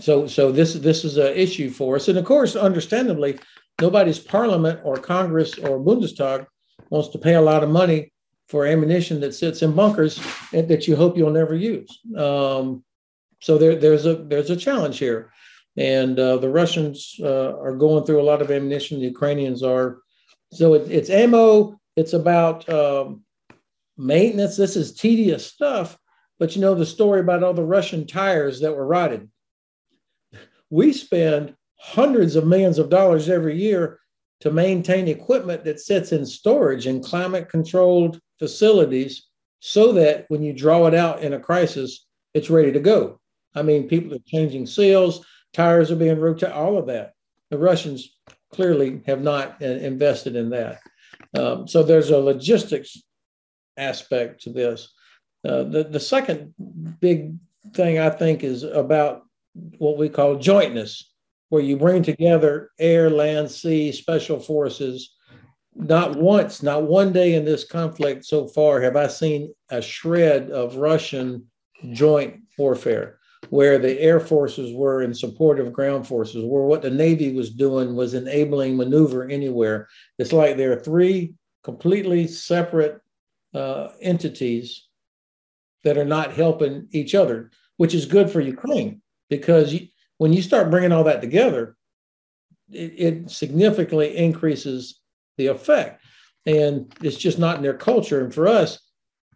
so 0.00 0.26
so 0.26 0.50
this 0.50 0.74
this 0.74 1.04
is 1.04 1.16
an 1.16 1.34
issue 1.34 1.70
for 1.70 1.96
us, 1.96 2.08
and 2.08 2.18
of 2.18 2.24
course, 2.24 2.56
understandably, 2.56 3.38
nobody's 3.80 4.18
parliament 4.18 4.80
or 4.84 4.96
Congress 4.96 5.58
or 5.58 5.78
Bundestag 5.78 6.46
wants 6.90 7.08
to 7.08 7.18
pay 7.18 7.34
a 7.34 7.40
lot 7.40 7.62
of 7.62 7.70
money 7.70 8.12
for 8.48 8.66
ammunition 8.66 9.20
that 9.20 9.34
sits 9.34 9.62
in 9.62 9.74
bunkers 9.74 10.20
that 10.52 10.88
you 10.88 10.96
hope 10.96 11.16
you'll 11.16 11.30
never 11.30 11.54
use. 11.54 12.00
Um, 12.16 12.82
so 13.40 13.58
there, 13.58 13.76
there's 13.76 14.06
a 14.06 14.16
there's 14.16 14.50
a 14.50 14.56
challenge 14.56 14.98
here, 14.98 15.32
and 15.76 16.18
uh, 16.18 16.38
the 16.38 16.48
Russians 16.48 17.16
uh, 17.20 17.56
are 17.58 17.76
going 17.76 18.04
through 18.04 18.20
a 18.20 18.30
lot 18.30 18.42
of 18.42 18.50
ammunition. 18.50 18.98
The 18.98 19.06
Ukrainians 19.06 19.62
are. 19.62 20.00
So 20.52 20.74
it, 20.74 20.90
it's 20.90 21.10
ammo. 21.10 21.78
It's 21.94 22.12
about 22.12 22.68
um, 22.68 23.22
maintenance. 23.96 24.56
This 24.56 24.76
is 24.76 24.94
tedious 24.94 25.46
stuff. 25.46 25.96
But 26.38 26.56
you 26.56 26.62
know 26.62 26.74
the 26.74 26.86
story 26.86 27.20
about 27.20 27.42
all 27.42 27.52
the 27.52 27.62
Russian 27.62 28.06
tires 28.06 28.60
that 28.60 28.74
were 28.74 28.86
rotted 28.86 29.28
we 30.70 30.92
spend 30.92 31.54
hundreds 31.78 32.36
of 32.36 32.46
millions 32.46 32.78
of 32.78 32.90
dollars 32.90 33.28
every 33.28 33.56
year 33.56 33.98
to 34.40 34.50
maintain 34.50 35.08
equipment 35.08 35.64
that 35.64 35.80
sits 35.80 36.12
in 36.12 36.24
storage 36.24 36.86
in 36.86 37.02
climate 37.02 37.48
controlled 37.48 38.20
facilities 38.38 39.26
so 39.60 39.92
that 39.92 40.24
when 40.28 40.42
you 40.42 40.52
draw 40.52 40.86
it 40.86 40.94
out 40.94 41.20
in 41.22 41.34
a 41.34 41.40
crisis, 41.40 42.06
it's 42.32 42.48
ready 42.48 42.72
to 42.72 42.80
go. 42.80 43.20
I 43.54 43.62
mean, 43.62 43.88
people 43.88 44.14
are 44.14 44.20
changing 44.26 44.66
seals, 44.66 45.26
tires 45.52 45.90
are 45.90 45.96
being 45.96 46.18
rotated, 46.18 46.54
all 46.54 46.78
of 46.78 46.86
that. 46.86 47.12
The 47.50 47.58
Russians 47.58 48.16
clearly 48.52 49.02
have 49.06 49.20
not 49.20 49.60
uh, 49.60 49.66
invested 49.66 50.36
in 50.36 50.50
that. 50.50 50.80
Um, 51.36 51.68
so 51.68 51.82
there's 51.82 52.10
a 52.10 52.18
logistics 52.18 52.96
aspect 53.76 54.42
to 54.42 54.50
this. 54.50 54.92
Uh, 55.46 55.64
the, 55.64 55.84
the 55.84 56.00
second 56.00 56.54
big 57.00 57.34
thing 57.74 57.98
I 57.98 58.10
think 58.10 58.44
is 58.44 58.62
about 58.62 59.22
what 59.54 59.98
we 59.98 60.08
call 60.08 60.36
jointness, 60.36 61.12
where 61.48 61.62
you 61.62 61.76
bring 61.76 62.02
together 62.02 62.70
air, 62.78 63.10
land, 63.10 63.50
sea, 63.50 63.92
special 63.92 64.38
forces. 64.38 65.14
Not 65.74 66.16
once, 66.16 66.62
not 66.62 66.84
one 66.84 67.12
day 67.12 67.34
in 67.34 67.44
this 67.44 67.64
conflict 67.64 68.24
so 68.24 68.46
far 68.46 68.80
have 68.80 68.96
I 68.96 69.06
seen 69.06 69.54
a 69.70 69.80
shred 69.80 70.50
of 70.50 70.76
Russian 70.76 71.46
joint 71.92 72.40
warfare 72.58 73.18
where 73.48 73.78
the 73.78 73.98
air 74.00 74.20
forces 74.20 74.74
were 74.74 75.02
in 75.02 75.14
support 75.14 75.58
of 75.58 75.72
ground 75.72 76.06
forces, 76.06 76.44
where 76.44 76.64
what 76.64 76.82
the 76.82 76.90
Navy 76.90 77.32
was 77.32 77.50
doing 77.50 77.96
was 77.96 78.14
enabling 78.14 78.76
maneuver 78.76 79.28
anywhere. 79.28 79.88
It's 80.18 80.32
like 80.32 80.56
there 80.56 80.72
are 80.72 80.80
three 80.80 81.34
completely 81.64 82.26
separate 82.26 83.00
uh, 83.54 83.88
entities 84.00 84.86
that 85.82 85.96
are 85.96 86.04
not 86.04 86.32
helping 86.32 86.86
each 86.92 87.14
other, 87.14 87.50
which 87.78 87.94
is 87.94 88.04
good 88.06 88.30
for 88.30 88.40
Ukraine 88.40 89.00
because 89.30 89.72
you, 89.72 89.86
when 90.18 90.34
you 90.34 90.42
start 90.42 90.70
bringing 90.70 90.92
all 90.92 91.04
that 91.04 91.22
together, 91.22 91.76
it, 92.70 92.94
it 92.98 93.30
significantly 93.30 94.14
increases 94.16 95.00
the 95.38 95.46
effect. 95.46 96.02
And 96.44 96.92
it's 97.02 97.16
just 97.16 97.38
not 97.38 97.56
in 97.56 97.62
their 97.62 97.74
culture. 97.74 98.22
And 98.22 98.34
for 98.34 98.46
us, 98.46 98.80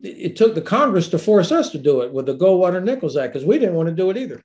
it, 0.02 0.16
it 0.18 0.36
took 0.36 0.54
the 0.54 0.60
Congress 0.60 1.08
to 1.08 1.18
force 1.18 1.52
us 1.52 1.70
to 1.70 1.78
do 1.78 2.02
it 2.02 2.12
with 2.12 2.26
the 2.26 2.36
Goldwater 2.36 2.82
Nichols 2.82 3.16
Act 3.16 3.32
because 3.32 3.46
we 3.46 3.58
didn't 3.58 3.76
want 3.76 3.88
to 3.88 3.94
do 3.94 4.10
it 4.10 4.18
either. 4.18 4.42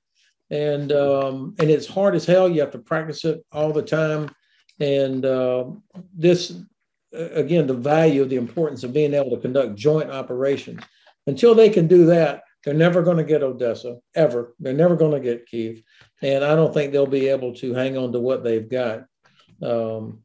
And 0.52 0.92
um, 0.92 1.56
and 1.60 1.70
it's 1.70 1.86
hard 1.86 2.16
as 2.16 2.26
hell. 2.26 2.50
You 2.50 2.62
have 2.62 2.72
to 2.72 2.80
practice 2.80 3.24
it 3.26 3.46
all 3.52 3.72
the 3.72 3.84
time. 3.84 4.32
And 4.80 5.26
uh, 5.26 5.66
this, 6.16 6.58
again, 7.14 7.68
the 7.68 7.74
value 7.74 8.22
of 8.22 8.30
the 8.30 8.38
importance 8.38 8.84
of 8.84 8.94
being 8.94 9.14
able 9.14 9.30
to 9.32 9.42
conduct 9.42 9.76
joint 9.76 10.10
operations. 10.10 10.82
Until 11.28 11.54
they 11.54 11.70
can 11.70 11.86
do 11.88 12.06
that, 12.08 12.44
they're 12.64 12.74
never 12.74 13.02
going 13.02 13.18
to 13.18 13.24
get 13.24 13.44
Odessa, 13.44 13.98
ever. 14.16 14.54
They're 14.60 14.74
never 14.74 14.96
going 14.96 15.12
to 15.12 15.20
get 15.20 15.48
Kiev. 15.48 15.82
And 16.22 16.44
I 16.44 16.56
don't 16.56 16.74
think 16.74 16.92
they'll 16.92 17.06
be 17.06 17.30
able 17.30 17.54
to 17.56 17.74
hang 17.74 17.98
on 17.98 18.12
to 18.12 18.20
what 18.20 18.44
they've 18.44 18.70
got. 18.70 19.06
Um, 19.62 20.24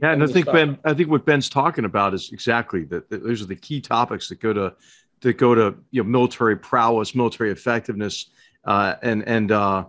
yeah, 0.00 0.12
and 0.12 0.22
I 0.22 0.26
think 0.26 0.46
Ben, 0.46 0.78
I 0.84 0.94
think 0.94 1.10
what 1.10 1.24
Ben's 1.26 1.48
talking 1.48 1.84
about 1.84 2.14
is 2.14 2.30
exactly 2.32 2.84
that. 2.84 3.10
Those 3.10 3.42
are 3.42 3.46
the 3.46 3.56
key 3.56 3.80
topics 3.80 4.28
that 4.28 4.40
go 4.40 4.52
to 4.52 4.74
that 5.20 5.34
go 5.34 5.54
to 5.54 5.76
you 5.90 6.02
know 6.02 6.08
military 6.08 6.56
prowess, 6.56 7.14
military 7.14 7.50
effectiveness, 7.50 8.30
uh, 8.64 8.94
and 9.02 9.22
and 9.28 9.52
uh, 9.52 9.84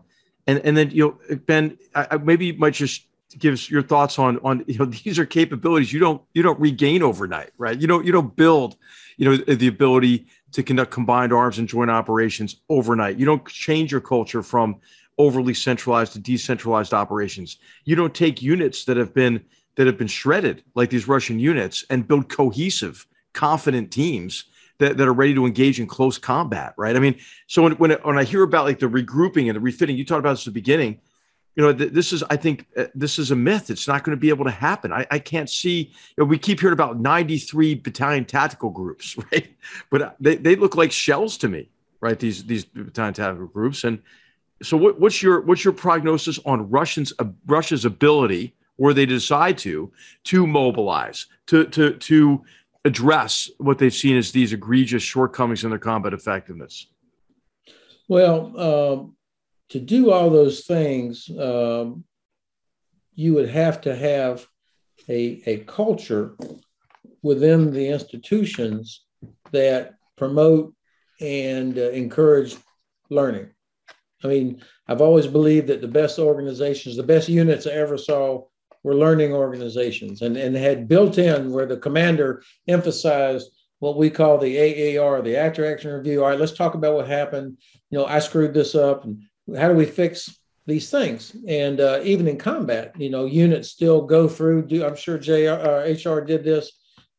and 0.46 0.60
and 0.60 0.76
then 0.76 0.92
you 0.92 1.18
know 1.30 1.38
Ben, 1.38 1.78
I, 1.96 2.18
maybe 2.18 2.48
you 2.48 2.58
might 2.58 2.74
just 2.74 3.08
give 3.38 3.54
us 3.54 3.70
your 3.70 3.82
thoughts 3.82 4.20
on 4.20 4.40
on 4.44 4.64
you 4.68 4.78
know 4.78 4.86
these 4.86 5.18
are 5.20 5.26
capabilities 5.26 5.94
you 5.94 6.00
don't 6.00 6.22
you 6.34 6.44
don't 6.44 6.60
regain 6.60 7.02
overnight, 7.02 7.52
right? 7.58 7.80
You 7.80 7.88
don't 7.88 8.06
you 8.06 8.12
don't 8.12 8.36
build 8.36 8.76
you 9.18 9.30
know 9.30 9.38
the 9.38 9.68
ability 9.68 10.28
to 10.54 10.64
conduct 10.64 10.92
combined 10.92 11.34
arms 11.34 11.60
and 11.60 11.68
joint 11.68 11.92
operations 11.92 12.58
overnight. 12.70 13.18
You 13.18 13.26
don't 13.26 13.46
change 13.48 13.92
your 13.92 14.02
culture 14.02 14.42
from 14.42 14.78
overly 15.18 15.54
centralized 15.54 16.14
to 16.14 16.20
decentralized 16.20 16.94
operations. 16.94 17.58
You 17.86 17.96
don't 17.96 18.16
take 18.16 18.42
units 18.42 18.86
that 18.86 18.98
have 18.98 19.14
been 19.14 19.44
that 19.76 19.88
have 19.88 19.98
been 19.98 20.08
shredded 20.08 20.64
like 20.76 20.92
these 20.92 21.08
Russian 21.08 21.40
units 21.40 21.84
and 21.90 22.08
build 22.08 22.30
cohesive 22.30 23.08
confident 23.34 23.92
teams 23.92 24.46
that, 24.78 24.98
that 24.98 25.08
are 25.08 25.14
ready 25.14 25.34
to 25.34 25.48
engage 25.48 25.80
in 25.80 25.88
close 25.88 26.20
combat, 26.20 26.76
right? 26.78 26.96
I 26.96 27.00
mean, 27.00 27.20
so 27.48 27.64
when 27.64 27.74
when, 27.74 27.92
when 28.04 28.18
I 28.18 28.24
hear 28.24 28.44
about 28.44 28.66
like 28.66 28.80
the 28.80 28.88
regrouping 28.88 29.48
and 29.48 29.56
the 29.56 29.60
refitting, 29.60 29.98
you 29.98 30.06
talked 30.06 30.20
about 30.20 30.34
this 30.34 30.42
at 30.48 30.54
the 30.54 30.60
beginning. 30.60 31.00
You 31.56 31.64
know, 31.64 31.74
th- 31.74 31.92
this 31.92 32.12
is 32.14 32.24
I 32.30 32.36
think 32.36 32.66
uh, 32.76 32.86
this 32.96 33.20
is 33.20 33.32
a 33.32 33.36
myth. 33.36 33.70
It's 33.70 33.88
not 33.88 34.04
going 34.04 34.16
to 34.16 34.20
be 34.20 34.30
able 34.30 34.46
to 34.46 34.52
happen. 34.52 34.92
I, 34.92 35.06
I 35.12 35.20
can't 35.20 35.50
see. 35.50 35.92
You 36.18 36.24
know, 36.24 36.26
we 36.26 36.38
keep 36.38 36.60
hearing 36.60 36.74
about 36.74 37.00
93 37.00 37.76
battalion 37.76 38.26
tactical 38.26 38.70
groups, 38.70 39.16
right? 39.32 39.56
But 39.90 40.16
they, 40.20 40.36
they 40.36 40.56
look 40.56 40.76
like 40.76 40.92
shells 40.92 41.38
to 41.40 41.48
me, 41.48 41.70
right? 42.02 42.18
These 42.18 42.46
these 42.46 42.66
battalion 42.66 43.14
tactical 43.14 43.48
groups. 43.48 43.84
And 43.84 44.02
so, 44.64 44.78
what, 44.78 45.00
what's 45.00 45.22
your 45.22 45.42
what's 45.42 45.64
your 45.64 45.74
prognosis 45.74 46.40
on 46.46 46.70
Russians 46.70 47.14
uh, 47.20 47.26
Russia's 47.46 47.86
ability, 47.86 48.56
where 48.78 48.94
they 48.94 49.06
decide 49.06 49.58
to, 49.60 49.92
to 50.26 50.48
mobilize, 50.48 51.28
to 51.48 51.66
to 51.66 51.94
to 51.98 52.44
address 52.86 53.50
what 53.60 53.78
they've 53.78 53.94
seen 53.94 54.18
as 54.18 54.32
these 54.32 54.54
egregious 54.54 55.04
shortcomings 55.04 55.64
in 55.64 55.70
their 55.70 55.80
combat 55.80 56.14
effectiveness? 56.14 56.88
Well, 58.08 58.60
um, 58.60 59.16
to 59.70 59.80
do 59.80 60.12
all 60.12 60.30
those 60.30 60.66
things, 60.66 61.30
um, 61.40 62.04
you 63.16 63.34
would 63.34 63.50
have 63.50 63.82
to 63.82 63.96
have 63.96 64.46
a, 65.10 65.42
a 65.46 65.58
culture 65.66 66.36
within 67.22 67.72
the 67.72 67.90
institutions 67.90 69.06
that 69.52 69.96
promote 70.18 70.74
and 71.22 71.78
uh, 71.78 71.90
encourage 71.92 72.56
learning. 73.10 73.50
I 74.24 74.28
mean, 74.28 74.62
I've 74.88 75.02
always 75.02 75.28
believed 75.28 75.68
that 75.68 75.82
the 75.82 75.88
best 75.88 76.20
organizations, 76.20 76.96
the 76.96 77.04
best 77.04 77.30
units 77.30 77.68
I 77.68 77.72
ever 77.72 77.98
saw 77.98 78.46
were 78.84 78.96
learning 78.96 79.34
organizations 79.34 80.22
and, 80.22 80.36
and 80.36 80.56
had 80.56 80.88
built 80.88 81.18
in 81.18 81.52
where 81.52 81.66
the 81.66 81.78
commander 81.78 82.44
emphasized 82.68 83.50
what 83.80 83.98
we 83.98 84.10
call 84.10 84.38
the 84.38 84.98
AAR, 84.98 85.22
the 85.22 85.36
after 85.38 85.66
action 85.66 85.92
review. 85.92 86.24
All 86.24 86.30
right, 86.30 86.40
let's 86.40 86.54
talk 86.54 86.74
about 86.74 86.96
what 86.96 87.08
happened. 87.08 87.58
You 87.90 87.98
know, 87.98 88.06
I 88.06 88.20
screwed 88.20 88.54
this 88.54 88.76
up 88.76 89.04
and 89.04 89.24
how 89.58 89.68
do 89.68 89.76
we 89.76 89.86
fix 89.86 90.38
these 90.66 90.90
things? 90.90 91.36
And 91.48 91.80
uh, 91.80 92.00
even 92.04 92.28
in 92.28 92.38
combat, 92.38 92.94
you 92.98 93.10
know, 93.10 93.26
units 93.26 93.70
still 93.70 94.02
go 94.02 94.28
through. 94.28 94.68
Do 94.68 94.86
I'm 94.86 94.96
sure 94.96 95.18
JR, 95.18 96.10
HR 96.10 96.22
did 96.22 96.44
this 96.44 96.72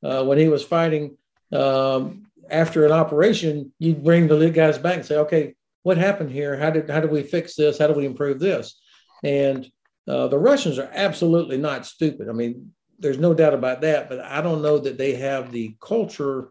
uh, 0.02 0.24
when 0.24 0.38
he 0.38 0.48
was 0.48 0.64
fighting. 0.64 1.16
Um, 1.52 2.26
after 2.50 2.84
an 2.84 2.92
operation, 2.92 3.72
you'd 3.78 4.04
bring 4.04 4.26
the 4.26 4.50
guys 4.50 4.78
back 4.78 4.96
and 4.96 5.06
say, 5.06 5.16
okay, 5.16 5.54
what 5.82 5.98
happened 5.98 6.30
here? 6.30 6.56
How 6.56 6.70
did 6.70 6.90
how 6.90 7.00
do 7.00 7.08
we 7.08 7.22
fix 7.22 7.54
this? 7.54 7.78
How 7.78 7.86
do 7.86 7.94
we 7.94 8.06
improve 8.06 8.38
this? 8.38 8.78
And 9.22 9.70
uh, 10.08 10.28
the 10.28 10.38
Russians 10.38 10.78
are 10.78 10.90
absolutely 10.92 11.56
not 11.56 11.86
stupid. 11.86 12.28
I 12.28 12.32
mean, 12.32 12.72
there's 12.98 13.18
no 13.18 13.34
doubt 13.34 13.54
about 13.54 13.80
that, 13.82 14.08
but 14.08 14.20
I 14.20 14.40
don't 14.40 14.62
know 14.62 14.78
that 14.78 14.98
they 14.98 15.14
have 15.14 15.50
the 15.50 15.76
culture 15.80 16.50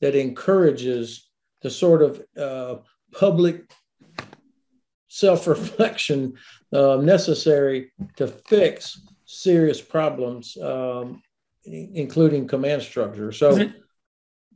that 0.00 0.14
encourages 0.14 1.28
the 1.62 1.70
sort 1.70 2.02
of 2.02 2.22
uh, 2.38 2.76
public 3.12 3.70
self 5.08 5.46
reflection 5.46 6.34
uh, 6.72 6.96
necessary 6.96 7.92
to 8.16 8.28
fix 8.28 9.00
serious 9.24 9.80
problems, 9.80 10.56
um, 10.58 11.22
including 11.64 12.46
command 12.46 12.82
structure. 12.82 13.32
So, 13.32 13.52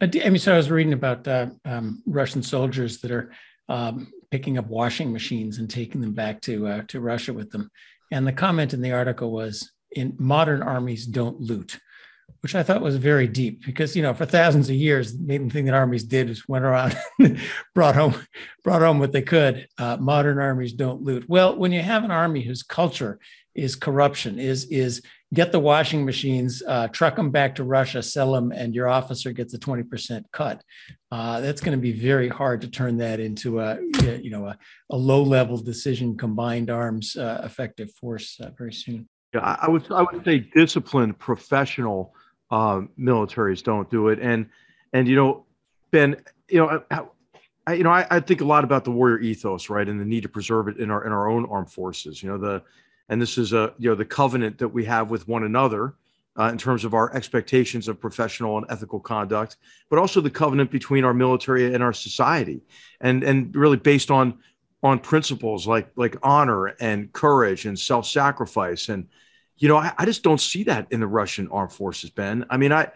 I 0.00 0.30
mean, 0.30 0.38
so 0.38 0.55
I 0.55 0.57
was 0.57 0.70
reading 0.70 0.92
about 0.94 1.26
uh, 1.28 1.46
um, 1.64 2.03
Russian 2.07 2.42
soldiers 2.42 2.98
that 2.98 3.11
are 3.11 3.32
um, 3.68 4.12
picking 4.30 4.59
up 4.59 4.66
washing 4.66 5.12
machines 5.12 5.59
and 5.59 5.68
taking 5.68 6.00
them 6.00 6.12
back 6.12 6.40
to 6.42 6.66
uh, 6.66 6.82
to 6.88 7.00
Russia 7.00 7.32
with 7.32 7.50
them. 7.50 7.70
And 8.11 8.26
the 8.26 8.32
comment 8.32 8.74
in 8.74 8.82
the 8.82 8.92
article 8.92 9.30
was 9.30 9.70
in 9.92 10.14
modern 10.18 10.62
armies 10.62 11.07
don't 11.07 11.40
loot, 11.40 11.78
which 12.42 12.56
I 12.56 12.64
thought 12.64 12.82
was 12.82 12.96
very 12.96 13.28
deep 13.28 13.64
because, 13.64 13.94
you 13.94 14.02
know, 14.02 14.14
for 14.14 14.26
thousands 14.26 14.68
of 14.68 14.74
years, 14.74 15.16
the 15.16 15.22
main 15.22 15.48
thing 15.48 15.66
that 15.66 15.74
armies 15.74 16.02
did 16.02 16.28
was 16.28 16.46
went 16.48 16.64
around, 16.64 16.96
brought 17.74 17.94
home, 17.94 18.14
brought 18.64 18.82
home 18.82 18.98
what 18.98 19.12
they 19.12 19.22
could. 19.22 19.68
Uh, 19.78 19.96
modern 19.98 20.40
armies 20.40 20.72
don't 20.72 21.02
loot. 21.02 21.24
Well, 21.28 21.56
when 21.56 21.70
you 21.70 21.82
have 21.82 22.02
an 22.02 22.10
army 22.10 22.42
whose 22.42 22.64
culture 22.64 23.20
is 23.54 23.76
corruption, 23.76 24.40
is 24.40 24.64
is 24.66 25.02
get 25.32 25.52
the 25.52 25.60
washing 25.60 26.04
machines, 26.04 26.62
uh, 26.66 26.88
truck 26.88 27.16
them 27.16 27.30
back 27.30 27.54
to 27.54 27.64
Russia, 27.64 28.02
sell 28.02 28.32
them, 28.32 28.52
and 28.52 28.74
your 28.74 28.88
officer 28.88 29.32
gets 29.32 29.54
a 29.54 29.58
20% 29.58 30.24
cut. 30.32 30.62
Uh, 31.10 31.40
that's 31.40 31.60
going 31.60 31.76
to 31.76 31.80
be 31.80 31.92
very 31.92 32.28
hard 32.28 32.60
to 32.60 32.68
turn 32.68 32.98
that 32.98 33.18
into 33.18 33.60
a, 33.60 33.78
you 34.20 34.30
know, 34.30 34.46
a, 34.46 34.58
a 34.90 34.96
low 34.96 35.22
level 35.22 35.56
decision, 35.56 36.16
combined 36.16 36.70
arms 36.70 37.16
uh, 37.16 37.40
effective 37.44 37.90
force 37.92 38.38
uh, 38.40 38.50
very 38.58 38.72
soon. 38.72 39.08
Yeah, 39.34 39.56
I 39.60 39.68
would, 39.68 39.90
I 39.90 40.02
would 40.02 40.24
say 40.24 40.40
disciplined 40.40 41.18
professional 41.18 42.14
uh, 42.50 42.82
militaries 42.98 43.62
don't 43.62 43.90
do 43.90 44.08
it. 44.08 44.18
And, 44.20 44.46
and, 44.92 45.08
you 45.08 45.16
know, 45.16 45.46
Ben, 45.90 46.16
you 46.48 46.58
know, 46.58 46.82
I, 46.90 47.02
I, 47.66 47.74
you 47.74 47.84
know, 47.84 47.90
I, 47.90 48.06
I 48.10 48.20
think 48.20 48.40
a 48.40 48.44
lot 48.44 48.64
about 48.64 48.84
the 48.84 48.90
warrior 48.90 49.20
ethos, 49.20 49.70
right, 49.70 49.88
and 49.88 50.00
the 50.00 50.04
need 50.04 50.22
to 50.22 50.28
preserve 50.28 50.68
it 50.68 50.78
in 50.78 50.90
our 50.90 51.04
in 51.04 51.12
our 51.12 51.28
own 51.28 51.46
armed 51.46 51.70
forces. 51.70 52.22
You 52.22 52.30
know, 52.30 52.38
the 52.38 52.62
and 53.08 53.22
this 53.22 53.38
is 53.38 53.52
a 53.52 53.72
you 53.78 53.88
know 53.88 53.94
the 53.94 54.04
covenant 54.04 54.58
that 54.58 54.68
we 54.68 54.84
have 54.86 55.10
with 55.10 55.28
one 55.28 55.44
another 55.44 55.94
uh, 56.38 56.44
in 56.44 56.58
terms 56.58 56.84
of 56.84 56.94
our 56.94 57.14
expectations 57.14 57.88
of 57.88 58.00
professional 58.00 58.56
and 58.58 58.66
ethical 58.68 58.98
conduct, 58.98 59.58
but 59.90 59.98
also 59.98 60.20
the 60.20 60.30
covenant 60.30 60.70
between 60.70 61.04
our 61.04 61.14
military 61.14 61.72
and 61.72 61.82
our 61.82 61.92
society, 61.92 62.62
and 63.00 63.22
and 63.22 63.54
really 63.54 63.76
based 63.76 64.10
on 64.10 64.38
on 64.82 64.98
principles 64.98 65.66
like 65.66 65.88
like 65.96 66.16
honor 66.22 66.66
and 66.66 67.12
courage 67.12 67.66
and 67.66 67.78
self 67.78 68.06
sacrifice, 68.06 68.88
and 68.88 69.08
you 69.58 69.68
know 69.68 69.76
I, 69.76 69.92
I, 69.98 70.04
just 70.04 70.22
don't 70.22 70.40
see 70.40 70.64
that 70.64 70.88
in 70.90 71.00
the 71.00 71.06
Russian 71.06 71.48
armed 71.48 71.72
forces, 71.72 72.10
Ben. 72.10 72.44
I 72.50 72.56
mean 72.56 72.72
I. 72.72 72.90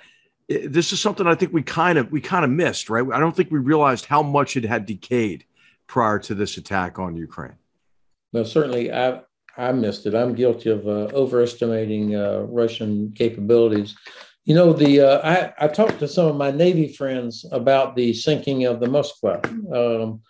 This 0.49 0.93
is 0.93 1.01
something 1.01 1.27
I 1.27 1.35
think 1.35 1.53
we 1.53 1.63
kind 1.63 1.99
of 1.99 2.13
we 2.13 2.21
kind 2.21 2.45
of 2.45 2.53
missed, 2.53 2.89
right? 2.89 3.05
I 3.13 3.19
don't 3.19 3.35
think 3.35 3.51
we 3.51 3.59
realized 3.59 4.05
how 4.05 4.23
much 4.23 4.57
it 4.57 4.65
had 4.65 4.87
decayed 4.87 5.45
prior 5.89 6.21
to 6.21 6.37
this 6.37 6.57
attack 6.57 7.01
on 7.01 7.17
Ukraine. 7.17 7.57
Well, 8.33 8.45
certainly, 8.45 8.93
I 8.93 9.23
I 9.57 9.73
missed 9.73 10.07
it. 10.07 10.15
I'm 10.15 10.35
guilty 10.35 10.71
of 10.71 10.87
uh, 10.87 11.09
overestimating 11.13 12.15
uh, 12.15 12.47
Russian 12.49 13.13
capabilities. 13.13 13.97
You 14.45 14.55
know, 14.55 14.73
the 14.73 15.01
uh, 15.01 15.53
I, 15.59 15.65
I 15.65 15.69
talked 15.69 15.99
to 16.01 16.09
some 16.09 16.27
of 16.27 16.37
my 16.37 16.53
Navy 16.53 16.89
friends 16.89 17.45
about 17.51 17.97
the 17.97 18.13
sinking 18.13 18.67
of 18.67 18.79
the 18.79 18.87
Moskva. 18.87 19.45
Um, 19.75 20.21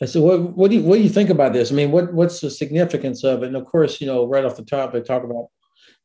I 0.00 0.06
said, 0.06 0.22
what, 0.22 0.56
what, 0.56 0.70
do 0.70 0.76
you, 0.76 0.82
what 0.82 0.96
do 0.96 1.02
you 1.02 1.08
think 1.08 1.30
about 1.30 1.52
this? 1.52 1.72
I 1.72 1.74
mean, 1.74 1.90
what, 1.90 2.12
what's 2.12 2.40
the 2.40 2.50
significance 2.50 3.24
of 3.24 3.42
it? 3.42 3.46
And 3.46 3.56
of 3.56 3.64
course, 3.64 4.00
you 4.00 4.06
know, 4.06 4.26
right 4.26 4.44
off 4.44 4.56
the 4.56 4.64
top, 4.64 4.92
they 4.92 5.00
talk 5.00 5.24
about, 5.24 5.48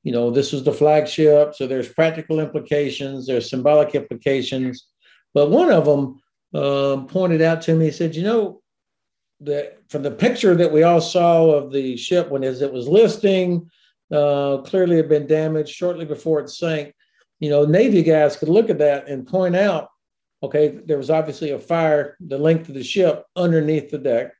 you 0.03 0.11
know, 0.11 0.31
this 0.31 0.51
was 0.51 0.63
the 0.63 0.73
flagship. 0.73 1.53
So 1.53 1.67
there's 1.67 1.93
practical 1.93 2.39
implications, 2.39 3.27
there's 3.27 3.49
symbolic 3.49 3.93
implications. 3.93 4.87
But 5.33 5.51
one 5.51 5.71
of 5.71 5.85
them 5.85 6.21
um, 6.59 7.07
pointed 7.07 7.41
out 7.41 7.61
to 7.63 7.75
me, 7.75 7.85
he 7.85 7.91
said, 7.91 8.15
you 8.15 8.23
know, 8.23 8.61
the 9.39 9.73
from 9.89 10.03
the 10.03 10.11
picture 10.11 10.55
that 10.55 10.71
we 10.71 10.83
all 10.83 11.01
saw 11.01 11.51
of 11.51 11.71
the 11.71 11.97
ship 11.97 12.29
when 12.29 12.43
as 12.43 12.61
it 12.61 12.71
was 12.71 12.87
listing, 12.87 13.69
uh, 14.11 14.57
clearly 14.57 14.97
had 14.97 15.09
been 15.09 15.27
damaged 15.27 15.69
shortly 15.69 16.05
before 16.05 16.39
it 16.39 16.49
sank. 16.49 16.93
You 17.39 17.49
know, 17.49 17.65
Navy 17.65 18.03
guys 18.03 18.37
could 18.37 18.49
look 18.49 18.69
at 18.69 18.77
that 18.79 19.07
and 19.07 19.27
point 19.27 19.55
out, 19.55 19.89
okay, 20.43 20.67
there 20.67 20.97
was 20.97 21.09
obviously 21.09 21.51
a 21.51 21.59
fire 21.59 22.17
the 22.19 22.37
length 22.37 22.67
of 22.69 22.75
the 22.75 22.83
ship 22.83 23.25
underneath 23.35 23.89
the 23.89 23.97
deck, 23.97 24.33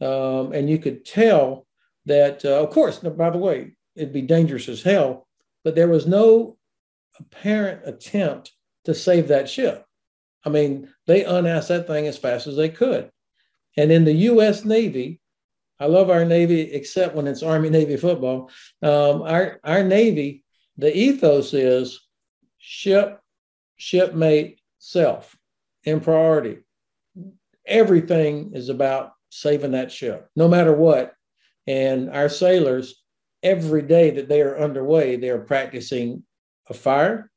um, 0.00 0.52
and 0.52 0.68
you 0.68 0.78
could 0.78 1.04
tell 1.04 1.66
that. 2.06 2.44
Uh, 2.44 2.62
of 2.62 2.70
course, 2.70 2.98
by 2.98 3.30
the 3.30 3.38
way, 3.38 3.76
it'd 3.94 4.12
be 4.12 4.22
dangerous 4.22 4.68
as 4.68 4.82
hell, 4.82 5.28
but 5.62 5.74
there 5.74 5.88
was 5.88 6.06
no 6.06 6.56
apparent 7.20 7.86
attempt 7.86 8.52
to 8.86 8.94
save 8.94 9.28
that 9.28 9.48
ship. 9.48 9.84
I 10.44 10.50
mean, 10.50 10.88
they 11.06 11.24
unassed 11.24 11.68
that 11.68 11.86
thing 11.86 12.06
as 12.06 12.18
fast 12.18 12.46
as 12.46 12.56
they 12.56 12.68
could. 12.68 13.10
And 13.76 13.90
in 13.90 14.04
the 14.04 14.12
U.S. 14.12 14.64
Navy, 14.64 15.20
I 15.80 15.86
love 15.86 16.10
our 16.10 16.24
Navy, 16.24 16.60
except 16.60 17.14
when 17.14 17.26
it's 17.26 17.42
Army 17.42 17.70
Navy 17.70 17.96
football. 17.96 18.50
Um, 18.82 19.22
our, 19.22 19.58
our 19.64 19.82
Navy, 19.82 20.44
the 20.76 20.94
ethos 20.96 21.54
is 21.54 22.00
ship, 22.58 23.20
shipmate, 23.76 24.60
self 24.84 25.36
in 25.84 26.00
priority. 26.00 26.58
Everything 27.66 28.52
is 28.54 28.68
about 28.68 29.12
saving 29.30 29.72
that 29.72 29.90
ship, 29.90 30.28
no 30.36 30.48
matter 30.48 30.72
what. 30.72 31.14
And 31.66 32.10
our 32.10 32.28
sailors, 32.28 33.02
every 33.42 33.82
day 33.82 34.10
that 34.10 34.28
they 34.28 34.42
are 34.42 34.58
underway, 34.58 35.16
they 35.16 35.30
are 35.30 35.38
practicing 35.38 36.24
a 36.68 36.74
fire, 36.74 37.30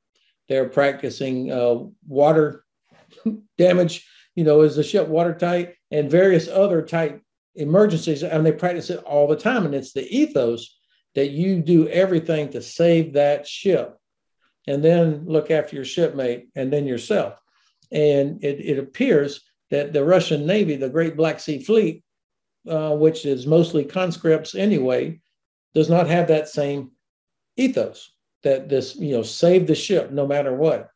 they're 0.49 0.69
practicing 0.69 1.51
uh, 1.51 1.79
water 2.07 2.63
damage 3.57 4.05
you 4.37 4.43
know, 4.43 4.61
is 4.61 4.75
the 4.75 4.83
ship 4.83 5.07
watertight 5.07 5.73
and 5.89 6.11
various 6.11 6.47
other 6.47 6.83
type 6.83 7.19
emergencies. 7.55 8.21
And 8.21 8.45
they 8.45 8.51
practice 8.51 8.91
it 8.91 8.99
all 8.99 9.27
the 9.27 9.35
time. 9.35 9.65
And 9.65 9.73
it's 9.73 9.93
the 9.93 10.07
ethos 10.15 10.77
that 11.15 11.31
you 11.31 11.59
do 11.59 11.89
everything 11.89 12.49
to 12.51 12.61
save 12.61 13.13
that 13.13 13.47
ship 13.47 13.96
and 14.67 14.83
then 14.83 15.23
look 15.25 15.49
after 15.49 15.75
your 15.75 15.85
shipmate 15.85 16.49
and 16.55 16.71
then 16.71 16.85
yourself. 16.85 17.39
And 17.91 18.43
it, 18.43 18.59
it 18.59 18.77
appears 18.77 19.41
that 19.71 19.93
the 19.93 20.03
Russian 20.03 20.45
Navy, 20.45 20.75
the 20.75 20.89
Great 20.89 21.15
Black 21.15 21.39
Sea 21.39 21.59
Fleet, 21.63 22.03
uh, 22.67 22.95
which 22.95 23.25
is 23.25 23.47
mostly 23.47 23.85
conscripts 23.85 24.55
anyway, 24.55 25.19
does 25.73 25.89
not 25.89 26.07
have 26.07 26.27
that 26.27 26.49
same 26.49 26.91
ethos 27.55 28.11
that 28.43 28.69
this, 28.69 28.95
you 28.95 29.15
know, 29.15 29.23
save 29.23 29.67
the 29.67 29.75
ship 29.75 30.11
no 30.11 30.27
matter 30.27 30.53
what. 30.53 30.89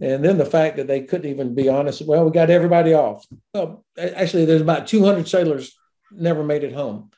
And 0.00 0.24
then 0.24 0.38
the 0.38 0.46
fact 0.46 0.76
that 0.76 0.86
they 0.86 1.02
couldn't 1.02 1.30
even 1.30 1.54
be 1.54 1.68
honest. 1.68 2.06
Well, 2.06 2.24
we 2.24 2.30
got 2.30 2.50
everybody 2.50 2.94
off. 2.94 3.26
Well, 3.52 3.84
actually, 3.98 4.44
there's 4.44 4.62
about 4.62 4.86
200 4.86 5.28
sailors 5.28 5.76
never 6.10 6.42
made 6.42 6.64
it 6.64 6.72
home, 6.72 7.10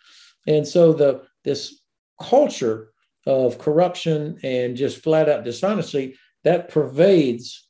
and 0.47 0.67
so 0.67 0.93
the 0.93 1.23
this 1.45 1.81
culture 2.21 2.93
of 3.27 3.59
corruption 3.59 4.39
and 4.43 4.77
just 4.77 5.03
flat 5.03 5.29
out 5.29 5.45
dishonesty 5.45 6.17
that 6.45 6.69
pervades 6.69 7.69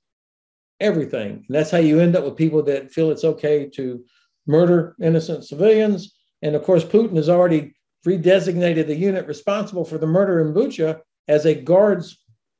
everything. 0.81 1.45
And 1.47 1.57
that's 1.57 1.71
how 1.71 1.79
you 1.79 2.01
end 2.01 2.15
up 2.15 2.25
with 2.25 2.37
people 2.37 2.63
that 2.65 2.93
feel 2.93 3.11
it's 3.11 3.25
okay 3.25 3.67
to 3.71 4.05
murder 4.47 4.95
innocent 5.01 5.45
civilians. 5.45 6.15
And 6.43 6.55
of 6.55 6.63
course, 6.63 6.85
Putin 6.85 7.17
has 7.17 7.29
already 7.29 7.75
redesignated 8.07 8.87
the 8.87 8.95
unit 8.95 9.27
responsible 9.27 9.85
for 9.85 9.99
the 9.99 10.07
murder 10.07 10.41
in 10.41 10.55
Bucha 10.55 11.01
as 11.27 11.47
a 11.47 11.55
guards 11.55 12.19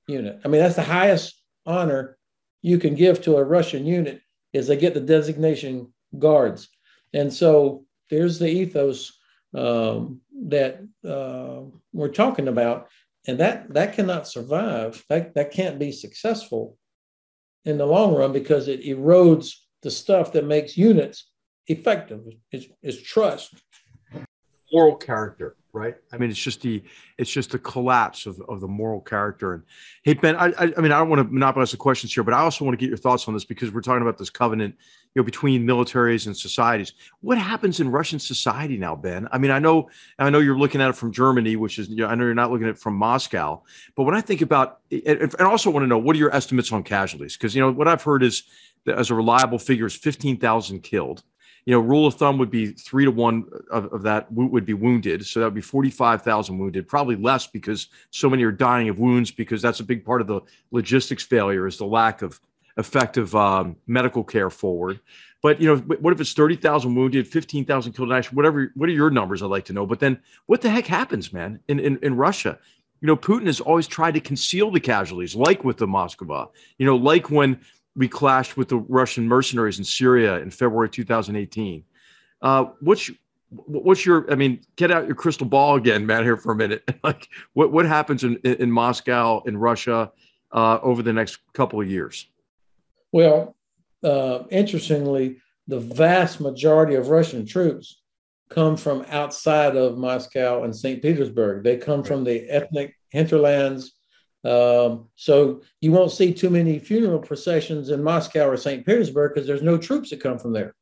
unit. 0.09 0.41
I 0.45 0.49
mean, 0.49 0.61
that's 0.61 0.77
the 0.77 0.83
highest 0.83 1.41
honor 1.67 2.19
you 2.63 2.79
can 2.79 2.95
give 2.95 3.23
to 3.23 3.37
a 3.37 3.45
Russian 3.45 3.87
unit 3.87 4.21
is 4.53 4.67
they 4.67 4.77
get 4.77 4.95
the 4.95 5.01
designation 5.01 5.93
guards. 6.19 6.69
And 7.13 7.33
so 7.33 7.85
there's 8.11 8.39
the 8.39 8.49
ethos 8.49 9.13
um, 9.55 10.21
that 10.49 10.81
uh, 11.07 11.63
we're 11.97 12.09
talking 12.09 12.49
about, 12.49 12.89
and 13.27 13.39
that 13.41 13.73
that 13.75 13.95
cannot 13.95 14.29
survive. 14.29 15.05
That 15.09 15.35
that 15.35 15.51
can't 15.51 15.79
be 15.79 15.93
successful 15.93 16.77
in 17.65 17.79
the 17.79 17.87
long 17.87 18.15
run 18.15 18.33
because 18.33 18.69
it 18.69 18.85
erodes 18.85 19.55
the 19.83 19.91
stuff 19.91 20.33
that 20.33 20.45
makes 20.45 20.77
units 20.77 21.31
effective. 21.67 22.21
Is 22.53 22.69
is 22.83 23.03
trust, 23.03 23.55
moral 24.73 24.97
character 24.97 25.57
right? 25.77 25.95
I 26.11 26.17
mean, 26.17 26.31
it's 26.31 26.43
just 26.43 26.63
the 26.63 26.83
it's 27.19 27.31
just 27.31 27.51
the 27.51 27.59
collapse 27.59 28.27
of, 28.27 28.41
of 28.49 28.61
the 28.61 28.67
moral 28.67 29.01
character. 29.01 29.53
And 29.53 29.63
hey, 30.03 30.15
Ben, 30.15 30.35
I, 30.35 30.47
I, 30.47 30.73
I 30.77 30.81
mean, 30.81 30.91
I 30.91 30.99
don't 30.99 31.11
want 31.11 31.21
to 31.21 31.33
monopolize 31.33 31.71
the 31.71 31.77
questions 31.77 32.15
here, 32.15 32.25
but 32.25 32.35
I 32.35 32.39
also 32.39 32.65
want 32.65 32.77
to 32.77 32.83
get 32.83 32.89
your 32.89 32.97
thoughts 32.97 33.29
on 33.29 33.35
this 33.35 33.45
because 33.45 33.71
we're 33.71 33.83
talking 33.83 34.03
about 34.03 34.19
this 34.19 34.31
covenant, 34.31 34.75
you 35.17 35.23
know, 35.23 35.25
between 35.25 35.67
militaries 35.67 36.27
and 36.27 36.37
societies. 36.37 36.93
What 37.23 37.39
happens 37.39 37.81
in 37.81 37.91
Russian 37.91 38.19
society 38.19 38.77
now, 38.77 38.95
Ben? 38.95 39.27
I 39.33 39.39
mean, 39.39 39.51
I 39.51 39.59
know 39.59 39.89
I 40.19 40.29
know 40.29 40.41
you're 40.41 40.59
looking 40.59 40.83
at 40.83 40.91
it 40.91 40.93
from 40.93 41.11
Germany, 41.11 41.57
which 41.57 41.79
is 41.79 41.89
you 41.89 41.97
know, 41.97 42.07
I 42.07 42.15
know 42.15 42.25
you're 42.25 42.35
not 42.35 42.51
looking 42.51 42.67
at 42.67 42.73
it 42.73 42.79
from 42.79 42.97
Moscow, 42.97 43.63
but 43.95 44.03
when 44.03 44.15
I 44.15 44.21
think 44.21 44.43
about 44.43 44.81
and, 44.91 45.23
and 45.23 45.41
also 45.41 45.71
want 45.71 45.85
to 45.85 45.87
know 45.87 45.97
what 45.97 46.15
are 46.17 46.19
your 46.19 46.37
estimates 46.37 46.71
on 46.71 46.83
casualties? 46.83 47.35
Because 47.35 47.55
you 47.55 47.63
know 47.63 47.73
what 47.73 47.89
I've 47.89 48.03
heard 48.03 48.23
is 48.23 48.43
that 48.85 48.99
as 48.99 49.09
a 49.09 49.15
reliable 49.15 49.59
figure 49.59 49.87
is 49.87 49.97
fifteen 49.97 50.37
thousand 50.37 50.83
killed 50.83 51.23
you 51.65 51.73
know, 51.73 51.81
rule 51.81 52.07
of 52.07 52.15
thumb 52.15 52.39
would 52.39 52.51
be 52.51 52.67
three 52.73 53.07
to 53.07 53.11
one 53.11 53.45
of, 53.73 53.93
of 53.93 54.03
that 54.03 54.31
would 54.31 54.65
be 54.65 54.75
wounded. 54.75 55.27
So 55.27 55.41
that 55.41 55.47
would 55.47 55.55
be 55.55 55.61
45,000 55.61 56.57
wounded, 56.57 56.87
probably 56.87 57.17
less 57.17 57.49
because 57.49 57.89
so 58.11 58.31
many 58.31 58.45
are 58.45 58.53
dying 58.53 58.89
of 58.89 59.01
wounds 59.01 59.33
because 59.33 59.63
that's 59.63 59.81
a 59.81 59.85
big 59.85 60.05
part 60.05 60.21
of 60.21 60.29
the 60.29 60.43
logistics 60.71 61.25
failure 61.25 61.67
is 61.67 61.77
the 61.77 61.85
lack 61.85 62.23
of 62.23 62.41
effective 62.77 63.35
um, 63.35 63.77
medical 63.87 64.25
care 64.25 64.51
forward. 64.51 65.01
But, 65.43 65.61
you 65.61 65.69
know, 65.69 65.77
what 65.77 66.13
if 66.13 66.21
it's 66.21 66.33
30,000 66.33 66.95
wounded, 66.95 67.27
15,000 67.29 67.93
killed, 67.93 68.09
in 68.09 68.17
action, 68.17 68.35
whatever, 68.35 68.73
what 68.75 68.89
are 68.89 68.93
your 68.93 69.11
numbers? 69.11 69.43
I'd 69.43 69.47
like 69.47 69.67
to 69.67 69.73
know. 69.73 69.87
But 69.87 70.01
then 70.01 70.19
what 70.47 70.61
the 70.61 70.71
heck 70.71 70.87
happens, 70.87 71.33
man, 71.33 71.61
in, 71.69 71.79
in, 71.79 71.99
in 72.03 72.17
Russia? 72.17 72.59
You 73.01 73.07
know, 73.07 73.17
Putin 73.17 73.47
has 73.47 73.61
always 73.61 73.87
tried 73.87 74.15
to 74.15 74.21
conceal 74.21 74.71
the 74.71 74.81
casualties, 74.81 75.37
like 75.37 75.63
with 75.63 75.77
the 75.77 75.87
Moskva, 75.87 76.49
you 76.79 76.87
know, 76.87 76.97
like 76.97 77.31
when 77.31 77.61
we 77.95 78.09
clashed 78.09 78.57
with 78.57 78.69
the 78.69 78.77
Russian 78.77 79.27
mercenaries 79.27 79.79
in 79.79 79.85
Syria 79.85 80.39
in 80.39 80.51
February 80.51 80.89
2018. 80.89 81.83
Uh, 82.43 82.67
what's 82.81 83.11
what's 83.51 84.05
your? 84.05 84.31
I 84.31 84.35
mean, 84.35 84.61
get 84.77 84.91
out 84.91 85.07
your 85.07 85.15
crystal 85.15 85.47
ball 85.47 85.77
again, 85.77 86.05
man. 86.05 86.23
Here 86.23 86.37
for 86.37 86.53
a 86.53 86.57
minute. 86.57 86.89
like, 87.03 87.29
what 87.55 87.73
what 87.73 87.87
happens 87.87 88.25
in 88.25 88.37
in 88.37 88.71
Moscow 88.71 89.43
in 89.47 89.57
Russia 89.57 90.13
uh, 90.53 90.79
over 90.83 91.03
the 91.03 91.13
next 91.13 91.39
couple 91.55 91.81
of 91.81 91.89
years? 91.89 92.27
Well, 93.17 93.57
uh, 94.05 94.41
interestingly, 94.51 95.41
the 95.67 95.81
vast 95.81 96.39
majority 96.39 96.97
of 96.97 97.09
Russian 97.09 97.47
troops 97.47 98.03
come 98.51 98.77
from 98.77 99.07
outside 99.09 99.75
of 99.75 99.97
Moscow 99.97 100.65
and 100.65 100.77
St. 100.77 101.01
Petersburg. 101.01 101.65
They 101.65 101.79
come 101.79 102.05
from 102.05 102.25
the 102.25 102.47
ethnic 102.51 102.95
hinterlands 103.09 103.93
um, 104.45 105.09
so 105.17 105.63
you 105.81 105.93
won't 105.93 106.13
see 106.13 106.33
too 106.35 106.51
many 106.51 106.79
funeral 106.79 107.19
processions 107.19 107.89
in 107.89 108.03
Moscow 108.03 108.47
or 108.49 108.59
St. 108.59 108.85
Petersburg 108.85 109.33
because 109.33 109.47
there's 109.47 109.63
no 109.63 109.79
troops 109.79 110.11
that 110.11 110.21
come 110.21 110.39
from 110.39 110.53
there, 110.53 110.75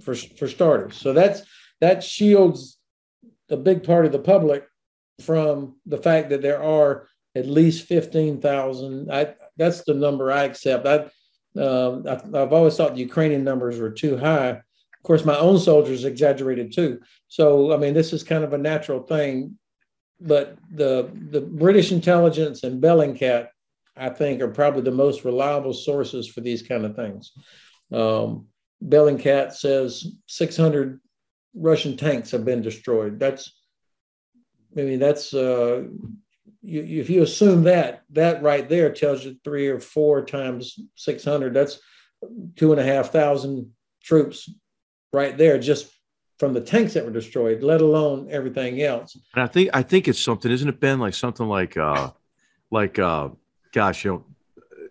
for 0.00 0.14
for 0.14 0.46
starters. 0.46 0.96
So 0.96 1.12
that's 1.12 1.42
that 1.80 2.04
shields 2.04 2.78
a 3.50 3.56
big 3.56 3.82
part 3.82 4.06
of 4.06 4.12
the 4.12 4.20
public 4.20 4.64
from 5.20 5.76
the 5.86 5.98
fact 5.98 6.30
that 6.30 6.40
there 6.40 6.62
are 6.62 7.08
at 7.34 7.46
least 7.46 7.88
fifteen 7.88 8.40
thousand. 8.40 9.10
That's 9.56 9.82
the 9.84 9.94
number 9.94 10.32
I 10.32 10.44
accept. 10.44 10.86
I, 10.86 11.10
uh, 11.56 12.00
I 12.08 12.42
I've 12.42 12.52
always 12.52 12.76
thought 12.76 12.94
the 12.94 13.00
Ukrainian 13.00 13.44
numbers 13.44 13.78
were 13.78 13.90
too 13.90 14.16
high. 14.16 14.50
Of 14.50 15.02
course, 15.04 15.24
my 15.24 15.36
own 15.36 15.58
soldiers 15.58 16.04
exaggerated 16.04 16.72
too. 16.72 17.00
So 17.28 17.72
I 17.72 17.76
mean, 17.76 17.94
this 17.94 18.12
is 18.12 18.22
kind 18.22 18.44
of 18.44 18.52
a 18.52 18.58
natural 18.58 19.02
thing 19.02 19.58
but 20.22 20.56
the 20.70 21.10
the 21.30 21.40
British 21.40 21.92
intelligence 21.92 22.62
and 22.62 22.82
Bellingcat, 22.82 23.48
I 23.96 24.08
think, 24.08 24.40
are 24.40 24.48
probably 24.48 24.82
the 24.82 24.90
most 24.92 25.24
reliable 25.24 25.74
sources 25.74 26.28
for 26.28 26.40
these 26.40 26.62
kind 26.62 26.84
of 26.84 26.96
things. 26.96 27.32
Um, 27.92 28.46
Bellingcat 28.82 29.52
says 29.52 30.06
600 30.28 31.00
Russian 31.54 31.96
tanks 31.96 32.30
have 32.30 32.44
been 32.44 32.62
destroyed. 32.62 33.18
That's, 33.20 33.52
I 34.76 34.82
mean, 34.82 34.98
that's 34.98 35.34
uh, 35.34 35.84
you, 36.62 37.00
if 37.00 37.10
you 37.10 37.22
assume 37.22 37.64
that, 37.64 38.02
that 38.10 38.42
right 38.42 38.68
there 38.68 38.92
tells 38.92 39.24
you 39.24 39.36
three 39.44 39.68
or 39.68 39.80
four 39.80 40.24
times 40.24 40.78
600. 40.96 41.54
That's 41.54 41.80
two 42.56 42.72
and 42.72 42.80
a 42.80 42.84
half 42.84 43.10
thousand 43.10 43.72
troops 44.02 44.48
right 45.12 45.36
there 45.36 45.58
just 45.58 45.90
from 46.38 46.54
the 46.54 46.60
tanks 46.60 46.94
that 46.94 47.04
were 47.04 47.12
destroyed, 47.12 47.62
let 47.62 47.80
alone 47.80 48.28
everything 48.30 48.82
else. 48.82 49.16
And 49.34 49.42
I 49.42 49.46
think 49.46 49.70
I 49.72 49.82
think 49.82 50.08
it's 50.08 50.18
something, 50.18 50.50
isn't 50.50 50.68
it, 50.68 50.80
Ben? 50.80 50.98
Like 50.98 51.14
something 51.14 51.46
like 51.46 51.76
uh 51.76 52.10
like 52.70 52.98
uh 52.98 53.28
gosh, 53.72 54.04
you 54.04 54.12
know, 54.12 54.24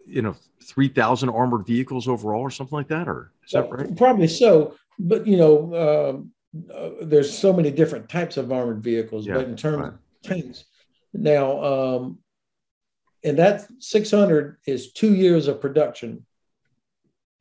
you 0.05 0.21
know, 0.21 0.35
three 0.63 0.87
thousand 0.87 1.29
armored 1.29 1.65
vehicles 1.65 2.07
overall 2.07 2.41
or 2.41 2.51
something 2.51 2.75
like 2.75 2.87
that, 2.89 3.07
or 3.07 3.31
is 3.45 3.51
that 3.51 3.69
right? 3.69 3.95
Probably 3.97 4.27
so. 4.27 4.75
But 4.99 5.25
you 5.25 5.37
know, 5.37 5.73
uh, 5.73 6.73
uh, 6.73 6.89
there's 7.01 7.35
so 7.35 7.51
many 7.51 7.71
different 7.71 8.07
types 8.07 8.37
of 8.37 8.51
armored 8.51 8.83
vehicles, 8.83 9.25
yeah, 9.25 9.35
but 9.35 9.47
in 9.47 9.55
terms 9.55 9.77
right. 9.77 9.87
of 9.87 9.99
tanks, 10.23 10.65
now 11.13 11.63
um 11.63 12.19
and 13.23 13.37
that 13.37 13.67
600 13.79 14.57
is 14.65 14.93
two 14.93 15.13
years 15.13 15.47
of 15.47 15.61
production. 15.61 16.25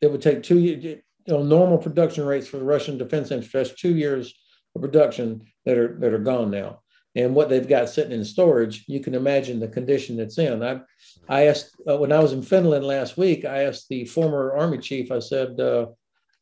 It 0.01 0.11
would 0.11 0.23
take 0.23 0.43
two 0.43 0.59
years 0.59 0.85
you 0.85 1.03
know, 1.27 1.43
normal 1.43 1.79
production 1.79 2.25
rates 2.25 2.49
for 2.49 2.59
the 2.59 2.65
Russian 2.65 2.99
defense 2.99 3.31
industry. 3.31 3.63
That's 3.63 3.81
two 3.81 3.95
years 3.95 4.35
of 4.75 4.83
production 4.83 5.43
that 5.65 5.79
are 5.79 5.97
that 6.01 6.13
are 6.13 6.19
gone 6.19 6.51
now. 6.51 6.81
And 7.17 7.35
what 7.35 7.49
they've 7.49 7.67
got 7.67 7.89
sitting 7.89 8.13
in 8.13 8.25
storage, 8.25 8.85
you 8.87 9.01
can 9.01 9.15
imagine 9.15 9.59
the 9.59 9.67
condition 9.67 10.21
it's 10.21 10.39
in. 10.39 10.63
I, 10.63 10.81
I 11.29 11.47
asked 11.49 11.75
uh, 11.89 11.97
when 11.97 12.13
I 12.13 12.21
was 12.21 12.33
in 12.33 12.43
Finland 12.43 12.85
last 12.85 13.17
week. 13.17 13.45
I 13.45 13.65
asked 13.65 13.89
the 13.89 14.05
former 14.05 14.53
army 14.57 14.79
chief. 14.79 15.11
I 15.11 15.19
said, 15.19 15.59
uh, 15.59 15.87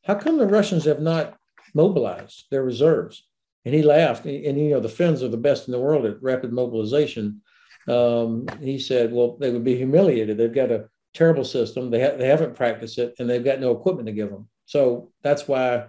"How 0.04 0.14
come 0.14 0.38
the 0.38 0.46
Russians 0.46 0.84
have 0.84 1.00
not 1.00 1.36
mobilized 1.74 2.46
their 2.50 2.64
reserves?" 2.64 3.27
And 3.68 3.74
he 3.74 3.82
laughed. 3.82 4.24
And, 4.24 4.46
and 4.46 4.58
you 4.58 4.70
know, 4.70 4.80
the 4.80 4.88
Finns 4.88 5.22
are 5.22 5.28
the 5.28 5.36
best 5.36 5.68
in 5.68 5.72
the 5.72 5.78
world 5.78 6.06
at 6.06 6.22
rapid 6.22 6.54
mobilization. 6.54 7.42
Um, 7.86 8.46
he 8.62 8.78
said, 8.78 9.12
"Well, 9.12 9.36
they 9.36 9.50
would 9.50 9.62
be 9.62 9.76
humiliated. 9.76 10.38
They've 10.38 10.50
got 10.50 10.70
a 10.70 10.88
terrible 11.12 11.44
system. 11.44 11.90
They 11.90 12.00
ha- 12.00 12.16
they 12.16 12.28
haven't 12.28 12.54
practiced 12.54 12.96
it, 12.96 13.14
and 13.18 13.28
they've 13.28 13.44
got 13.44 13.60
no 13.60 13.72
equipment 13.72 14.06
to 14.06 14.14
give 14.14 14.30
them." 14.30 14.48
So 14.64 15.12
that's 15.22 15.46
why 15.46 15.88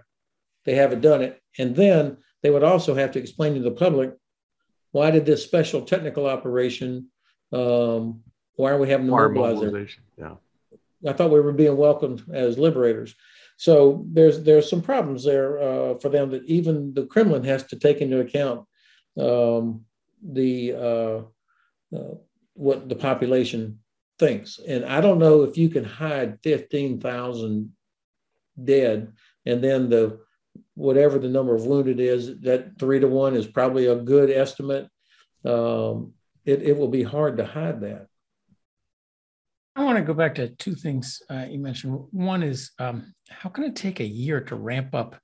they 0.65 0.75
haven't 0.75 0.99
done 0.99 1.21
it. 1.21 1.41
And 1.57 1.73
then 1.73 2.17
they 2.43 2.49
would 2.49 2.63
also 2.63 2.95
have 2.95 3.11
to 3.11 3.19
explain 3.19 3.53
to 3.53 3.61
the 3.61 3.71
public 3.71 4.13
why 4.91 5.09
did 5.09 5.25
this 5.25 5.41
special 5.41 5.83
technical 5.83 6.25
operation, 6.25 7.07
um, 7.53 8.23
why 8.55 8.71
are 8.71 8.77
we 8.77 8.89
having 8.89 9.05
to 9.05 9.11
mobilize 9.11 9.61
Yeah. 10.17 10.35
I 11.07 11.13
thought 11.13 11.31
we 11.31 11.39
were 11.39 11.53
being 11.53 11.77
welcomed 11.77 12.25
as 12.33 12.57
liberators. 12.57 13.15
So 13.59 14.05
there's 14.07 14.41
there's 14.43 14.69
some 14.69 14.81
problems 14.81 15.25
there 15.25 15.59
uh, 15.59 15.97
for 15.99 16.07
them 16.07 16.29
that 16.29 16.45
even 16.45 16.93
the 16.93 17.05
Kremlin 17.07 17.43
has 17.43 17.63
to 17.65 17.75
take 17.75 17.99
into 17.99 18.21
account 18.21 18.65
um, 19.19 19.81
the 20.23 20.73
uh, 20.73 21.17
uh, 21.93 22.15
what 22.53 22.87
the 22.87 22.95
population 22.95 23.79
thinks. 24.17 24.59
And 24.65 24.85
I 24.85 25.01
don't 25.01 25.19
know 25.19 25.43
if 25.43 25.57
you 25.57 25.67
can 25.67 25.83
hide 25.83 26.39
fifteen 26.41 27.01
thousand 27.01 27.73
dead, 28.63 29.11
and 29.45 29.61
then 29.61 29.89
the 29.89 30.19
whatever 30.75 31.19
the 31.19 31.27
number 31.27 31.53
of 31.53 31.65
wounded 31.65 31.99
is, 31.99 32.39
that 32.39 32.79
three 32.79 33.01
to 33.01 33.09
one 33.09 33.35
is 33.35 33.45
probably 33.45 33.87
a 33.87 33.95
good 33.95 34.29
estimate. 34.31 34.87
Um, 35.43 36.13
it, 36.45 36.61
it 36.63 36.77
will 36.77 36.87
be 36.87 37.03
hard 37.03 37.35
to 37.37 37.45
hide 37.45 37.81
that. 37.81 38.07
I 39.79 39.83
want 39.83 39.97
to 39.97 40.03
go 40.03 40.13
back 40.13 40.35
to 40.35 40.49
two 40.49 40.75
things 40.75 41.21
uh, 41.29 41.45
you 41.49 41.57
mentioned. 41.57 41.97
One 42.11 42.43
is 42.43 42.71
um, 42.79 43.13
how 43.29 43.49
can 43.49 43.63
it 43.63 43.77
take 43.77 44.01
a 44.01 44.05
year 44.05 44.41
to 44.41 44.55
ramp 44.55 44.93
up 44.93 45.15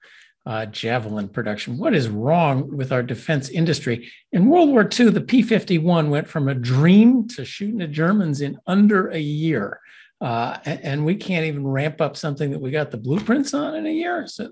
uh, 0.45 0.65
javelin 0.67 1.27
production? 1.27 1.77
What 1.77 1.93
is 1.93 2.07
wrong 2.07 2.77
with 2.77 2.93
our 2.93 3.03
defense 3.03 3.49
industry? 3.49 4.09
In 4.31 4.45
World 4.45 4.69
War 4.69 4.87
II, 4.97 5.09
the 5.09 5.19
P 5.19 5.41
51 5.41 6.09
went 6.09 6.29
from 6.29 6.47
a 6.47 6.55
dream 6.55 7.27
to 7.35 7.43
shooting 7.43 7.79
the 7.79 7.87
Germans 7.87 8.39
in 8.39 8.57
under 8.65 9.09
a 9.09 9.19
year. 9.19 9.81
Uh, 10.21 10.57
and, 10.63 11.05
we 11.05 11.15
can't 11.15 11.45
even 11.45 11.67
ramp 11.67 11.99
up 11.99 12.15
something 12.15 12.49
that 12.49 12.61
we 12.61 12.71
got 12.71 12.89
the 12.89 12.97
blueprints 12.97 13.53
on 13.53 13.75
in 13.75 13.85
a 13.85 13.91
year. 13.91 14.25
So, 14.25 14.49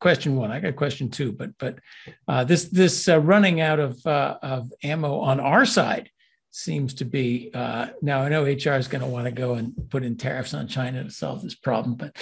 question 0.00 0.36
one, 0.36 0.50
I 0.50 0.58
got 0.58 0.74
question 0.74 1.10
two, 1.10 1.32
but 1.32 1.50
but 1.58 1.78
uh, 2.26 2.44
this 2.44 2.70
this 2.70 3.06
uh, 3.06 3.20
running 3.20 3.60
out 3.60 3.78
of 3.78 4.04
uh, 4.06 4.38
of 4.42 4.72
ammo 4.82 5.18
on 5.18 5.38
our 5.38 5.66
side 5.66 6.10
seems 6.52 6.94
to 6.94 7.04
be 7.04 7.50
uh, 7.54 7.88
now. 8.00 8.20
I 8.20 8.28
know 8.28 8.44
HR 8.44 8.76
is 8.76 8.86
going 8.86 9.02
to 9.02 9.08
want 9.08 9.24
to 9.24 9.32
go 9.32 9.54
and 9.54 9.74
put 9.90 10.04
in 10.04 10.16
tariffs 10.16 10.54
on 10.54 10.68
China 10.68 11.02
to 11.02 11.10
solve 11.10 11.42
this 11.42 11.54
problem, 11.54 11.96
but 11.96 12.14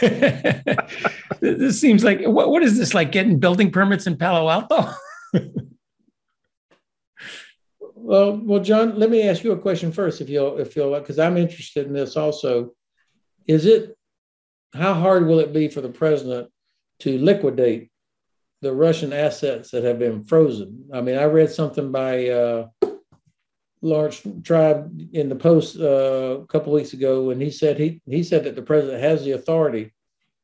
this 1.40 1.80
seems 1.80 2.02
like 2.02 2.24
what, 2.24 2.50
what 2.50 2.62
is 2.62 2.76
this 2.76 2.94
like 2.94 3.12
getting 3.12 3.38
building 3.38 3.70
permits 3.70 4.06
in 4.06 4.16
Palo 4.16 4.48
Alto? 4.48 4.90
Well, 8.04 8.36
well, 8.36 8.62
John, 8.62 8.98
let 8.98 9.08
me 9.08 9.26
ask 9.26 9.42
you 9.42 9.52
a 9.52 9.58
question 9.58 9.90
first, 9.90 10.20
if 10.20 10.28
you'll, 10.28 10.58
if 10.58 10.76
you'll, 10.76 10.92
because 11.00 11.18
I'm 11.18 11.38
interested 11.38 11.86
in 11.86 11.94
this 11.94 12.18
also. 12.18 12.74
Is 13.46 13.64
it 13.64 13.96
how 14.74 14.92
hard 14.92 15.26
will 15.26 15.38
it 15.38 15.54
be 15.54 15.68
for 15.68 15.80
the 15.80 15.88
president 15.88 16.50
to 16.98 17.16
liquidate 17.16 17.90
the 18.60 18.74
Russian 18.74 19.14
assets 19.14 19.70
that 19.70 19.84
have 19.84 19.98
been 19.98 20.22
frozen? 20.22 20.90
I 20.92 21.00
mean, 21.00 21.16
I 21.16 21.24
read 21.24 21.50
something 21.50 21.92
by 21.92 22.28
uh, 22.28 22.66
Laurence 23.84 24.22
Tribe 24.42 24.98
in 25.12 25.28
the 25.28 25.36
Post 25.36 25.78
uh, 25.78 26.38
a 26.42 26.46
couple 26.46 26.72
weeks 26.72 26.94
ago, 26.94 27.30
and 27.30 27.40
he 27.40 27.50
said 27.50 27.78
he 27.78 28.00
he 28.06 28.22
said 28.22 28.44
that 28.44 28.56
the 28.56 28.62
president 28.62 29.02
has 29.02 29.22
the 29.22 29.32
authority 29.32 29.92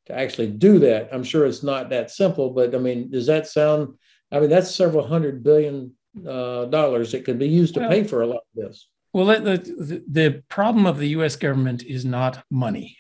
to 0.06 0.18
actually 0.18 0.48
do 0.48 0.78
that. 0.80 1.08
I'm 1.10 1.24
sure 1.24 1.46
it's 1.46 1.62
not 1.62 1.88
that 1.88 2.10
simple, 2.10 2.50
but 2.50 2.74
I 2.74 2.78
mean, 2.78 3.10
does 3.10 3.26
that 3.26 3.46
sound? 3.46 3.94
I 4.30 4.40
mean, 4.40 4.50
that's 4.50 4.74
several 4.74 5.06
hundred 5.06 5.42
billion 5.42 5.94
uh, 6.26 6.66
dollars 6.66 7.12
that 7.12 7.24
could 7.24 7.38
be 7.38 7.48
used 7.48 7.74
to 7.74 7.80
well, 7.80 7.88
pay 7.88 8.04
for 8.04 8.20
a 8.20 8.26
lot 8.26 8.42
of 8.56 8.62
this. 8.62 8.88
Well, 9.12 9.26
the, 9.26 10.04
the, 10.08 10.42
problem 10.48 10.86
of 10.86 10.98
the 10.98 11.08
U.S. 11.08 11.34
government 11.34 11.82
is 11.82 12.04
not 12.04 12.44
money, 12.48 12.96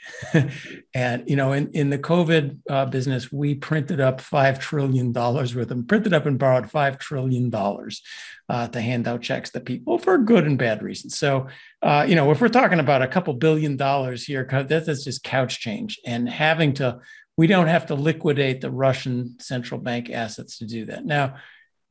and 0.94 1.22
you 1.28 1.36
know, 1.36 1.52
in, 1.52 1.70
in 1.70 1.88
the 1.88 1.98
COVID 1.98 2.58
uh, 2.68 2.86
business, 2.86 3.30
we 3.30 3.54
printed 3.54 4.00
up 4.00 4.20
five 4.20 4.58
trillion 4.58 5.12
dollars 5.12 5.54
worth 5.54 5.70
of 5.70 5.86
printed 5.86 6.12
up 6.12 6.26
and 6.26 6.36
borrowed 6.36 6.68
five 6.68 6.98
trillion 6.98 7.48
dollars 7.48 8.02
uh, 8.48 8.66
to 8.68 8.80
hand 8.80 9.06
out 9.06 9.22
checks 9.22 9.50
to 9.50 9.60
people 9.60 9.98
for 9.98 10.18
good 10.18 10.46
and 10.46 10.58
bad 10.58 10.82
reasons. 10.82 11.16
So, 11.16 11.46
uh, 11.80 12.04
you 12.08 12.16
know, 12.16 12.32
if 12.32 12.40
we're 12.40 12.48
talking 12.48 12.80
about 12.80 13.02
a 13.02 13.08
couple 13.08 13.32
billion 13.34 13.76
dollars 13.76 14.24
here, 14.24 14.48
that's 14.68 15.04
just 15.04 15.22
couch 15.22 15.60
change, 15.60 16.00
and 16.04 16.28
having 16.28 16.72
to, 16.74 16.98
we 17.36 17.46
don't 17.46 17.68
have 17.68 17.86
to 17.86 17.94
liquidate 17.94 18.60
the 18.60 18.70
Russian 18.72 19.38
central 19.38 19.80
bank 19.80 20.10
assets 20.10 20.58
to 20.58 20.66
do 20.66 20.86
that 20.86 21.04
now 21.04 21.36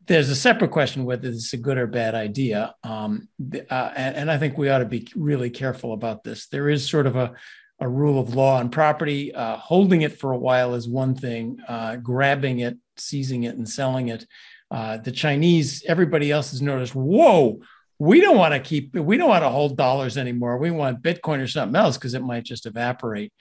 there's 0.10 0.30
a 0.30 0.36
separate 0.36 0.72
question 0.72 1.06
whether 1.06 1.30
this 1.30 1.46
is 1.46 1.54
a 1.54 1.58
good 1.58 1.78
or 1.78 1.86
bad 1.86 2.16
idea. 2.16 2.74
Um, 2.84 3.30
uh, 3.70 3.92
and, 3.96 4.16
and, 4.16 4.32
I 4.32 4.40
think 4.40 4.58
we 4.58 4.68
ought 4.70 4.80
to 4.80 4.86
be 4.86 5.08
really 5.16 5.52
careful 5.52 5.94
about 5.94 6.24
this. 6.24 6.48
There 6.48 6.68
is 6.68 6.90
sort 6.90 7.06
of 7.06 7.16
a, 7.16 7.34
a 7.80 7.88
rule 7.88 8.20
of 8.20 8.34
law 8.34 8.58
on 8.58 8.70
property. 8.70 9.34
Uh, 9.34 9.56
holding 9.58 10.02
it 10.02 10.20
for 10.20 10.32
a 10.32 10.38
while 10.38 10.74
is 10.74 10.90
one 10.90 11.14
thing, 11.14 11.60
uh, 11.68 11.98
grabbing 11.98 12.60
it, 12.60 12.76
seizing 12.98 13.44
it, 13.44 13.56
and 13.56 13.70
selling 13.70 14.08
it. 14.08 14.26
Uh, 14.72 14.98
the 14.98 15.12
Chinese, 15.12 15.84
everybody 15.88 16.32
else 16.32 16.50
has 16.52 16.62
noticed, 16.62 16.96
whoa, 16.96 17.60
we 18.00 18.20
don't 18.20 18.38
want 18.38 18.56
to 18.56 18.60
keep, 18.60 18.96
we 18.96 19.16
don't 19.16 19.30
want 19.30 19.44
to 19.44 19.50
hold 19.50 19.78
dollars 19.78 20.18
anymore. 20.18 20.58
We 20.58 20.72
want 20.72 21.04
Bitcoin 21.04 21.40
or 21.40 21.48
something 21.48 21.76
else 21.76 21.98
because 21.98 22.16
it 22.16 22.24
might 22.24 22.46
just 22.46 22.66
evaporate. 22.66 23.32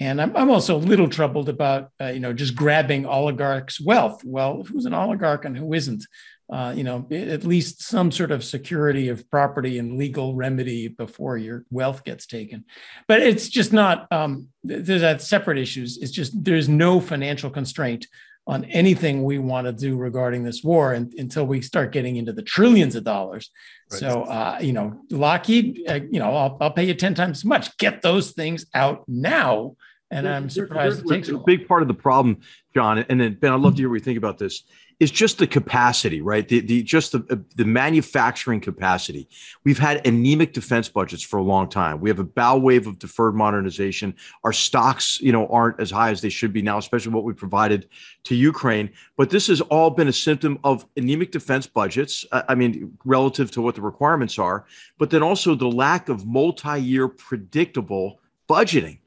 And 0.00 0.20
I'm, 0.20 0.34
I'm 0.34 0.50
also 0.50 0.76
a 0.76 0.78
little 0.78 1.08
troubled 1.08 1.50
about, 1.50 1.90
uh, 2.00 2.06
you 2.06 2.20
know, 2.20 2.32
just 2.32 2.56
grabbing 2.56 3.04
oligarchs' 3.04 3.80
wealth. 3.80 4.24
Well, 4.24 4.64
who's 4.64 4.86
an 4.86 4.94
oligarch 4.94 5.44
and 5.44 5.56
who 5.56 5.74
isn't? 5.74 6.06
Uh, 6.50 6.72
you 6.74 6.82
know, 6.82 7.06
at 7.12 7.44
least 7.44 7.82
some 7.82 8.10
sort 8.10 8.32
of 8.32 8.42
security 8.42 9.08
of 9.08 9.30
property 9.30 9.78
and 9.78 9.98
legal 9.98 10.34
remedy 10.34 10.88
before 10.88 11.36
your 11.36 11.64
wealth 11.70 12.02
gets 12.02 12.26
taken. 12.26 12.64
But 13.06 13.20
it's 13.20 13.48
just 13.48 13.72
not, 13.72 14.08
um, 14.10 14.48
there's 14.64 15.02
that 15.02 15.22
separate 15.22 15.58
issues. 15.58 15.98
It's 15.98 16.10
just, 16.10 16.32
there's 16.42 16.68
no 16.68 16.98
financial 16.98 17.50
constraint 17.50 18.08
on 18.48 18.64
anything 18.64 19.22
we 19.22 19.38
want 19.38 19.66
to 19.66 19.72
do 19.72 19.96
regarding 19.96 20.42
this 20.42 20.64
war 20.64 20.92
and, 20.92 21.14
until 21.14 21.46
we 21.46 21.60
start 21.60 21.92
getting 21.92 22.16
into 22.16 22.32
the 22.32 22.42
trillions 22.42 22.96
of 22.96 23.04
dollars. 23.04 23.50
Right. 23.92 24.00
So, 24.00 24.22
uh, 24.22 24.58
you 24.60 24.72
know, 24.72 25.02
Lockheed, 25.10 25.84
uh, 25.88 26.00
you 26.10 26.18
know, 26.18 26.34
I'll, 26.34 26.56
I'll 26.60 26.72
pay 26.72 26.84
you 26.84 26.94
10 26.94 27.14
times 27.14 27.38
as 27.38 27.44
much. 27.44 27.76
Get 27.78 28.02
those 28.02 28.32
things 28.32 28.66
out 28.74 29.04
now 29.06 29.76
and 30.10 30.28
I'm 30.28 30.50
surprised 30.50 31.00
it 31.00 31.08
takes 31.08 31.28
a 31.28 31.38
big 31.38 31.68
part 31.68 31.82
of 31.82 31.88
the 31.88 31.94
problem, 31.94 32.40
John. 32.74 32.98
And 32.98 33.20
then 33.20 33.34
Ben, 33.34 33.52
I'd 33.52 33.60
love 33.60 33.76
to 33.76 33.82
hear 33.82 33.88
what 33.88 33.96
you 33.96 34.00
think 34.00 34.18
about 34.18 34.38
this. 34.38 34.64
Is 34.98 35.10
just 35.10 35.38
the 35.38 35.46
capacity, 35.46 36.20
right? 36.20 36.46
The, 36.46 36.60
the 36.60 36.82
just 36.82 37.12
the 37.12 37.24
uh, 37.30 37.36
the 37.56 37.64
manufacturing 37.64 38.60
capacity. 38.60 39.28
We've 39.64 39.78
had 39.78 40.06
anemic 40.06 40.52
defense 40.52 40.90
budgets 40.90 41.22
for 41.22 41.38
a 41.38 41.42
long 41.42 41.70
time. 41.70 42.00
We 42.00 42.10
have 42.10 42.18
a 42.18 42.24
bow 42.24 42.58
wave 42.58 42.86
of 42.86 42.98
deferred 42.98 43.34
modernization. 43.34 44.14
Our 44.44 44.52
stocks, 44.52 45.18
you 45.22 45.32
know, 45.32 45.46
aren't 45.46 45.80
as 45.80 45.90
high 45.90 46.10
as 46.10 46.20
they 46.20 46.28
should 46.28 46.52
be 46.52 46.60
now, 46.60 46.76
especially 46.76 47.14
what 47.14 47.24
we 47.24 47.32
provided 47.32 47.88
to 48.24 48.34
Ukraine. 48.34 48.90
But 49.16 49.30
this 49.30 49.46
has 49.46 49.62
all 49.62 49.88
been 49.88 50.08
a 50.08 50.12
symptom 50.12 50.58
of 50.64 50.84
anemic 50.98 51.32
defense 51.32 51.66
budgets. 51.66 52.26
Uh, 52.30 52.42
I 52.46 52.54
mean, 52.54 52.98
relative 53.06 53.50
to 53.52 53.62
what 53.62 53.76
the 53.76 53.80
requirements 53.80 54.38
are, 54.38 54.66
but 54.98 55.08
then 55.08 55.22
also 55.22 55.54
the 55.54 55.66
lack 55.66 56.10
of 56.10 56.26
multi-year 56.26 57.08
predictable 57.08 58.20
budgeting. 58.50 58.98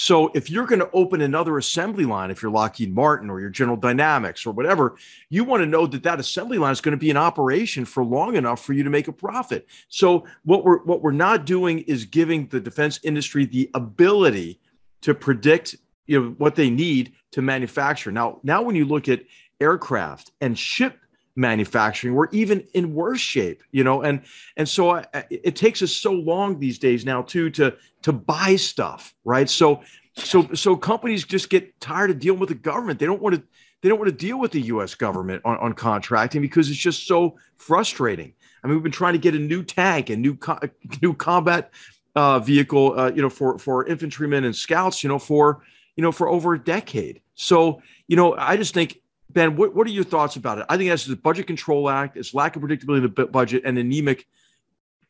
So 0.00 0.30
if 0.32 0.48
you're 0.48 0.64
going 0.64 0.78
to 0.78 0.88
open 0.94 1.20
another 1.20 1.58
assembly 1.58 2.06
line, 2.06 2.30
if 2.30 2.40
you're 2.40 2.50
Lockheed 2.50 2.94
Martin 2.94 3.28
or 3.28 3.38
your 3.38 3.50
General 3.50 3.76
Dynamics 3.76 4.46
or 4.46 4.52
whatever, 4.52 4.96
you 5.28 5.44
want 5.44 5.60
to 5.60 5.66
know 5.66 5.86
that 5.86 6.02
that 6.04 6.18
assembly 6.18 6.56
line 6.56 6.72
is 6.72 6.80
going 6.80 6.92
to 6.92 6.98
be 6.98 7.10
in 7.10 7.18
operation 7.18 7.84
for 7.84 8.02
long 8.02 8.34
enough 8.34 8.64
for 8.64 8.72
you 8.72 8.82
to 8.82 8.88
make 8.88 9.08
a 9.08 9.12
profit. 9.12 9.68
So 9.90 10.24
what 10.44 10.64
we're 10.64 10.78
what 10.84 11.02
we're 11.02 11.10
not 11.10 11.44
doing 11.44 11.80
is 11.80 12.06
giving 12.06 12.46
the 12.46 12.60
defense 12.60 12.98
industry 13.02 13.44
the 13.44 13.68
ability 13.74 14.58
to 15.02 15.14
predict 15.14 15.76
you 16.06 16.18
know 16.18 16.30
what 16.38 16.54
they 16.54 16.70
need 16.70 17.12
to 17.32 17.42
manufacture. 17.42 18.10
Now 18.10 18.40
now 18.42 18.62
when 18.62 18.76
you 18.76 18.86
look 18.86 19.06
at 19.06 19.24
aircraft 19.60 20.30
and 20.40 20.58
ship 20.58 20.98
manufacturing 21.36 22.14
we're 22.14 22.28
even 22.32 22.64
in 22.74 22.94
worse 22.94 23.20
shape 23.20 23.62
you 23.70 23.84
know? 23.84 24.02
And 24.02 24.22
and 24.56 24.68
so 24.68 24.90
I, 24.90 25.04
it 25.30 25.56
takes 25.56 25.82
us 25.82 25.92
so 25.92 26.12
long 26.12 26.58
these 26.58 26.78
days 26.78 27.04
now 27.04 27.22
too 27.22 27.50
to 27.50 27.74
to 28.02 28.12
buy 28.12 28.56
stuff 28.56 29.14
right? 29.24 29.48
So 29.48 29.82
so 30.16 30.48
so 30.54 30.76
companies 30.76 31.24
just 31.24 31.50
get 31.50 31.78
tired 31.80 32.10
of 32.10 32.18
dealing 32.18 32.40
with 32.40 32.48
the 32.48 32.54
government. 32.54 32.98
They 32.98 33.06
don't 33.06 33.22
want 33.22 33.36
to 33.36 33.42
they 33.82 33.88
don't 33.88 33.98
want 33.98 34.10
to 34.10 34.16
deal 34.16 34.38
with 34.38 34.52
the 34.52 34.60
us 34.60 34.94
government 34.94 35.42
on, 35.44 35.56
on 35.58 35.72
contracting 35.72 36.42
because 36.42 36.68
it's 36.68 36.78
just 36.78 37.06
so 37.06 37.36
frustrating. 37.56 38.34
I 38.62 38.66
mean 38.66 38.76
we've 38.76 38.82
been 38.82 38.92
trying 38.92 39.14
to 39.14 39.18
get 39.18 39.34
a 39.34 39.38
new 39.38 39.62
tank 39.62 40.10
a 40.10 40.16
new 40.16 40.36
co- 40.36 40.58
new 41.02 41.14
combat 41.14 41.70
uh, 42.16 42.40
vehicle 42.40 42.98
uh, 42.98 43.12
you 43.12 43.22
know 43.22 43.30
for 43.30 43.58
for 43.58 43.86
infantrymen 43.86 44.44
and 44.44 44.54
scouts 44.54 45.02
you 45.02 45.08
know 45.08 45.18
for 45.18 45.62
you 45.96 46.02
know 46.02 46.12
for 46.12 46.28
over 46.28 46.54
a 46.54 46.58
decade. 46.58 47.20
So 47.34 47.80
you 48.08 48.16
know 48.16 48.34
i 48.36 48.56
just 48.56 48.74
think 48.74 49.00
Ben, 49.32 49.56
what, 49.56 49.74
what 49.74 49.86
are 49.86 49.90
your 49.90 50.04
thoughts 50.04 50.36
about 50.36 50.58
it? 50.58 50.66
I 50.68 50.76
think 50.76 50.90
that's 50.90 51.04
the 51.04 51.16
Budget 51.16 51.46
Control 51.46 51.88
Act, 51.88 52.16
it's 52.16 52.34
lack 52.34 52.56
of 52.56 52.62
predictability 52.62 53.04
in 53.04 53.14
the 53.14 53.26
budget, 53.26 53.62
and 53.64 53.78
anemic. 53.78 54.26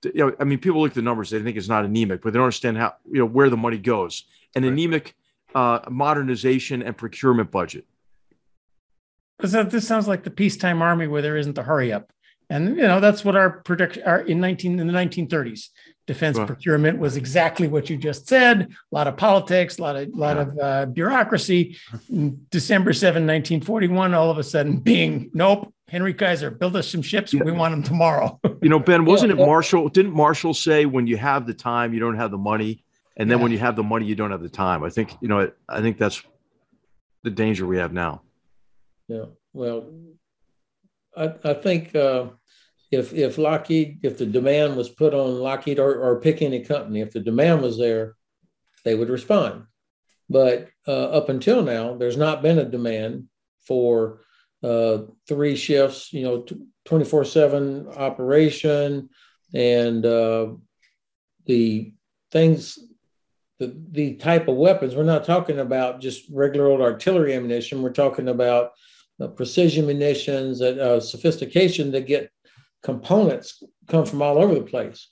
You 0.02 0.12
know, 0.14 0.36
I 0.40 0.44
mean, 0.44 0.58
people 0.58 0.80
look 0.80 0.92
at 0.92 0.94
the 0.94 1.02
numbers; 1.02 1.30
they 1.30 1.42
think 1.42 1.56
it's 1.56 1.68
not 1.68 1.84
anemic, 1.84 2.22
but 2.22 2.32
they 2.32 2.38
don't 2.38 2.44
understand 2.44 2.78
how 2.78 2.94
you 3.10 3.18
know 3.18 3.26
where 3.26 3.50
the 3.50 3.56
money 3.56 3.78
goes. 3.78 4.24
An 4.54 4.62
right. 4.62 4.72
anemic 4.72 5.14
uh, 5.54 5.80
modernization 5.90 6.82
and 6.82 6.96
procurement 6.96 7.50
budget. 7.50 7.86
So 9.44 9.62
this 9.62 9.86
sounds 9.86 10.08
like 10.08 10.22
the 10.22 10.30
peacetime 10.30 10.82
army 10.82 11.06
where 11.06 11.22
there 11.22 11.36
isn't 11.36 11.58
a 11.58 11.62
hurry 11.62 11.92
up, 11.92 12.12
and 12.48 12.76
you 12.76 12.82
know 12.82 13.00
that's 13.00 13.24
what 13.24 13.36
our 13.36 13.50
prediction 13.50 14.02
are 14.04 14.20
in 14.20 14.40
nineteen 14.40 14.78
in 14.78 14.86
the 14.86 14.92
nineteen 14.92 15.28
thirties 15.28 15.70
defense 16.10 16.36
procurement 16.36 16.98
was 16.98 17.16
exactly 17.16 17.68
what 17.68 17.88
you 17.88 17.96
just 17.96 18.26
said. 18.26 18.62
A 18.62 18.94
lot 18.94 19.06
of 19.06 19.16
politics, 19.16 19.78
a 19.78 19.82
lot 19.82 19.94
of 19.94 20.08
a 20.08 20.16
lot 20.16 20.36
of 20.38 20.58
uh, 20.58 20.86
bureaucracy. 20.86 21.76
December 22.50 22.92
7, 22.92 23.22
1941, 23.22 24.12
all 24.12 24.28
of 24.28 24.38
a 24.38 24.42
sudden 24.42 24.78
being, 24.78 25.30
nope, 25.34 25.72
Henry 25.88 26.12
Kaiser, 26.12 26.50
build 26.50 26.74
us 26.74 26.88
some 26.88 27.00
ships. 27.00 27.32
Yeah. 27.32 27.44
We 27.44 27.52
want 27.52 27.72
them 27.72 27.84
tomorrow. 27.84 28.40
you 28.60 28.68
know, 28.68 28.80
Ben, 28.80 29.04
wasn't 29.04 29.36
yeah. 29.36 29.40
it 29.40 29.46
Marshall? 29.46 29.88
Didn't 29.88 30.12
Marshall 30.12 30.52
say 30.52 30.84
when 30.84 31.06
you 31.06 31.16
have 31.16 31.46
the 31.46 31.54
time, 31.54 31.94
you 31.94 32.00
don't 32.00 32.16
have 32.16 32.32
the 32.32 32.38
money? 32.38 32.82
And 33.16 33.30
then 33.30 33.38
yeah. 33.38 33.42
when 33.44 33.52
you 33.52 33.58
have 33.58 33.76
the 33.76 33.84
money, 33.84 34.04
you 34.06 34.16
don't 34.16 34.32
have 34.32 34.42
the 34.42 34.48
time. 34.48 34.82
I 34.82 34.90
think, 34.90 35.16
you 35.20 35.28
know, 35.28 35.48
I 35.68 35.80
think 35.80 35.96
that's 35.96 36.20
the 37.22 37.30
danger 37.30 37.66
we 37.66 37.76
have 37.76 37.92
now. 37.92 38.22
Yeah. 39.06 39.26
Well, 39.52 39.86
I, 41.16 41.34
I 41.44 41.54
think 41.54 41.94
uh, 41.94 42.26
if 42.90 43.12
if 43.12 43.38
Lockheed, 43.38 44.00
if 44.02 44.18
the 44.18 44.26
demand 44.26 44.76
was 44.76 44.88
put 44.88 45.14
on 45.14 45.38
Lockheed 45.38 45.78
or, 45.78 45.94
or 45.94 46.20
pick 46.20 46.42
any 46.42 46.64
company, 46.64 47.00
if 47.00 47.12
the 47.12 47.20
demand 47.20 47.62
was 47.62 47.78
there, 47.78 48.16
they 48.84 48.94
would 48.94 49.10
respond. 49.10 49.64
But 50.28 50.68
uh, 50.86 51.06
up 51.10 51.28
until 51.28 51.62
now, 51.62 51.96
there's 51.96 52.16
not 52.16 52.42
been 52.42 52.58
a 52.58 52.64
demand 52.64 53.28
for 53.66 54.20
uh, 54.62 54.98
three 55.28 55.56
shifts, 55.56 56.12
you 56.12 56.22
know, 56.22 56.44
24 56.84 57.24
7 57.24 57.88
operation 57.96 59.08
and 59.54 60.06
uh, 60.06 60.48
the 61.46 61.92
things, 62.30 62.78
the, 63.58 63.74
the 63.90 64.14
type 64.14 64.48
of 64.48 64.56
weapons. 64.56 64.94
We're 64.94 65.02
not 65.02 65.24
talking 65.24 65.58
about 65.58 66.00
just 66.00 66.24
regular 66.30 66.66
old 66.66 66.80
artillery 66.80 67.34
ammunition. 67.34 67.82
We're 67.82 67.92
talking 67.92 68.28
about 68.28 68.72
uh, 69.20 69.28
precision 69.28 69.86
munitions, 69.86 70.62
uh, 70.62 71.00
sophistication 71.00 71.90
that 71.92 72.06
get 72.06 72.30
components 72.82 73.62
come 73.88 74.06
from 74.06 74.22
all 74.22 74.38
over 74.38 74.54
the 74.54 74.62
place. 74.62 75.08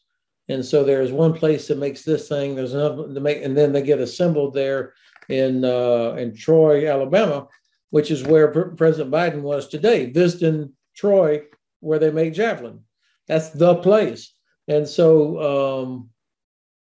And 0.48 0.64
so 0.64 0.82
there's 0.82 1.12
one 1.12 1.34
place 1.34 1.68
that 1.68 1.78
makes 1.78 2.02
this 2.02 2.28
thing. 2.28 2.54
There's 2.54 2.74
another 2.74 3.12
to 3.12 3.20
make, 3.20 3.42
and 3.42 3.56
then 3.56 3.72
they 3.72 3.82
get 3.82 4.00
assembled 4.00 4.54
there 4.54 4.94
in 5.28 5.64
uh, 5.64 6.16
in 6.18 6.34
Troy, 6.34 6.90
Alabama, 6.90 7.46
which 7.90 8.10
is 8.10 8.22
where 8.22 8.52
P- 8.52 8.76
President 8.76 9.12
Biden 9.12 9.42
was 9.42 9.68
today, 9.68 10.10
visiting 10.10 10.72
Troy, 10.96 11.42
where 11.80 11.98
they 11.98 12.10
make 12.10 12.32
javelin. 12.32 12.80
That's 13.26 13.50
the 13.50 13.74
place. 13.76 14.34
And 14.68 14.88
so 14.88 15.82
um, 15.82 16.10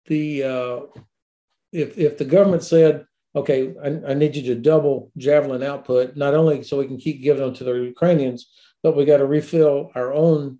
the 0.06 0.44
uh, 0.44 0.80
if 1.72 1.98
if 1.98 2.16
the 2.16 2.24
government 2.24 2.62
said, 2.62 3.04
okay, 3.36 3.74
I, 3.84 4.10
I, 4.10 4.14
need 4.14 4.34
you 4.34 4.42
to 4.54 4.60
double 4.60 5.12
javelin 5.18 5.62
output, 5.62 6.16
not 6.16 6.34
only 6.34 6.62
so 6.62 6.78
we 6.78 6.86
can 6.86 6.98
keep 6.98 7.22
giving 7.22 7.42
them 7.42 7.54
to 7.54 7.64
the 7.64 7.72
Ukrainians, 7.74 8.50
but 8.82 8.96
we 8.96 9.04
got 9.04 9.18
to 9.18 9.26
refill 9.26 9.90
our 9.94 10.12
own 10.12 10.58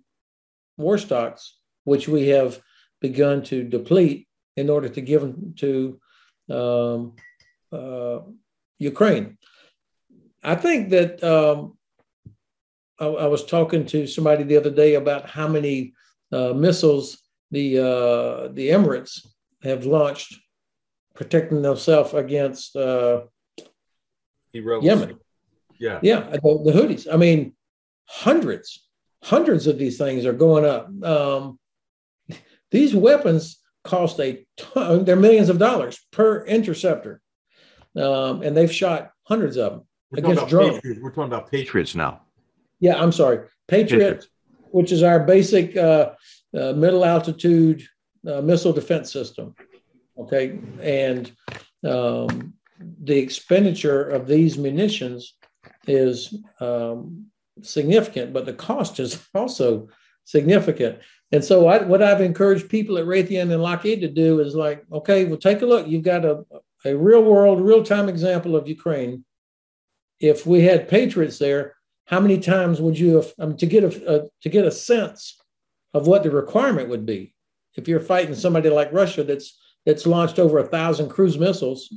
war 0.79 0.97
stocks, 0.97 1.57
which 1.83 2.07
we 2.07 2.29
have 2.29 2.59
begun 3.01 3.43
to 3.43 3.63
deplete 3.63 4.27
in 4.55 4.69
order 4.69 4.89
to 4.89 5.01
give 5.01 5.21
them 5.21 5.53
to 5.57 5.99
um, 6.49 7.15
uh, 7.71 8.19
Ukraine. 8.79 9.37
I 10.43 10.55
think 10.55 10.89
that 10.89 11.23
um, 11.23 11.77
I, 12.99 13.05
I, 13.05 13.27
was 13.27 13.45
talking 13.45 13.85
to 13.87 14.07
somebody 14.07 14.43
the 14.43 14.57
other 14.57 14.71
day 14.71 14.95
about 14.95 15.29
how 15.29 15.47
many 15.47 15.93
uh, 16.31 16.53
missiles 16.53 17.21
the 17.51 17.79
uh, 17.79 18.47
the 18.53 18.69
Emirates 18.69 19.25
have 19.63 19.85
launched, 19.85 20.35
protecting 21.13 21.61
themselves 21.61 22.13
against 22.13 22.75
uh, 22.75 23.21
Yemen. 24.53 25.19
Yeah, 25.77 25.99
yeah, 26.01 26.21
the, 26.21 26.39
the 26.39 26.71
Houthis. 26.71 27.07
I 27.11 27.17
mean, 27.17 27.53
hundreds, 28.05 28.88
hundreds 29.23 29.67
of 29.67 29.77
these 29.77 29.97
things 29.97 30.25
are 30.25 30.33
going 30.33 30.65
up. 30.65 30.89
Um, 31.03 31.59
these 32.71 32.95
weapons 32.95 33.57
cost 33.83 34.19
a 34.19 34.45
ton, 34.57 35.05
they're 35.05 35.15
millions 35.15 35.49
of 35.49 35.57
dollars 35.57 35.99
per 36.11 36.45
interceptor. 36.45 37.21
Um, 37.95 38.43
and 38.43 38.55
they've 38.55 38.71
shot 38.71 39.11
hundreds 39.23 39.57
of 39.57 39.71
them 39.71 39.87
We're 40.11 40.19
against 40.19 40.47
drones. 40.47 40.75
Patriots. 40.75 41.01
We're 41.01 41.09
talking 41.09 41.23
about 41.33 41.51
Patriots 41.51 41.95
now. 41.95 42.21
Yeah, 42.79 43.01
I'm 43.01 43.11
sorry. 43.11 43.47
Patriot, 43.67 43.99
Patriots. 43.99 44.27
which 44.71 44.91
is 44.91 45.03
our 45.03 45.19
basic 45.19 45.75
uh, 45.75 46.11
uh, 46.57 46.73
middle 46.73 47.03
altitude 47.03 47.83
uh, 48.27 48.41
missile 48.41 48.73
defense 48.73 49.11
system. 49.11 49.55
Okay. 50.17 50.59
And 50.81 51.31
um, 51.83 52.53
the 53.03 53.17
expenditure 53.17 54.03
of 54.09 54.27
these 54.27 54.57
munitions 54.57 55.33
is 55.87 56.33
um, 56.59 57.25
significant, 57.63 58.33
but 58.33 58.45
the 58.45 58.53
cost 58.53 58.99
is 58.99 59.19
also 59.35 59.89
significant. 60.25 60.99
And 61.31 61.43
so, 61.43 61.67
I, 61.67 61.83
what 61.83 62.01
I've 62.01 62.21
encouraged 62.21 62.69
people 62.69 62.97
at 62.97 63.05
Raytheon 63.05 63.51
and 63.51 63.61
Lockheed 63.61 64.01
to 64.01 64.07
do 64.07 64.39
is 64.39 64.55
like, 64.55 64.83
okay, 64.91 65.25
well, 65.25 65.37
take 65.37 65.61
a 65.61 65.65
look. 65.65 65.87
You've 65.87 66.03
got 66.03 66.25
a, 66.25 66.43
a 66.85 66.95
real 66.95 67.23
world, 67.23 67.61
real 67.61 67.83
time 67.83 68.09
example 68.09 68.55
of 68.55 68.67
Ukraine. 68.67 69.23
If 70.19 70.45
we 70.45 70.61
had 70.61 70.89
patriots 70.89 71.37
there, 71.37 71.75
how 72.05 72.19
many 72.19 72.39
times 72.39 72.81
would 72.81 72.97
you 72.97 73.17
have 73.17 73.33
um, 73.37 73.57
to 73.57 73.65
get 73.67 73.83
a, 73.83 74.15
a 74.15 74.29
to 74.41 74.49
get 74.49 74.65
a 74.65 74.71
sense 74.71 75.39
of 75.93 76.07
what 76.07 76.23
the 76.23 76.31
requirement 76.31 76.89
would 76.89 77.05
be 77.05 77.35
if 77.75 77.87
you're 77.87 77.99
fighting 77.99 78.33
somebody 78.33 78.69
like 78.69 78.91
Russia 78.91 79.23
that's 79.23 79.57
that's 79.85 80.07
launched 80.07 80.39
over 80.39 80.57
a 80.57 80.67
thousand 80.67 81.09
cruise 81.09 81.37
missiles? 81.37 81.93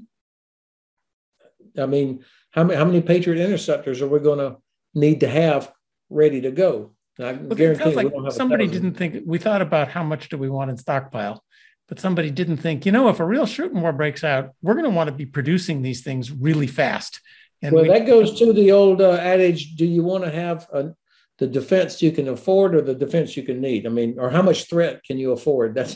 I 1.78 1.86
mean, 1.86 2.24
how 2.50 2.64
many 2.64 2.78
how 2.78 2.84
many 2.84 3.00
Patriot 3.00 3.42
interceptors 3.42 4.02
are 4.02 4.08
we 4.08 4.20
going 4.20 4.38
to 4.38 4.58
need 4.94 5.20
to 5.20 5.28
have 5.28 5.72
ready 6.10 6.40
to 6.42 6.50
go? 6.50 6.94
I 7.18 7.34
guarantee 7.34 7.90
it 7.90 7.96
like 7.96 8.32
somebody 8.32 8.66
didn't 8.66 8.94
think 8.94 9.22
we 9.26 9.38
thought 9.38 9.62
about 9.62 9.88
how 9.88 10.02
much 10.02 10.28
do 10.28 10.38
we 10.38 10.48
want 10.48 10.70
in 10.70 10.76
stockpile, 10.76 11.44
but 11.88 12.00
somebody 12.00 12.30
didn't 12.30 12.56
think, 12.56 12.86
you 12.86 12.92
know, 12.92 13.08
if 13.08 13.20
a 13.20 13.24
real 13.24 13.44
shooting 13.44 13.80
war 13.80 13.92
breaks 13.92 14.24
out, 14.24 14.52
we're 14.62 14.74
going 14.74 14.84
to 14.84 14.90
want 14.90 15.08
to 15.08 15.14
be 15.14 15.26
producing 15.26 15.82
these 15.82 16.02
things 16.02 16.30
really 16.30 16.66
fast. 16.66 17.20
And 17.60 17.74
well, 17.74 17.82
we, 17.84 17.90
that 17.90 18.06
goes 18.06 18.38
to 18.38 18.52
the 18.52 18.72
old 18.72 19.00
uh, 19.00 19.12
adage: 19.12 19.76
Do 19.76 19.84
you 19.86 20.02
want 20.02 20.24
to 20.24 20.30
have 20.30 20.66
a, 20.72 20.94
the 21.38 21.46
defense 21.46 22.02
you 22.02 22.10
can 22.10 22.28
afford, 22.28 22.74
or 22.74 22.80
the 22.80 22.94
defense 22.94 23.36
you 23.36 23.42
can 23.42 23.60
need? 23.60 23.86
I 23.86 23.90
mean, 23.90 24.18
or 24.18 24.30
how 24.30 24.42
much 24.42 24.68
threat 24.68 25.04
can 25.04 25.18
you 25.18 25.32
afford? 25.32 25.74
That 25.74 25.94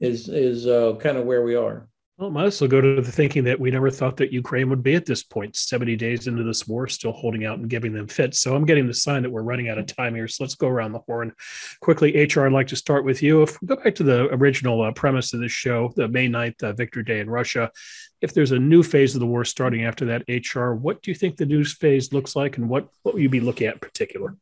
is 0.00 0.28
is 0.28 0.66
uh, 0.66 0.96
kind 0.98 1.16
of 1.16 1.26
where 1.26 1.42
we 1.42 1.54
are. 1.54 1.88
Well, 2.18 2.28
it 2.28 2.32
might 2.32 2.44
also 2.44 2.66
go 2.66 2.80
to 2.80 3.02
the 3.02 3.12
thinking 3.12 3.44
that 3.44 3.60
we 3.60 3.70
never 3.70 3.90
thought 3.90 4.16
that 4.16 4.32
Ukraine 4.32 4.70
would 4.70 4.82
be 4.82 4.94
at 4.94 5.04
this 5.04 5.22
point, 5.22 5.54
70 5.54 5.96
days 5.96 6.26
into 6.26 6.44
this 6.44 6.66
war, 6.66 6.88
still 6.88 7.12
holding 7.12 7.44
out 7.44 7.58
and 7.58 7.68
giving 7.68 7.92
them 7.92 8.08
fits. 8.08 8.38
So 8.38 8.56
I'm 8.56 8.64
getting 8.64 8.86
the 8.86 8.94
sign 8.94 9.22
that 9.22 9.28
we're 9.28 9.42
running 9.42 9.68
out 9.68 9.76
of 9.76 9.84
time 9.84 10.14
here. 10.14 10.26
So 10.26 10.42
let's 10.42 10.54
go 10.54 10.66
around 10.66 10.92
the 10.92 11.00
horn 11.00 11.34
quickly. 11.82 12.16
HR, 12.24 12.46
I'd 12.46 12.52
like 12.52 12.68
to 12.68 12.76
start 12.76 13.04
with 13.04 13.22
you. 13.22 13.42
If 13.42 13.60
we 13.60 13.68
go 13.68 13.76
back 13.76 13.94
to 13.96 14.02
the 14.02 14.28
original 14.28 14.80
uh, 14.80 14.92
premise 14.92 15.34
of 15.34 15.40
this 15.40 15.52
show, 15.52 15.92
the 15.94 16.08
May 16.08 16.26
9th 16.26 16.62
uh, 16.62 16.72
Victory 16.72 17.04
Day 17.04 17.20
in 17.20 17.28
Russia, 17.28 17.70
if 18.22 18.32
there's 18.32 18.52
a 18.52 18.58
new 18.58 18.82
phase 18.82 19.14
of 19.14 19.20
the 19.20 19.26
war 19.26 19.44
starting 19.44 19.84
after 19.84 20.06
that, 20.06 20.24
HR, 20.26 20.72
what 20.72 21.02
do 21.02 21.10
you 21.10 21.14
think 21.14 21.36
the 21.36 21.44
new 21.44 21.66
phase 21.66 22.14
looks 22.14 22.34
like 22.34 22.56
and 22.56 22.66
what, 22.66 22.88
what 23.02 23.14
will 23.14 23.20
you 23.20 23.28
be 23.28 23.40
looking 23.40 23.66
at 23.66 23.74
in 23.74 23.80
particular? 23.80 24.34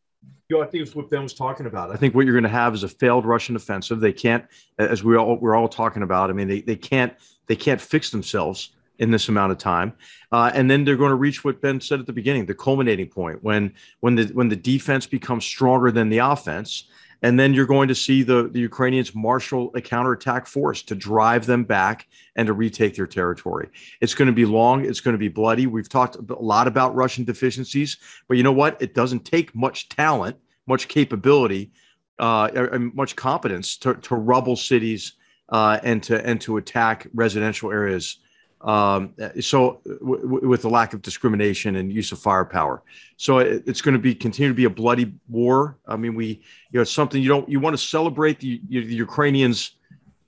You 0.48 0.56
know, 0.56 0.62
I 0.62 0.66
think 0.66 0.82
it's 0.82 0.94
what 0.94 1.08
Ben 1.08 1.22
was 1.22 1.32
talking 1.32 1.66
about. 1.66 1.90
I 1.90 1.96
think 1.96 2.14
what 2.14 2.26
you're 2.26 2.34
going 2.34 2.42
to 2.42 2.50
have 2.50 2.74
is 2.74 2.82
a 2.82 2.88
failed 2.88 3.24
Russian 3.24 3.56
offensive. 3.56 4.00
They 4.00 4.12
can't, 4.12 4.44
as 4.78 5.02
we 5.02 5.16
all 5.16 5.36
we're 5.36 5.54
all 5.54 5.68
talking 5.68 6.02
about. 6.02 6.28
I 6.28 6.34
mean, 6.34 6.48
they 6.48 6.60
they 6.60 6.76
can't 6.76 7.14
they 7.46 7.56
can't 7.56 7.80
fix 7.80 8.10
themselves 8.10 8.70
in 8.98 9.10
this 9.10 9.28
amount 9.28 9.52
of 9.52 9.58
time, 9.58 9.94
uh, 10.32 10.50
and 10.54 10.70
then 10.70 10.84
they're 10.84 10.96
going 10.96 11.10
to 11.10 11.16
reach 11.16 11.44
what 11.44 11.60
Ben 11.62 11.80
said 11.80 11.98
at 11.98 12.06
the 12.06 12.12
beginning, 12.12 12.44
the 12.44 12.54
culminating 12.54 13.08
point 13.08 13.42
when 13.42 13.72
when 14.00 14.16
the 14.16 14.26
when 14.34 14.48
the 14.48 14.56
defense 14.56 15.06
becomes 15.06 15.46
stronger 15.46 15.90
than 15.90 16.10
the 16.10 16.18
offense, 16.18 16.84
and 17.22 17.38
then 17.38 17.54
you're 17.54 17.66
going 17.66 17.88
to 17.88 17.94
see 17.94 18.22
the 18.22 18.48
the 18.48 18.60
Ukrainians 18.60 19.14
marshal 19.14 19.70
a 19.74 19.80
counterattack 19.80 20.46
force 20.46 20.82
to 20.82 20.94
drive 20.94 21.46
them 21.46 21.64
back 21.64 22.06
and 22.36 22.46
to 22.46 22.52
retake 22.52 22.96
their 22.96 23.06
territory. 23.06 23.68
It's 24.00 24.14
going 24.14 24.26
to 24.26 24.32
be 24.32 24.44
long. 24.44 24.84
It's 24.84 25.00
going 25.00 25.14
to 25.14 25.18
be 25.18 25.28
bloody. 25.28 25.66
We've 25.66 25.88
talked 25.88 26.16
a 26.16 26.34
lot 26.34 26.66
about 26.66 26.94
Russian 26.94 27.24
deficiencies, 27.24 27.98
but 28.28 28.36
you 28.36 28.42
know 28.42 28.52
what? 28.52 28.80
It 28.80 28.94
doesn't 28.94 29.24
take 29.24 29.54
much 29.54 29.88
talent, 29.88 30.36
much 30.66 30.88
capability, 30.88 31.72
uh, 32.18 32.50
and 32.54 32.94
much 32.94 33.16
competence 33.16 33.76
to, 33.78 33.94
to 33.94 34.14
rubble 34.14 34.56
cities 34.56 35.14
uh, 35.48 35.78
and 35.82 36.02
to 36.04 36.24
and 36.26 36.40
to 36.42 36.56
attack 36.56 37.06
residential 37.14 37.70
areas. 37.70 38.18
Um, 38.64 39.12
so 39.40 39.82
w- 39.84 40.48
with 40.48 40.62
the 40.62 40.70
lack 40.70 40.94
of 40.94 41.02
discrimination 41.02 41.76
and 41.76 41.92
use 41.92 42.12
of 42.12 42.18
firepower, 42.18 42.82
so 43.18 43.38
it, 43.38 43.62
it's 43.66 43.82
going 43.82 43.92
to 43.92 43.98
be 43.98 44.14
continue 44.14 44.48
to 44.48 44.54
be 44.54 44.64
a 44.64 44.70
bloody 44.70 45.12
war. 45.28 45.76
I 45.86 45.96
mean, 45.96 46.14
we 46.14 46.26
you 46.26 46.78
know 46.78 46.80
it's 46.80 46.90
something 46.90 47.22
you 47.22 47.28
don't 47.28 47.46
you 47.46 47.60
want 47.60 47.74
to 47.74 47.82
celebrate 47.82 48.40
the, 48.40 48.62
the 48.68 48.80
Ukrainians' 48.80 49.76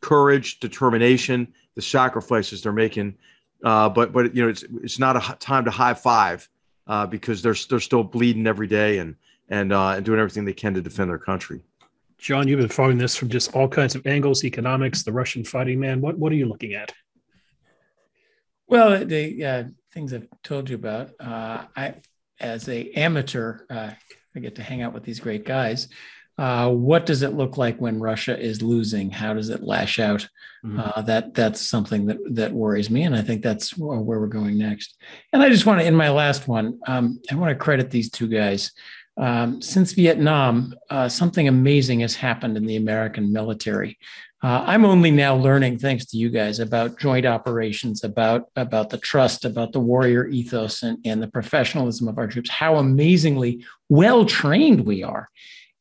courage, 0.03 0.61
determination, 0.61 1.53
the 1.77 1.83
sacrifices 1.83 2.63
they're 2.63 2.73
making. 2.73 3.17
Uh, 3.65 3.89
but 3.89 4.13
but 4.13 4.37
you 4.37 4.43
know 4.43 4.51
it's 4.51 4.65
it's 4.83 4.99
not 4.99 5.17
a 5.17 5.35
time 5.37 5.65
to 5.65 5.71
high 5.71 5.95
five 5.95 6.47
uh, 6.87 7.07
because 7.07 7.41
they're 7.41 7.57
they're 7.71 7.81
still 7.81 8.05
bleeding 8.05 8.47
every 8.47 8.67
day 8.67 8.99
and 8.99 9.17
and 9.49 9.73
uh, 9.73 9.95
and 9.97 10.05
doing 10.05 10.21
everything 10.21 10.45
they 10.45 10.53
can 10.53 10.75
to 10.75 10.83
defend 10.83 11.09
their 11.09 11.19
country. 11.19 11.63
John, 12.19 12.49
you've 12.49 12.61
been 12.61 12.69
following 12.69 12.99
this 12.99 13.17
from 13.17 13.29
just 13.29 13.55
all 13.55 13.69
kinds 13.69 13.95
of 13.95 14.07
angles, 14.07 14.45
economics, 14.45 15.03
the 15.03 15.13
Russian 15.13 15.45
fighting 15.45 15.81
man. 15.81 16.03
What 16.03 16.19
what 16.19 16.33
are 16.33 16.37
you 16.37 16.47
looking 16.47 16.75
at? 16.75 16.93
Well, 18.69 19.05
the 19.05 19.45
uh, 19.45 19.65
things 19.93 20.13
I've 20.13 20.29
told 20.43 20.69
you 20.69 20.77
about. 20.77 21.11
Uh, 21.21 21.65
I, 21.77 21.95
as 22.41 22.69
a 22.69 22.91
amateur, 22.93 23.61
uh, 23.71 23.91
I 24.35 24.41
get 24.41 24.57
to 24.57 24.63
hang 24.63 24.83
out 24.83 24.93
with 24.93 25.05
these 25.05 25.21
great 25.21 25.45
guys. 25.45 25.89
Uh, 26.39 26.69
what 26.71 27.07
does 27.07 27.23
it 27.23 27.33
look 27.33 27.57
like 27.57 27.81
when 27.81 27.99
Russia 27.99 28.39
is 28.39 28.61
losing? 28.61 29.11
How 29.11 29.33
does 29.33 29.49
it 29.49 29.63
lash 29.63 29.99
out? 29.99 30.29
Mm-hmm. 30.65 30.81
Uh, 30.81 31.03
that 31.03 31.33
that's 31.33 31.61
something 31.61 32.07
that 32.07 32.19
that 32.33 32.53
worries 32.53 32.91
me, 32.91 33.05
and 33.05 33.17
I 33.17 33.23
think 33.23 33.43
that's 33.43 33.77
where 33.79 34.01
we're 34.01 34.27
going 34.27 34.59
next. 34.59 34.97
And 35.33 35.43
I 35.43 35.49
just 35.49 35.65
want 35.65 35.81
to, 35.81 35.87
in 35.87 35.95
my 35.95 36.11
last 36.11 36.47
one, 36.47 36.79
um, 36.87 37.21
I 37.31 37.37
want 37.37 37.51
to 37.51 37.65
credit 37.65 37.91
these 37.91 38.11
two 38.11 38.29
guys. 38.29 38.73
Um, 39.17 39.63
since 39.63 39.93
Vietnam, 39.93 40.75
uh, 40.91 41.09
something 41.09 41.49
amazing 41.49 42.01
has 42.01 42.15
happened 42.15 42.59
in 42.59 42.67
the 42.67 42.77
American 42.77 43.33
military. 43.33 43.97
Uh, 44.43 44.63
I'm 44.67 44.85
only 44.85 45.11
now 45.11 45.35
learning, 45.35 45.79
thanks 45.79 46.05
to 46.07 46.19
you 46.19 46.29
guys, 46.29 46.61
about 46.61 46.99
joint 46.99 47.25
operations, 47.25 48.05
about 48.05 48.49
about 48.55 48.91
the 48.91 48.99
trust, 48.99 49.47
about 49.47 49.73
the 49.73 49.81
warrior 49.81 50.29
ethos, 50.29 50.83
and, 50.83 50.99
and 51.07 51.23
the 51.23 51.29
professionalism 51.29 52.07
of 52.07 52.19
our 52.19 52.27
troops. 52.27 52.51
How 52.51 52.77
amazingly 52.77 53.65
well 53.89 54.27
trained 54.27 54.85
we 54.85 55.03
are. 55.03 55.29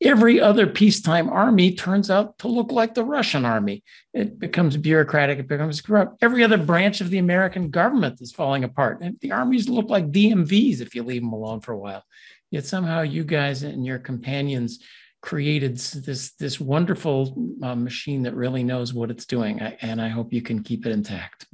Every 0.02 0.40
other 0.40 0.66
peacetime 0.66 1.28
army 1.28 1.74
turns 1.74 2.10
out 2.10 2.38
to 2.38 2.48
look 2.48 2.70
like 2.70 2.94
the 2.94 3.04
Russian 3.04 3.46
army. 3.46 3.82
It 4.12 4.38
becomes 4.38 4.76
bureaucratic, 4.76 5.38
it 5.38 5.48
becomes 5.48 5.80
corrupt. 5.80 6.22
Every 6.22 6.42
other 6.42 6.58
branch 6.58 7.00
of 7.00 7.10
the 7.10 7.18
American 7.18 7.70
government 7.70 8.20
is 8.20 8.32
falling 8.32 8.64
apart. 8.64 9.00
And 9.00 9.16
the 9.20 9.32
armies 9.32 9.68
look 9.70 9.88
like 9.88 10.10
DMVs 10.12 10.80
if 10.80 10.94
you 10.94 11.02
leave 11.02 11.22
them 11.22 11.32
alone 11.32 11.60
for 11.60 11.72
a 11.72 11.78
while. 11.78 12.04
Yet 12.50 12.66
somehow 12.66 13.02
you 13.02 13.24
guys 13.24 13.62
and 13.62 13.86
your 13.86 13.98
companions 13.98 14.80
created 15.26 15.76
this 15.76 16.34
this 16.38 16.60
wonderful 16.60 17.34
uh, 17.60 17.74
machine 17.74 18.22
that 18.22 18.34
really 18.34 18.62
knows 18.62 18.94
what 18.94 19.10
it's 19.10 19.26
doing, 19.26 19.60
and 19.60 20.00
I 20.00 20.08
hope 20.08 20.32
you 20.32 20.40
can 20.40 20.62
keep 20.62 20.86
it 20.86 20.92
intact. 20.92 21.46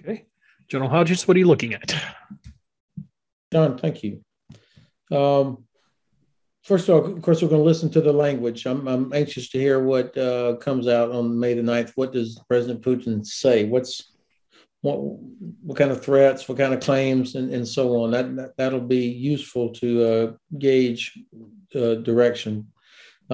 Okay, 0.00 0.26
General 0.68 0.90
Hodges, 0.90 1.26
what 1.26 1.36
are 1.36 1.40
you 1.40 1.46
looking 1.46 1.74
at? 1.74 1.94
John, 3.52 3.78
thank 3.78 4.02
you. 4.02 4.20
Um, 5.12 5.64
first 6.64 6.88
of 6.88 6.94
all, 6.96 7.12
of 7.12 7.22
course, 7.22 7.40
we're 7.40 7.48
going 7.48 7.60
to 7.60 7.70
listen 7.72 7.88
to 7.90 8.00
the 8.00 8.12
language. 8.12 8.66
I'm, 8.66 8.88
I'm 8.88 9.12
anxious 9.12 9.48
to 9.50 9.58
hear 9.60 9.78
what 9.78 10.18
uh, 10.18 10.56
comes 10.56 10.88
out 10.88 11.12
on 11.12 11.38
May 11.38 11.54
the 11.54 11.62
9th. 11.62 11.92
What 11.94 12.12
does 12.12 12.40
President 12.48 12.82
Putin 12.82 13.24
say? 13.24 13.64
What's 13.64 14.12
what, 14.80 14.98
what 15.62 15.78
kind 15.78 15.92
of 15.92 16.04
threats, 16.04 16.48
what 16.48 16.58
kind 16.58 16.74
of 16.74 16.80
claims, 16.80 17.36
and, 17.36 17.54
and 17.54 17.66
so 17.66 18.02
on. 18.02 18.10
That, 18.10 18.56
that 18.56 18.72
will 18.72 18.80
be 18.80 19.06
useful 19.06 19.70
to 19.74 20.04
uh, 20.04 20.32
gauge 20.58 21.16
uh, 21.76 21.94
direction. 21.94 22.66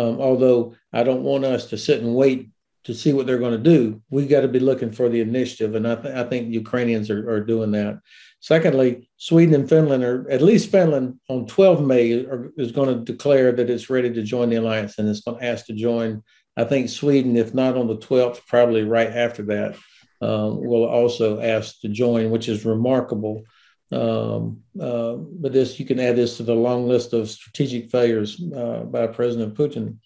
Um, 0.00 0.20
although 0.20 0.74
I 0.92 1.02
don't 1.02 1.22
want 1.22 1.44
us 1.44 1.66
to 1.66 1.78
sit 1.78 2.00
and 2.00 2.14
wait 2.14 2.48
to 2.84 2.94
see 2.94 3.12
what 3.12 3.26
they're 3.26 3.38
going 3.38 3.62
to 3.62 3.70
do. 3.76 4.00
We 4.10 4.26
got 4.26 4.40
to 4.40 4.48
be 4.48 4.58
looking 4.58 4.90
for 4.90 5.08
the 5.10 5.20
initiative, 5.20 5.74
and 5.74 5.86
I, 5.86 5.96
th- 5.96 6.14
I 6.14 6.24
think 6.24 6.52
Ukrainians 6.52 7.10
are, 7.10 7.28
are 7.30 7.44
doing 7.44 7.72
that. 7.72 8.00
Secondly, 8.40 9.10
Sweden 9.18 9.54
and 9.54 9.68
Finland, 9.68 10.02
or 10.02 10.26
at 10.30 10.40
least 10.40 10.70
Finland, 10.70 11.20
on 11.28 11.46
12 11.46 11.84
May 11.84 12.24
are, 12.24 12.50
is 12.56 12.72
going 12.72 12.88
to 12.88 13.12
declare 13.12 13.52
that 13.52 13.68
it's 13.68 13.90
ready 13.90 14.10
to 14.10 14.22
join 14.22 14.48
the 14.48 14.56
alliance 14.56 14.98
and 14.98 15.06
it's 15.08 15.20
going 15.20 15.38
to 15.38 15.46
ask 15.46 15.66
to 15.66 15.74
join. 15.74 16.22
I 16.56 16.64
think 16.64 16.88
Sweden, 16.88 17.36
if 17.36 17.52
not 17.52 17.76
on 17.76 17.86
the 17.86 17.98
12th, 17.98 18.46
probably 18.46 18.82
right 18.82 19.10
after 19.10 19.42
that, 19.44 19.76
uh, 20.22 20.50
will 20.52 20.86
also 20.86 21.40
ask 21.40 21.80
to 21.80 21.88
join, 21.88 22.30
which 22.30 22.48
is 22.48 22.64
remarkable. 22.64 23.44
Um, 23.92 24.62
uh, 24.80 25.14
but 25.14 25.52
this, 25.52 25.80
you 25.80 25.86
can 25.86 25.98
add 25.98 26.16
this 26.16 26.36
to 26.36 26.42
the 26.42 26.54
long 26.54 26.86
list 26.86 27.12
of 27.12 27.28
strategic 27.28 27.90
failures 27.90 28.40
uh, 28.54 28.84
by 28.84 29.06
President 29.08 29.54
Putin. 29.54 29.96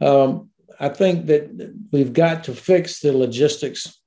Um, 0.00 0.50
I 0.78 0.88
think 0.88 1.26
that 1.26 1.74
we've 1.92 2.12
got 2.12 2.44
to 2.44 2.54
fix 2.54 3.00
the 3.00 3.16
logistics 3.16 4.00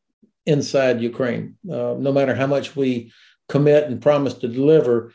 inside 0.45 1.01
Ukraine. 1.01 1.57
Uh, 1.69 1.95
no 1.97 2.11
matter 2.11 2.35
how 2.35 2.47
much 2.47 2.75
we 2.75 3.11
commit 3.47 3.85
and 3.85 4.01
promise 4.01 4.35
to 4.35 4.47
deliver, 4.47 5.13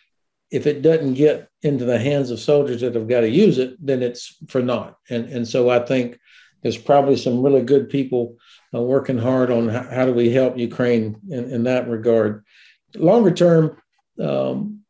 if 0.51 0.67
it 0.67 0.83
doesn't 0.83 1.15
get 1.15 1.49
into 1.63 1.85
the 1.85 1.99
hands 1.99 2.31
of 2.31 2.39
soldiers 2.39 2.81
that 2.81 2.95
have 2.95 3.09
got 3.09 3.21
to 3.21 3.29
use 3.29 3.59
it, 3.59 3.77
then 3.85 4.03
it's 4.03 4.37
for 4.49 4.63
naught. 4.63 4.97
And, 5.11 5.27
and 5.27 5.49
so 5.49 5.71
I 5.71 5.81
think 5.81 6.19
there's 6.63 6.79
probably 6.79 7.17
some 7.17 7.43
really 7.43 7.63
good 7.63 7.89
people 7.89 8.37
uh, 8.75 8.81
working 8.81 9.19
hard 9.19 9.51
on 9.51 9.69
how, 9.69 9.83
how, 9.83 10.07
do 10.07 10.13
we 10.13 10.31
help 10.31 10.57
Ukraine 10.57 11.17
in, 11.31 11.51
in 11.51 11.65
that 11.65 11.89
regard. 11.89 12.45
Longer 12.97 13.33
term, 13.33 13.77
um, 14.21 14.81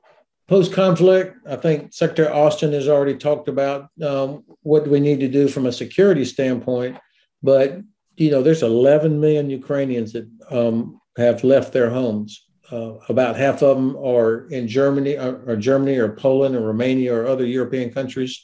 post 0.48 0.72
conflict, 0.72 1.36
I 1.48 1.56
think 1.56 1.92
Secretary 1.92 2.28
Austin 2.28 2.72
has 2.72 2.88
already 2.88 3.16
talked 3.16 3.48
about 3.48 3.88
um, 4.02 4.44
what 4.62 4.86
we 4.86 5.00
need 5.00 5.20
to 5.20 5.28
do 5.28 5.48
from 5.48 5.66
a 5.66 5.72
security 5.72 6.24
standpoint. 6.24 6.98
But 7.42 7.80
you 8.16 8.30
know, 8.30 8.42
there's 8.42 8.62
11 8.62 9.20
million 9.20 9.50
Ukrainians 9.50 10.12
that 10.12 10.28
um, 10.50 11.00
have 11.16 11.42
left 11.42 11.72
their 11.72 11.90
homes 11.90 12.44
uh, 12.70 12.94
about 13.08 13.36
half 13.36 13.62
of 13.62 13.76
them 13.76 13.96
are 13.96 14.48
in 14.48 14.66
Germany 14.66 15.16
or, 15.16 15.20
uh, 15.20 15.52
or, 15.52 15.56
Germany 15.56 15.96
or 15.96 16.14
Poland 16.16 16.56
or 16.56 16.60
Romania 16.60 17.14
or 17.14 17.26
other 17.26 17.44
European 17.44 17.92
countries. 17.92 18.42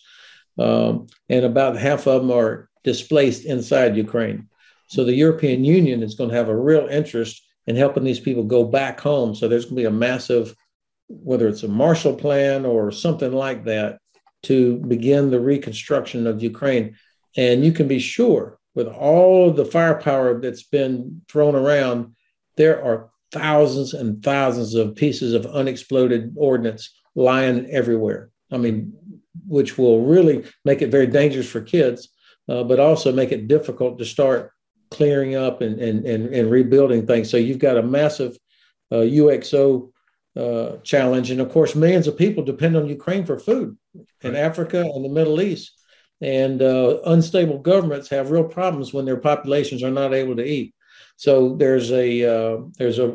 Um, 0.59 1.07
and 1.28 1.45
about 1.45 1.76
half 1.76 2.07
of 2.07 2.22
them 2.22 2.31
are 2.31 2.68
displaced 2.85 3.45
inside 3.45 3.97
Ukraine. 3.97 4.49
So 4.89 5.05
the 5.05 5.14
European 5.14 5.64
Union 5.64 6.03
is 6.03 6.14
going 6.14 6.31
to 6.31 6.37
have 6.37 6.49
a 6.49 6.57
real 6.57 6.87
interest 6.89 7.43
in 7.66 7.76
helping 7.76 8.05
these 8.05 8.20
people 8.20 8.43
go 8.43 8.64
back 8.64 9.01
home. 9.01 9.35
So 9.35 9.49
there's 9.49 9.64
going 9.64 9.76
to 9.76 9.83
be 9.83 9.87
a 9.87 9.91
massive, 9.91 10.55
whether 11.11 11.49
it's 11.49 11.65
a 11.65 11.69
Marshall 11.69 12.15
Plan 12.15 12.65
or 12.65 12.93
something 12.93 13.33
like 13.33 13.65
that, 13.65 13.99
to 14.45 14.79
begin 14.79 15.31
the 15.31 15.41
reconstruction 15.41 16.27
of 16.27 16.43
Ukraine. 16.43 16.97
And 17.37 17.65
you 17.65 17.73
can 17.73 17.89
be 17.89 17.99
sure, 17.99 18.59
with 18.75 18.87
all 18.87 19.53
the 19.53 19.65
firepower 19.65 20.41
that's 20.41 20.63
been 20.63 21.23
thrown 21.29 21.55
around, 21.55 22.15
there 22.57 22.83
are 22.83 23.11
thousands 23.33 23.93
and 23.93 24.23
thousands 24.23 24.75
of 24.75 24.95
pieces 24.95 25.35
of 25.35 25.47
unexploded 25.47 26.35
ordnance 26.37 26.95
lying 27.15 27.69
everywhere. 27.71 28.31
I 28.51 28.59
mean, 28.59 28.93
which 29.47 29.77
will 29.77 30.05
really 30.05 30.45
make 30.65 30.83
it 30.83 30.91
very 30.91 31.07
dangerous 31.07 31.49
for 31.49 31.61
kids, 31.61 32.09
uh, 32.49 32.65
but 32.65 32.81
also 32.81 33.13
make 33.13 33.33
it 33.33 33.49
difficult 33.49 33.99
to 33.99 34.05
start 34.05 34.53
clearing 34.91 35.37
up 35.37 35.61
and, 35.61 35.81
and, 35.81 36.05
and, 36.05 36.35
and 36.35 36.51
rebuilding 36.51 37.07
things. 37.07 37.31
So 37.31 37.37
you've 37.37 37.59
got 37.59 37.79
a 37.79 37.83
massive 37.83 38.37
uh, 38.91 38.97
UXO 38.97 39.91
uh, 40.41 40.76
challenge. 40.82 41.30
And 41.30 41.41
of 41.41 41.51
course, 41.51 41.74
millions 41.74 42.07
of 42.07 42.16
people 42.16 42.43
depend 42.43 42.76
on 42.76 42.88
Ukraine 42.88 43.24
for 43.26 43.38
food 43.38 43.76
in 44.22 44.32
right. 44.32 44.41
Africa 44.49 44.80
and 44.80 45.05
the 45.05 45.16
Middle 45.18 45.41
East. 45.41 45.72
And 46.20 46.61
uh, 46.62 47.01
unstable 47.07 47.59
governments 47.59 48.09
have 48.11 48.30
real 48.30 48.45
problems 48.45 48.93
when 48.93 49.05
their 49.05 49.16
populations 49.16 49.82
are 49.82 49.91
not 49.91 50.12
able 50.14 50.36
to 50.36 50.45
eat. 50.45 50.74
So 51.16 51.57
there's 51.57 51.91
a 51.93 52.09
uh, 52.36 52.57
there's 52.78 52.99
a 52.99 53.09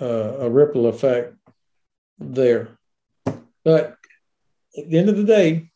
uh, 0.00 0.46
a 0.46 0.50
ripple 0.50 0.86
effect 0.86 1.34
there. 2.18 2.68
But 3.64 3.96
at 4.76 4.88
the 4.90 4.98
end 4.98 5.08
of 5.08 5.16
the 5.16 5.24
day, 5.24 5.70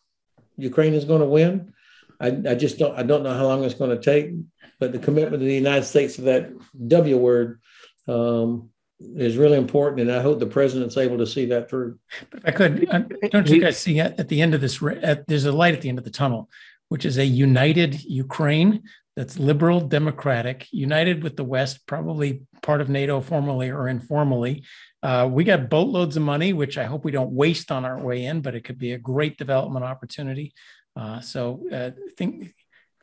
Ukraine 0.57 0.95
is 0.95 1.05
going 1.05 1.21
to 1.21 1.27
win. 1.27 1.73
I, 2.21 2.29
I 2.51 2.55
just 2.55 2.79
don't 2.79 2.97
I 2.99 3.03
don't 3.03 3.23
know 3.23 3.35
how 3.35 3.47
long 3.47 3.65
it's 3.65 3.75
going 3.75 3.97
to 3.97 4.03
take, 4.03 4.33
but 4.81 4.93
the 4.93 4.99
commitment 4.99 5.43
of 5.43 5.49
the 5.49 5.55
United 5.55 5.85
States 5.85 6.17
to 6.17 6.23
that 6.23 6.53
W 6.89 7.17
word 7.19 7.61
um, 8.09 8.72
is 9.17 9.37
really 9.37 9.59
important, 9.59 10.03
and 10.03 10.13
I 10.13 10.21
hope 10.21 10.39
the 10.39 10.47
president's 10.47 10.97
able 10.97 11.19
to 11.19 11.27
see 11.27 11.47
that 11.47 11.69
through. 11.69 11.99
But 12.31 12.41
if 12.41 12.47
I 12.47 12.51
could, 12.51 12.89
uh, 12.91 13.01
don't 13.31 13.49
you 13.49 13.61
guys 13.61 13.79
see 13.79 14.01
at, 14.01 14.19
at 14.19 14.29
the 14.29 14.41
end 14.41 14.55
of 14.55 14.61
this? 14.61 14.83
At, 14.83 15.27
there's 15.27 15.45
a 15.45 15.53
light 15.53 15.75
at 15.75 15.81
the 15.81 15.89
end 15.89 15.99
of 15.99 16.05
the 16.05 16.11
tunnel, 16.11 16.49
which 16.89 17.05
is 17.05 17.19
a 17.19 17.25
united 17.25 18.03
Ukraine 18.05 18.83
that's 19.17 19.39
liberal 19.39 19.81
democratic, 19.81 20.67
united 20.73 21.23
with 21.23 21.37
the 21.37 21.45
West, 21.45 21.87
probably 21.87 22.43
part 22.63 22.81
of 22.81 22.89
NATO 22.89 23.21
formally 23.21 23.71
or 23.71 23.89
informally. 23.89 24.65
Uh, 25.03 25.29
we 25.31 25.45
got 25.45 25.69
boatloads 25.69 26.17
of 26.17 26.23
money, 26.23 26.53
which 26.53 26.79
I 26.79 26.85
hope 26.85 27.05
we 27.05 27.11
don't 27.11 27.33
waste 27.33 27.71
on 27.71 27.85
our 27.85 27.99
way 27.99 28.25
in, 28.25 28.41
but 28.41 28.55
it 28.55 28.65
could 28.65 28.79
be 28.79 28.93
a 28.93 28.99
great 28.99 29.37
development 29.37 29.85
opportunity. 29.85 30.55
Uh, 30.97 31.21
so 31.21 31.65
uh, 31.73 31.91
I 31.97 32.11
think 32.17 32.55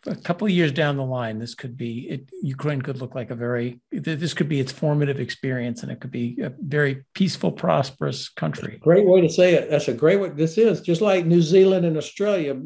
a 0.05 0.15
couple 0.15 0.47
of 0.47 0.51
years 0.51 0.71
down 0.71 0.97
the 0.97 1.05
line, 1.05 1.39
this 1.39 1.55
could 1.55 1.77
be 1.77 2.07
it, 2.09 2.29
Ukraine 2.41 2.81
could 2.81 2.99
look 2.99 3.15
like 3.15 3.31
a 3.31 3.35
very 3.35 3.79
this 3.91 4.33
could 4.33 4.49
be 4.49 4.59
its 4.59 4.71
formative 4.71 5.19
experience, 5.19 5.83
and 5.83 5.91
it 5.91 5.99
could 5.99 6.11
be 6.11 6.37
a 6.41 6.51
very 6.61 7.03
peaceful, 7.13 7.51
prosperous 7.51 8.29
country. 8.29 8.79
Great 8.81 9.05
way 9.05 9.21
to 9.21 9.29
say 9.29 9.55
it. 9.55 9.69
That's 9.69 9.87
a 9.87 9.93
great 9.93 10.19
way. 10.19 10.29
This 10.29 10.57
is 10.57 10.81
just 10.81 11.01
like 11.01 11.25
New 11.25 11.41
Zealand 11.41 11.85
and 11.85 11.97
Australia 11.97 12.61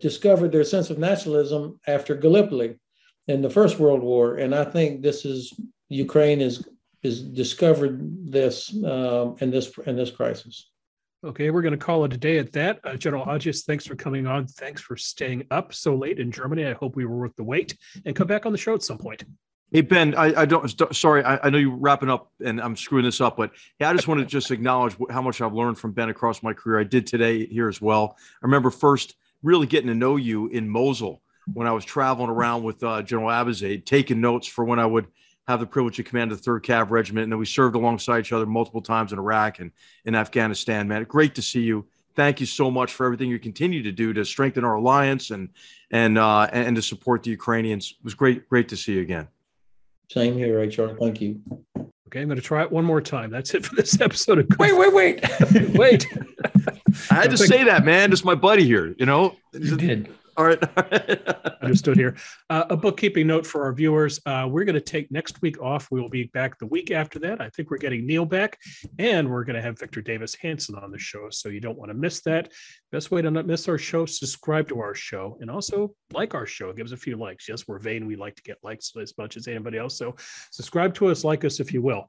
discovered 0.00 0.52
their 0.52 0.64
sense 0.64 0.90
of 0.90 0.98
nationalism 0.98 1.78
after 1.86 2.14
Gallipoli 2.14 2.78
in 3.28 3.42
the 3.42 3.50
First 3.50 3.78
World 3.78 4.02
War, 4.02 4.36
and 4.36 4.54
I 4.54 4.64
think 4.64 5.02
this 5.02 5.24
is 5.24 5.52
Ukraine 5.88 6.40
is 6.40 6.66
is 7.02 7.22
discovered 7.22 8.00
this 8.30 8.74
um, 8.84 9.36
in 9.40 9.50
this 9.50 9.76
in 9.86 9.96
this 9.96 10.10
crisis. 10.10 10.70
Okay, 11.22 11.50
we're 11.50 11.60
going 11.60 11.72
to 11.72 11.78
call 11.78 12.06
it 12.06 12.14
a 12.14 12.16
day 12.16 12.38
at 12.38 12.50
that. 12.52 12.80
Uh, 12.82 12.96
General 12.96 13.24
Hodges, 13.24 13.64
thanks 13.64 13.84
for 13.86 13.94
coming 13.94 14.26
on. 14.26 14.46
Thanks 14.46 14.80
for 14.80 14.96
staying 14.96 15.46
up 15.50 15.74
so 15.74 15.94
late 15.94 16.18
in 16.18 16.32
Germany. 16.32 16.64
I 16.64 16.72
hope 16.72 16.96
we 16.96 17.04
were 17.04 17.18
worth 17.18 17.36
the 17.36 17.44
wait, 17.44 17.76
and 18.06 18.16
come 18.16 18.26
back 18.26 18.46
on 18.46 18.52
the 18.52 18.58
show 18.58 18.74
at 18.74 18.82
some 18.82 18.96
point. 18.96 19.24
Hey 19.70 19.82
Ben, 19.82 20.14
I, 20.14 20.40
I 20.40 20.44
don't. 20.46 20.66
Sorry, 20.94 21.22
I, 21.22 21.46
I, 21.46 21.50
know 21.50 21.58
you're 21.58 21.76
wrapping 21.76 22.08
up, 22.08 22.32
and 22.42 22.58
I'm 22.58 22.74
screwing 22.74 23.04
this 23.04 23.20
up, 23.20 23.36
but 23.36 23.50
hey, 23.78 23.84
I 23.84 23.92
just 23.92 24.08
want 24.08 24.20
to 24.20 24.26
just 24.26 24.50
acknowledge 24.50 24.96
how 25.10 25.20
much 25.20 25.42
I've 25.42 25.52
learned 25.52 25.78
from 25.78 25.92
Ben 25.92 26.08
across 26.08 26.42
my 26.42 26.54
career. 26.54 26.80
I 26.80 26.84
did 26.84 27.06
today 27.06 27.44
here 27.44 27.68
as 27.68 27.82
well. 27.82 28.16
I 28.42 28.46
remember 28.46 28.70
first 28.70 29.14
really 29.42 29.66
getting 29.66 29.88
to 29.88 29.94
know 29.94 30.16
you 30.16 30.48
in 30.48 30.70
Mosul 30.70 31.22
when 31.52 31.66
I 31.66 31.72
was 31.72 31.84
traveling 31.84 32.30
around 32.30 32.62
with 32.62 32.82
uh, 32.82 33.02
General 33.02 33.28
Abizaid, 33.28 33.84
taking 33.84 34.22
notes 34.22 34.46
for 34.46 34.64
when 34.64 34.78
I 34.78 34.86
would 34.86 35.06
have 35.50 35.60
the 35.60 35.66
privilege 35.66 35.96
to 35.96 36.02
command 36.02 36.30
the 36.30 36.36
Third 36.36 36.62
Cav 36.62 36.90
Regiment, 36.90 37.24
and 37.24 37.32
then 37.32 37.38
we 37.38 37.46
served 37.46 37.74
alongside 37.74 38.20
each 38.20 38.32
other 38.32 38.46
multiple 38.46 38.80
times 38.80 39.12
in 39.12 39.18
Iraq 39.18 39.58
and 39.58 39.72
in 40.04 40.14
Afghanistan. 40.14 40.88
Man, 40.88 41.04
great 41.04 41.34
to 41.34 41.42
see 41.42 41.62
you. 41.62 41.86
Thank 42.16 42.40
you 42.40 42.46
so 42.46 42.70
much 42.70 42.92
for 42.92 43.06
everything 43.06 43.30
you 43.30 43.38
continue 43.38 43.82
to 43.82 43.92
do 43.92 44.12
to 44.12 44.24
strengthen 44.24 44.64
our 44.64 44.74
alliance 44.74 45.30
and 45.30 45.48
and 45.90 46.18
uh, 46.18 46.48
and 46.52 46.76
to 46.76 46.82
support 46.82 47.22
the 47.22 47.30
Ukrainians. 47.30 47.94
It 47.98 48.04
was 48.04 48.14
great, 48.14 48.48
great 48.48 48.68
to 48.68 48.76
see 48.76 48.94
you 48.94 49.02
again. 49.02 49.28
Same 50.10 50.36
here, 50.36 50.60
HR. 50.60 50.96
Thank 50.98 51.20
you. 51.20 51.40
Okay, 51.78 52.22
I'm 52.22 52.26
going 52.26 52.36
to 52.36 52.42
try 52.42 52.62
it 52.62 52.72
one 52.72 52.84
more 52.84 53.00
time. 53.00 53.30
That's 53.30 53.54
it 53.54 53.64
for 53.64 53.76
this 53.76 54.00
episode 54.00 54.38
of. 54.40 54.48
Wait, 54.58 54.76
wait, 54.76 54.92
wait, 54.92 55.24
wait. 55.74 56.06
I 57.10 57.14
had 57.14 57.30
to 57.30 57.38
say 57.38 57.62
that, 57.62 57.84
man. 57.84 58.12
It's 58.12 58.24
my 58.24 58.34
buddy 58.34 58.64
here. 58.64 58.94
You 58.98 59.06
know, 59.06 59.36
you 59.52 59.76
did. 59.76 60.12
All 60.40 60.46
right. 60.46 60.58
Understood 61.62 61.98
here. 61.98 62.16
Uh, 62.48 62.64
a 62.70 62.76
bookkeeping 62.76 63.26
note 63.26 63.46
for 63.46 63.62
our 63.62 63.74
viewers. 63.74 64.18
Uh, 64.24 64.48
we're 64.50 64.64
going 64.64 64.74
to 64.74 64.80
take 64.80 65.10
next 65.10 65.42
week 65.42 65.60
off. 65.60 65.88
We 65.90 66.00
will 66.00 66.08
be 66.08 66.24
back 66.32 66.58
the 66.58 66.66
week 66.66 66.90
after 66.90 67.18
that. 67.18 67.42
I 67.42 67.50
think 67.50 67.70
we're 67.70 67.76
getting 67.76 68.06
Niall 68.06 68.24
back, 68.24 68.58
and 68.98 69.28
we're 69.28 69.44
going 69.44 69.56
to 69.56 69.60
have 69.60 69.78
Victor 69.78 70.00
Davis 70.00 70.34
Hanson 70.34 70.76
on 70.76 70.92
the 70.92 70.98
show. 70.98 71.28
So 71.28 71.50
you 71.50 71.60
don't 71.60 71.76
want 71.76 71.90
to 71.90 71.94
miss 71.94 72.22
that. 72.22 72.52
Best 72.90 73.10
way 73.10 73.20
to 73.20 73.30
not 73.30 73.46
miss 73.46 73.68
our 73.68 73.76
show, 73.76 74.06
subscribe 74.06 74.66
to 74.68 74.80
our 74.80 74.94
show, 74.94 75.36
and 75.42 75.50
also 75.50 75.94
like 76.14 76.34
our 76.34 76.46
show. 76.46 76.72
Give 76.72 76.86
us 76.86 76.92
a 76.92 76.96
few 76.96 77.18
likes. 77.18 77.46
Yes, 77.46 77.68
we're 77.68 77.78
vain. 77.78 78.06
We 78.06 78.16
like 78.16 78.36
to 78.36 78.42
get 78.42 78.56
likes 78.62 78.96
as 78.96 79.12
much 79.18 79.36
as 79.36 79.46
anybody 79.46 79.76
else. 79.76 79.98
So 79.98 80.16
subscribe 80.52 80.94
to 80.94 81.08
us, 81.08 81.22
like 81.22 81.44
us 81.44 81.60
if 81.60 81.70
you 81.70 81.82
will. 81.82 82.08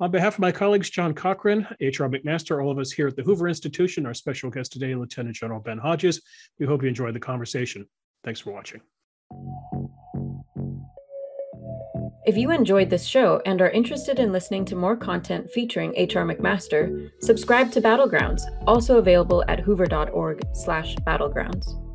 On 0.00 0.10
behalf 0.10 0.34
of 0.34 0.40
my 0.40 0.50
colleagues, 0.50 0.88
John 0.90 1.14
Cochrane, 1.14 1.66
H.R. 1.80 2.08
McMaster, 2.08 2.62
all 2.62 2.70
of 2.70 2.78
us 2.78 2.90
here 2.90 3.08
at 3.08 3.16
the 3.16 3.22
Hoover 3.22 3.48
Institution, 3.48 4.06
our 4.06 4.14
special 4.14 4.48
guest 4.50 4.72
today, 4.72 4.94
Lieutenant 4.94 5.36
General 5.36 5.60
Ben 5.60 5.76
Hodges, 5.78 6.22
we 6.58 6.66
hope 6.66 6.82
you 6.82 6.88
enjoyed 6.88 7.14
the 7.14 7.20
conversation. 7.20 7.86
Thanks 8.24 8.40
for 8.40 8.52
watching. 8.52 8.80
If 12.24 12.36
you 12.36 12.52
enjoyed 12.52 12.88
this 12.88 13.04
show 13.04 13.42
and 13.44 13.60
are 13.60 13.70
interested 13.70 14.20
in 14.20 14.30
listening 14.32 14.64
to 14.66 14.76
more 14.76 14.96
content 14.96 15.50
featuring 15.50 15.92
H.R. 15.96 16.24
McMaster, 16.24 17.10
subscribe 17.20 17.72
to 17.72 17.80
Battlegrounds, 17.80 18.42
also 18.66 18.98
available 18.98 19.42
at 19.48 19.58
hoover.org/battlegrounds. 19.60 21.91